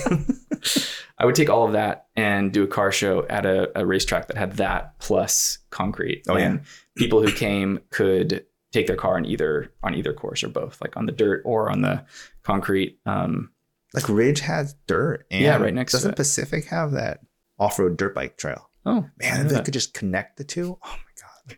I 1.18 1.26
would 1.26 1.36
take 1.36 1.50
all 1.50 1.66
of 1.66 1.74
that 1.74 2.08
and 2.16 2.52
do 2.52 2.64
a 2.64 2.68
car 2.68 2.92
show 2.92 3.26
at 3.30 3.46
a, 3.46 3.78
a 3.80 3.86
racetrack 3.86 4.28
that 4.28 4.38
had 4.38 4.54
that 4.54 4.98
plus 5.00 5.60
concrete. 5.70 6.24
Oh, 6.30 6.38
yeah. 6.38 6.58
people 6.96 7.22
who 7.22 7.32
came 7.32 7.80
could 7.90 8.46
take 8.72 8.88
their 8.88 8.96
car 8.96 9.16
on 9.18 9.26
either 9.26 9.72
on 9.84 9.96
either 9.96 10.14
course 10.14 10.44
or 10.44 10.50
both, 10.50 10.80
like 10.82 10.96
on 10.96 11.06
the 11.06 11.12
dirt 11.12 11.42
or 11.46 11.70
on 11.72 11.82
the 11.82 12.06
concrete. 12.44 13.00
Um, 13.06 13.52
like 13.94 14.08
Ridge 14.08 14.42
has 14.42 14.76
dirt. 14.88 15.26
And 15.32 15.42
Yeah, 15.42 15.58
right 15.58 15.74
next 15.74 15.92
to 15.94 15.98
Doesn't. 15.98 16.16
Pacific 16.16 16.66
have 16.66 16.92
that 16.92 17.22
off-road 17.58 17.98
dirt 17.98 18.14
bike 18.16 18.38
trail? 18.38 18.70
oh 18.86 19.06
Man, 19.20 19.46
if 19.48 19.52
they 19.52 19.62
could 19.62 19.74
just 19.74 19.94
connect 19.94 20.38
the 20.38 20.44
two. 20.44 20.78
Oh 20.84 20.96
my 20.96 21.58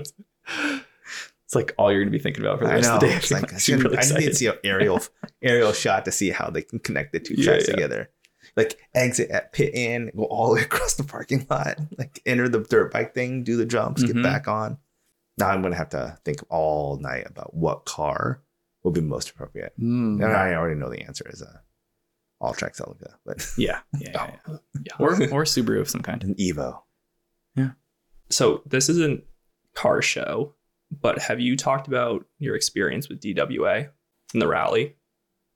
it's 1.44 1.54
like 1.54 1.74
all 1.78 1.92
you're 1.92 2.00
gonna 2.02 2.10
be 2.10 2.18
thinking 2.18 2.44
about 2.44 2.58
for 2.58 2.66
the 2.66 2.72
rest 2.72 2.90
of 2.90 3.00
the 3.00 3.06
day. 3.08 3.14
It's 3.14 3.30
like, 3.32 3.52
I, 3.52 3.56
Super 3.58 3.82
should- 3.96 4.14
I 4.14 4.18
need 4.18 4.26
to 4.26 4.34
see 4.34 4.46
an 4.46 4.54
aerial 4.64 5.00
aerial 5.42 5.72
shot 5.72 6.04
to 6.06 6.12
see 6.12 6.30
how 6.30 6.50
they 6.50 6.62
can 6.62 6.78
connect 6.78 7.12
the 7.12 7.20
two 7.20 7.34
Yeah, 7.36 7.44
tracks 7.44 7.68
yeah. 7.68 7.74
together. 7.74 8.10
Like 8.56 8.78
exit 8.94 9.30
at 9.30 9.52
pit 9.52 9.74
in, 9.74 10.10
go 10.16 10.24
all 10.24 10.48
the 10.48 10.54
way 10.56 10.62
across 10.64 10.94
the 10.94 11.04
parking 11.04 11.46
lot, 11.48 11.78
like 11.98 12.20
enter 12.26 12.48
the 12.48 12.60
dirt 12.60 12.92
bike 12.92 13.14
thing, 13.14 13.44
do 13.44 13.56
the 13.56 13.64
jumps, 13.66 14.02
Mhm. 14.02 14.06
get 14.14 14.22
back 14.22 14.48
on. 14.48 14.78
Now 15.38 15.48
I'm 15.48 15.62
gonna 15.62 15.76
have 15.76 15.90
to 15.90 16.18
think 16.24 16.40
all 16.50 16.96
night 16.98 17.26
about 17.28 17.54
what 17.54 17.84
car 17.84 18.42
will 18.82 18.90
be 18.92 19.00
most 19.00 19.30
appropriate. 19.30 19.72
Mm. 19.78 20.22
And 20.22 20.24
I 20.24 20.54
already 20.54 20.78
know 20.78 20.90
the 20.90 21.02
answer 21.02 21.24
is 21.30 21.42
a 21.42 21.62
All-Trac 22.40 22.74
Celica, 22.74 23.14
but 23.24 23.46
Yeah, 23.58 23.80
yeah, 23.98 24.10
yeah, 24.14 24.36
yeah. 24.48 24.56
Yeah. 24.84 24.92
or 24.98 25.10
or 25.12 25.44
Subaru 25.44 25.80
of 25.80 25.88
some 25.90 26.02
kind. 26.02 26.22
an 26.24 26.34
Evo. 26.36 26.80
Yeah. 27.54 27.70
So 28.30 28.62
this 28.66 28.88
isn't 28.88 29.24
car 29.74 30.00
show, 30.02 30.54
but 30.90 31.18
have 31.20 31.38
you 31.40 31.56
talked 31.56 31.86
about 31.88 32.24
your 32.38 32.56
experience 32.56 33.08
with 33.08 33.20
DWA 33.20 33.90
in 34.34 34.40
the 34.40 34.48
rally? 34.48 34.96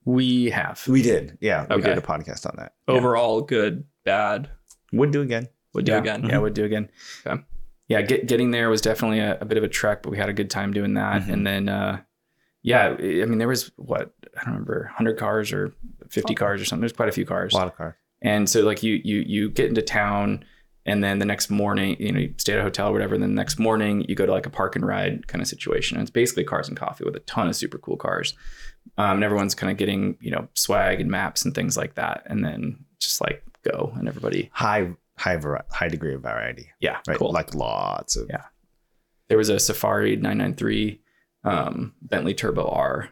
We 0.05 0.51
have. 0.51 0.83
We 0.87 1.03
did, 1.03 1.39
yeah, 1.41 1.67
we 1.75 1.83
did 1.83 1.97
a 1.97 2.03
podcast 2.03 2.47
on 2.47 2.57
that. 2.59 2.75
Yeah. 2.87 2.95
Overall, 2.95 3.41
good, 3.41 3.85
bad. 4.05 4.51
Would 4.93 5.11
do 5.11 5.23
again. 5.23 5.49
Would 5.73 5.87
do 5.87 5.93
yeah, 5.93 5.99
again. 5.99 6.25
Yeah, 6.25 6.39
would 6.39 6.55
do 6.55 6.65
again. 6.65 6.91
Okay. 7.27 7.43
Yeah, 7.89 8.03
get, 8.03 8.27
getting 8.27 8.51
there 8.51 8.71
was 8.71 8.81
definitely 8.81 9.19
a, 9.19 9.39
a 9.41 9.45
bit 9.45 9.59
of 9.59 9.65
a 9.65 9.69
trek, 9.69 10.03
but 10.03 10.11
we 10.11 10.17
had 10.17 10.29
a 10.29 10.33
good 10.33 10.51
time 10.51 10.73
doing 10.73 10.95
that. 10.95 11.23
Mhm. 11.23 11.33
And 11.33 11.47
then, 11.47 11.69
uh, 11.69 12.01
yeah, 12.63 12.97
I 12.99 13.23
I 13.23 13.25
mean, 13.27 13.39
there 13.39 13.49
was 13.49 13.71
what 13.77 14.15
I 14.37 14.45
don't 14.45 14.55
remember, 14.55 14.91
hundred 14.95 15.19
cars 15.19 15.53
or 15.53 15.75
fifty 16.09 16.35
cars 16.35 16.63
or 16.63 16.65
something. 16.65 16.81
There's 16.81 16.93
quite 16.93 17.09
a 17.09 17.13
few 17.13 17.27
cars. 17.27 17.53
A 17.53 17.57
lot 17.57 17.67
of 17.67 17.77
cars. 17.77 17.95
And 18.23 18.49
so, 18.49 18.63
like, 18.63 18.83
you 18.83 19.01
you 19.05 19.25
you 19.27 19.51
get 19.51 19.69
into 19.69 19.83
town, 19.83 20.45
and 20.87 21.03
then 21.03 21.19
the 21.19 21.25
next 21.25 21.51
morning, 21.51 21.97
you 21.99 22.13
know, 22.13 22.21
you 22.21 22.35
stay 22.37 22.53
at 22.53 22.59
a 22.59 22.63
hotel 22.63 22.89
or 22.89 22.93
whatever. 22.93 23.15
And 23.15 23.23
then 23.23 23.31
the 23.31 23.37
next 23.41 23.59
morning, 23.59 24.05
you 24.09 24.15
go 24.15 24.27
to 24.27 24.33
like 24.33 24.47
a 24.47 24.51
park 24.51 24.77
and 24.77 24.87
ride 24.87 25.27
kind 25.29 25.41
of 25.41 25.49
situation. 25.49 25.97
And 25.97 26.03
it's 26.03 26.11
basically 26.11 26.45
cars 26.45 26.69
and 26.69 26.77
coffee 26.77 27.05
with 27.05 27.17
a 27.17 27.21
ton 27.21 27.49
of 27.49 27.57
super 27.57 27.79
cool 27.79 27.97
cars. 27.97 28.35
Um, 28.99 29.17
and 29.17 29.25
everyone's 29.25 29.55
kind 29.55 29.71
of 29.71 29.79
getting 29.79 30.17
you 30.21 30.31
know 30.31 30.49
swag 30.55 31.01
and 31.01 31.11
maps 31.11 31.45
and 31.45 31.55
things 31.55 31.77
like 31.77 31.95
that. 31.95 32.23
And 32.27 32.45
then 32.45 32.85
just 33.01 33.21
like 33.21 33.43
go 33.63 33.93
and 33.97 34.09
everybody. 34.09 34.51
High 34.53 34.91
high 35.17 35.39
high 35.71 35.89
degree 35.89 36.15
of 36.15 36.23
variety. 36.23 36.71
Yeah, 36.81 36.99
Right. 37.09 37.17
cool. 37.17 37.33
Like 37.33 37.55
lots 37.55 38.17
of 38.17 38.27
Yeah. 38.29 38.45
there 39.29 39.39
was 39.39 39.49
a 39.49 39.59
Safari 39.59 40.17
993, 40.17 41.01
um, 41.45 41.95
Bentley 42.03 42.35
Turbo 42.35 42.69
R, 42.69 43.09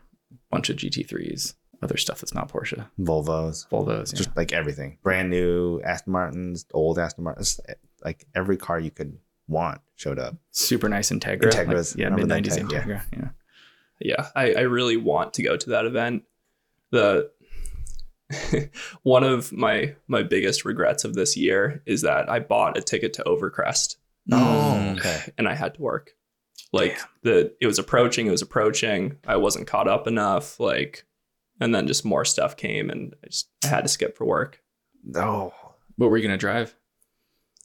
bunch 0.50 0.68
of 0.68 0.76
GT3s, 0.76 1.54
other 1.82 1.96
stuff 1.96 2.20
that's 2.20 2.34
not 2.34 2.50
Porsche, 2.50 2.86
Volvos. 3.00 3.68
Volvos. 3.68 4.12
Yeah. 4.12 4.16
just 4.18 4.36
like 4.36 4.52
everything 4.52 4.98
brand 5.02 5.30
new 5.30 5.80
aston 5.82 6.12
martins 6.12 6.64
old 6.72 6.98
aston 6.98 7.24
martins 7.24 7.60
eh, 7.68 7.74
like 8.04 8.24
every 8.34 8.56
car 8.56 8.78
you 8.80 8.90
could 8.90 9.18
want 9.48 9.80
showed 9.96 10.18
up 10.18 10.36
super 10.52 10.88
nice 10.88 11.10
Integra. 11.10 11.42
Integras, 11.50 11.94
like, 11.96 12.00
yeah, 12.00 12.08
mid 12.10 12.26
90s 12.26 12.58
Integra? 12.58 12.84
Integra. 12.84 13.02
Yeah. 13.12 13.28
yeah 14.00 14.28
I, 14.36 14.54
I 14.54 14.60
really 14.60 14.96
want 14.96 15.34
to 15.34 15.42
go 15.42 15.56
to 15.56 15.70
that 15.70 15.84
event 15.86 16.22
the 16.90 17.30
one 19.02 19.24
of 19.24 19.52
my 19.52 19.94
my 20.08 20.22
biggest 20.22 20.64
regrets 20.64 21.04
of 21.04 21.14
this 21.14 21.36
year 21.36 21.82
is 21.86 22.02
that 22.02 22.30
i 22.30 22.38
bought 22.38 22.78
a 22.78 22.82
ticket 22.82 23.12
to 23.14 23.22
overcrest 23.24 23.96
Oh, 24.30 24.36
mm. 24.80 24.98
okay. 24.98 25.32
and 25.36 25.48
i 25.48 25.54
had 25.54 25.74
to 25.74 25.82
work 25.82 26.12
like 26.72 26.98
the 27.22 27.52
it 27.60 27.66
was 27.66 27.78
approaching 27.78 28.26
it 28.26 28.30
was 28.30 28.40
approaching 28.42 29.16
i 29.26 29.36
wasn't 29.36 29.66
caught 29.66 29.88
up 29.88 30.06
enough 30.06 30.58
like 30.60 31.04
and 31.62 31.74
then 31.74 31.86
just 31.86 32.04
more 32.04 32.24
stuff 32.24 32.56
came 32.56 32.90
and 32.90 33.14
i 33.24 33.26
just 33.28 33.48
i 33.64 33.68
had 33.68 33.82
to 33.82 33.88
skip 33.88 34.16
for 34.16 34.24
work 34.26 34.60
no 35.04 35.52
What 35.96 36.10
were 36.10 36.16
you 36.16 36.22
gonna 36.22 36.36
drive? 36.36 36.74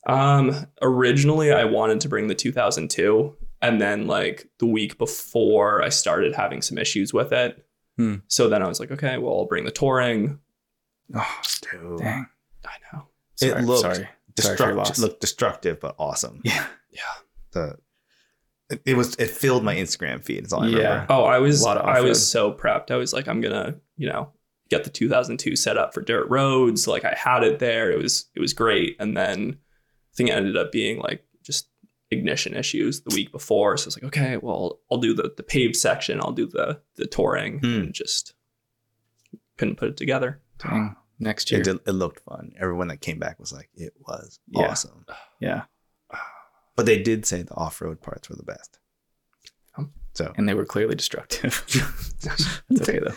um 0.05 0.67
originally 0.81 1.51
i 1.51 1.65
wanted 1.65 1.99
to 2.01 2.10
bring 2.10 2.27
the 2.27 2.36
2002 2.36 3.36
and 3.62 3.81
then 3.81 4.07
like 4.07 4.49
the 4.60 4.65
week 4.65 4.97
before 4.97 5.83
i 5.83 5.89
started 5.89 6.33
having 6.36 6.62
some 6.62 6.77
issues 6.77 7.13
with 7.13 7.31
it 7.33 7.63
Hmm. 7.97 8.15
so 8.27 8.47
then 8.47 8.62
i 8.62 8.67
was 8.67 8.79
like 8.79 8.91
okay 8.91 9.17
well 9.17 9.33
i'll 9.33 9.45
bring 9.47 9.65
the 9.65 9.71
touring 9.71 10.39
oh 11.15 11.39
dude 11.71 11.97
Dang. 11.97 12.27
i 12.65 12.75
know 12.93 13.07
It 13.41 13.49
Sorry, 13.49 13.62
looked 13.63 13.81
sorry. 13.81 13.95
Sorry 13.95 14.07
destructive 14.36 14.99
looked 14.99 15.19
destructive 15.21 15.79
but 15.79 15.95
awesome 15.97 16.41
Yeah. 16.45 16.67
Yeah. 16.91 17.01
The 17.53 17.77
it, 18.69 18.81
it 18.86 18.93
was 18.95 19.15
it 19.15 19.31
filled 19.31 19.63
my 19.63 19.75
instagram 19.75 20.23
feed 20.23 20.45
is 20.45 20.53
all 20.53 20.62
i 20.63 20.67
Yeah. 20.67 20.77
remember 20.77 21.05
Oh, 21.10 21.23
I 21.23 21.39
was 21.39 21.62
A 21.62 21.65
lot 21.65 21.77
of 21.77 21.86
I 21.88 22.01
was 22.01 22.27
so 22.29 22.53
prepped. 22.53 22.91
I 22.91 22.97
was 22.97 23.13
like, 23.13 23.27
I'm 23.27 23.41
gonna, 23.41 23.77
you 23.97 24.07
know, 24.07 24.31
get 24.69 24.83
the 24.83 24.89
2002 24.89 25.55
set 25.55 25.77
up 25.77 25.93
for 25.93 26.01
dirt 26.01 26.27
roads. 26.29 26.88
Like 26.88 27.03
I 27.05 27.15
had 27.17 27.43
it 27.43 27.60
there. 27.60 27.91
It 27.91 28.01
was 28.01 28.25
it 28.36 28.39
was 28.39 28.53
great. 28.53 28.95
And 28.99 29.15
then 29.17 29.57
I 29.57 30.13
think 30.15 30.29
it 30.29 30.33
ended 30.33 30.55
up 30.57 30.71
being 30.71 30.99
like 30.99 31.23
just 31.43 31.67
ignition 32.12 32.53
issues 32.55 33.01
the 33.01 33.13
week 33.15 33.31
before. 33.31 33.75
So 33.77 33.86
I 33.86 33.88
was 33.88 33.97
like, 33.97 34.05
okay, 34.05 34.38
well, 34.38 34.79
I'll 34.91 34.97
do 34.99 35.13
the 35.13 35.33
the 35.36 35.43
paved 35.43 35.75
section. 35.75 36.19
I'll 36.21 36.31
do 36.31 36.47
the 36.47 36.79
the 36.95 37.05
touring. 37.07 37.60
Hmm. 37.60 37.65
And 37.65 37.93
just 37.93 38.33
couldn't 39.57 39.75
put 39.77 39.89
it 39.89 39.97
together. 39.97 40.41
Dang. 40.60 40.95
Next 41.19 41.49
year. 41.51 41.62
it, 41.62 41.63
did, 41.63 41.77
it 41.88 41.93
looked 41.93 42.19
fun 42.19 42.51
everyone 42.60 42.89
that 42.89 43.01
came 43.01 43.17
back 43.17 43.39
was 43.39 43.51
like 43.51 43.69
it 43.73 43.91
was 44.07 44.39
Yeah. 44.49 44.67
awesome 44.67 45.03
Yeah. 45.39 45.63
but 46.75 46.86
they 46.86 47.01
did 47.01 47.25
say 47.25 47.41
the 47.41 47.55
off-road 47.55 48.01
parts 48.01 48.29
were 48.29 48.36
the 48.36 48.43
best 48.43 48.77
so 50.17 50.34
And 50.38 50.47
they 50.49 50.53
were 50.56 50.65
clearly 50.65 50.95
destructive. 50.95 51.51
It's 52.69 52.82
okay 52.82 52.99
though. 52.99 53.13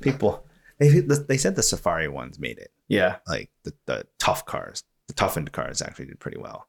people 0.00 0.44
they, 0.78 0.88
they 1.00 1.36
said 1.36 1.54
the 1.56 1.62
safari 1.62 2.08
ones 2.08 2.38
made 2.38 2.58
it 2.58 2.72
Yeah. 2.88 3.16
like 3.28 3.50
the, 3.64 3.72
the 3.86 4.06
tough 4.18 4.44
cars 4.46 4.82
the 5.08 5.14
toughened 5.14 5.52
cars 5.52 5.82
actually 5.82 6.06
did 6.06 6.18
pretty 6.20 6.38
well 6.38 6.66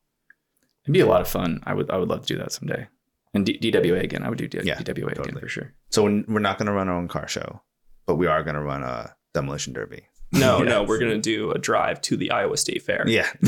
It'd 0.83 0.93
be 0.93 0.99
a 0.99 1.05
lot 1.05 1.21
of 1.21 1.27
fun. 1.27 1.61
I 1.65 1.73
would 1.75 1.89
I 1.91 1.97
would 1.97 2.09
love 2.09 2.21
to 2.25 2.33
do 2.33 2.39
that 2.39 2.51
someday. 2.51 2.87
And 3.35 3.45
D- 3.45 3.59
DWA 3.61 4.01
again. 4.03 4.23
I 4.23 4.29
would 4.29 4.39
do 4.39 4.47
D- 4.47 4.61
Yeah, 4.63 4.77
DWA 4.79 5.11
again 5.19 5.37
for 5.39 5.47
sure. 5.47 5.73
So 5.91 6.03
we're 6.03 6.39
not 6.49 6.57
going 6.57 6.65
to 6.65 6.71
run 6.73 6.89
our 6.89 6.97
own 6.97 7.07
car 7.07 7.27
show, 7.27 7.61
but 8.07 8.15
we 8.15 8.25
are 8.25 8.41
going 8.43 8.55
to 8.55 8.61
run 8.63 8.81
a 8.81 9.15
demolition 9.35 9.73
derby. 9.73 10.07
No, 10.31 10.57
Yeah. 10.57 10.63
no, 10.73 10.83
we're 10.83 10.97
gonna 10.97 11.19
do 11.33 11.51
a 11.51 11.59
drive 11.59 12.01
to 12.07 12.17
the 12.17 12.31
Iowa 12.31 12.57
State 12.57 12.81
Fair. 12.81 13.03
Yeah. 13.07 13.29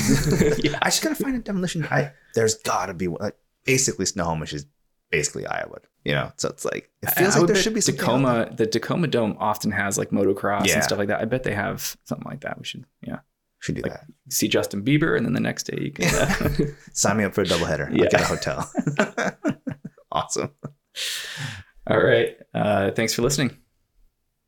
Yeah. 0.68 0.78
I 0.84 0.90
just 0.94 1.02
got 1.04 1.10
to 1.18 1.22
find 1.24 1.36
a 1.36 1.40
demolition. 1.40 1.86
I 1.90 2.12
there's 2.36 2.56
got 2.72 2.86
to 2.86 2.94
be 2.94 3.08
one- 3.08 3.22
like 3.22 3.36
basically 3.66 4.06
Snohomish 4.06 4.54
is 4.54 4.66
basically 5.14 5.46
Iowa, 5.46 5.78
you 6.04 6.12
know. 6.14 6.32
So 6.38 6.50
it's 6.50 6.66
like 6.66 6.90
it 7.04 7.12
feels 7.12 7.36
I- 7.36 7.40
like 7.40 7.48
there 7.48 7.56
should 7.56 7.74
be. 7.74 7.82
Tacoma. 7.82 8.50
The 8.54 8.66
Tacoma 8.68 9.08
Dome 9.08 9.38
often 9.40 9.72
has 9.72 9.98
like 9.98 10.10
motocross 10.10 10.66
Yeah. 10.68 10.74
and 10.76 10.84
stuff 10.84 10.98
like 10.98 11.08
that. 11.08 11.22
I 11.22 11.26
bet 11.26 11.44
they 11.44 11.54
have 11.54 11.96
something 12.06 12.28
like 12.30 12.42
that. 12.42 12.58
We 12.60 12.66
should 12.66 12.86
yeah 13.02 13.20
Should 13.60 13.76
do 13.76 13.82
like- 13.84 13.94
that. 13.94 14.06
see 14.30 14.48
Justin 14.48 14.84
Bieber, 14.84 15.16
and 15.16 15.26
then 15.26 15.34
the 15.34 15.40
next 15.40 15.64
day 15.64 15.78
you 15.82 15.92
can. 15.92 16.14
Uh, 16.14 16.50
Sign 16.94 17.18
me 17.18 17.24
up 17.24 17.34
for 17.36 17.42
a 17.42 17.46
doubleheader. 17.46 17.88
Yeah. 17.96 18.04
I'll 18.06 18.10
get 18.10 18.22
a 18.22 18.26
hotel. 18.26 18.72
awesome. 20.12 20.52
all 21.90 22.04
right. 22.04 22.36
Uh, 22.54 22.92
thanks 22.92 23.14
for 23.14 23.22
listening. 23.22 23.58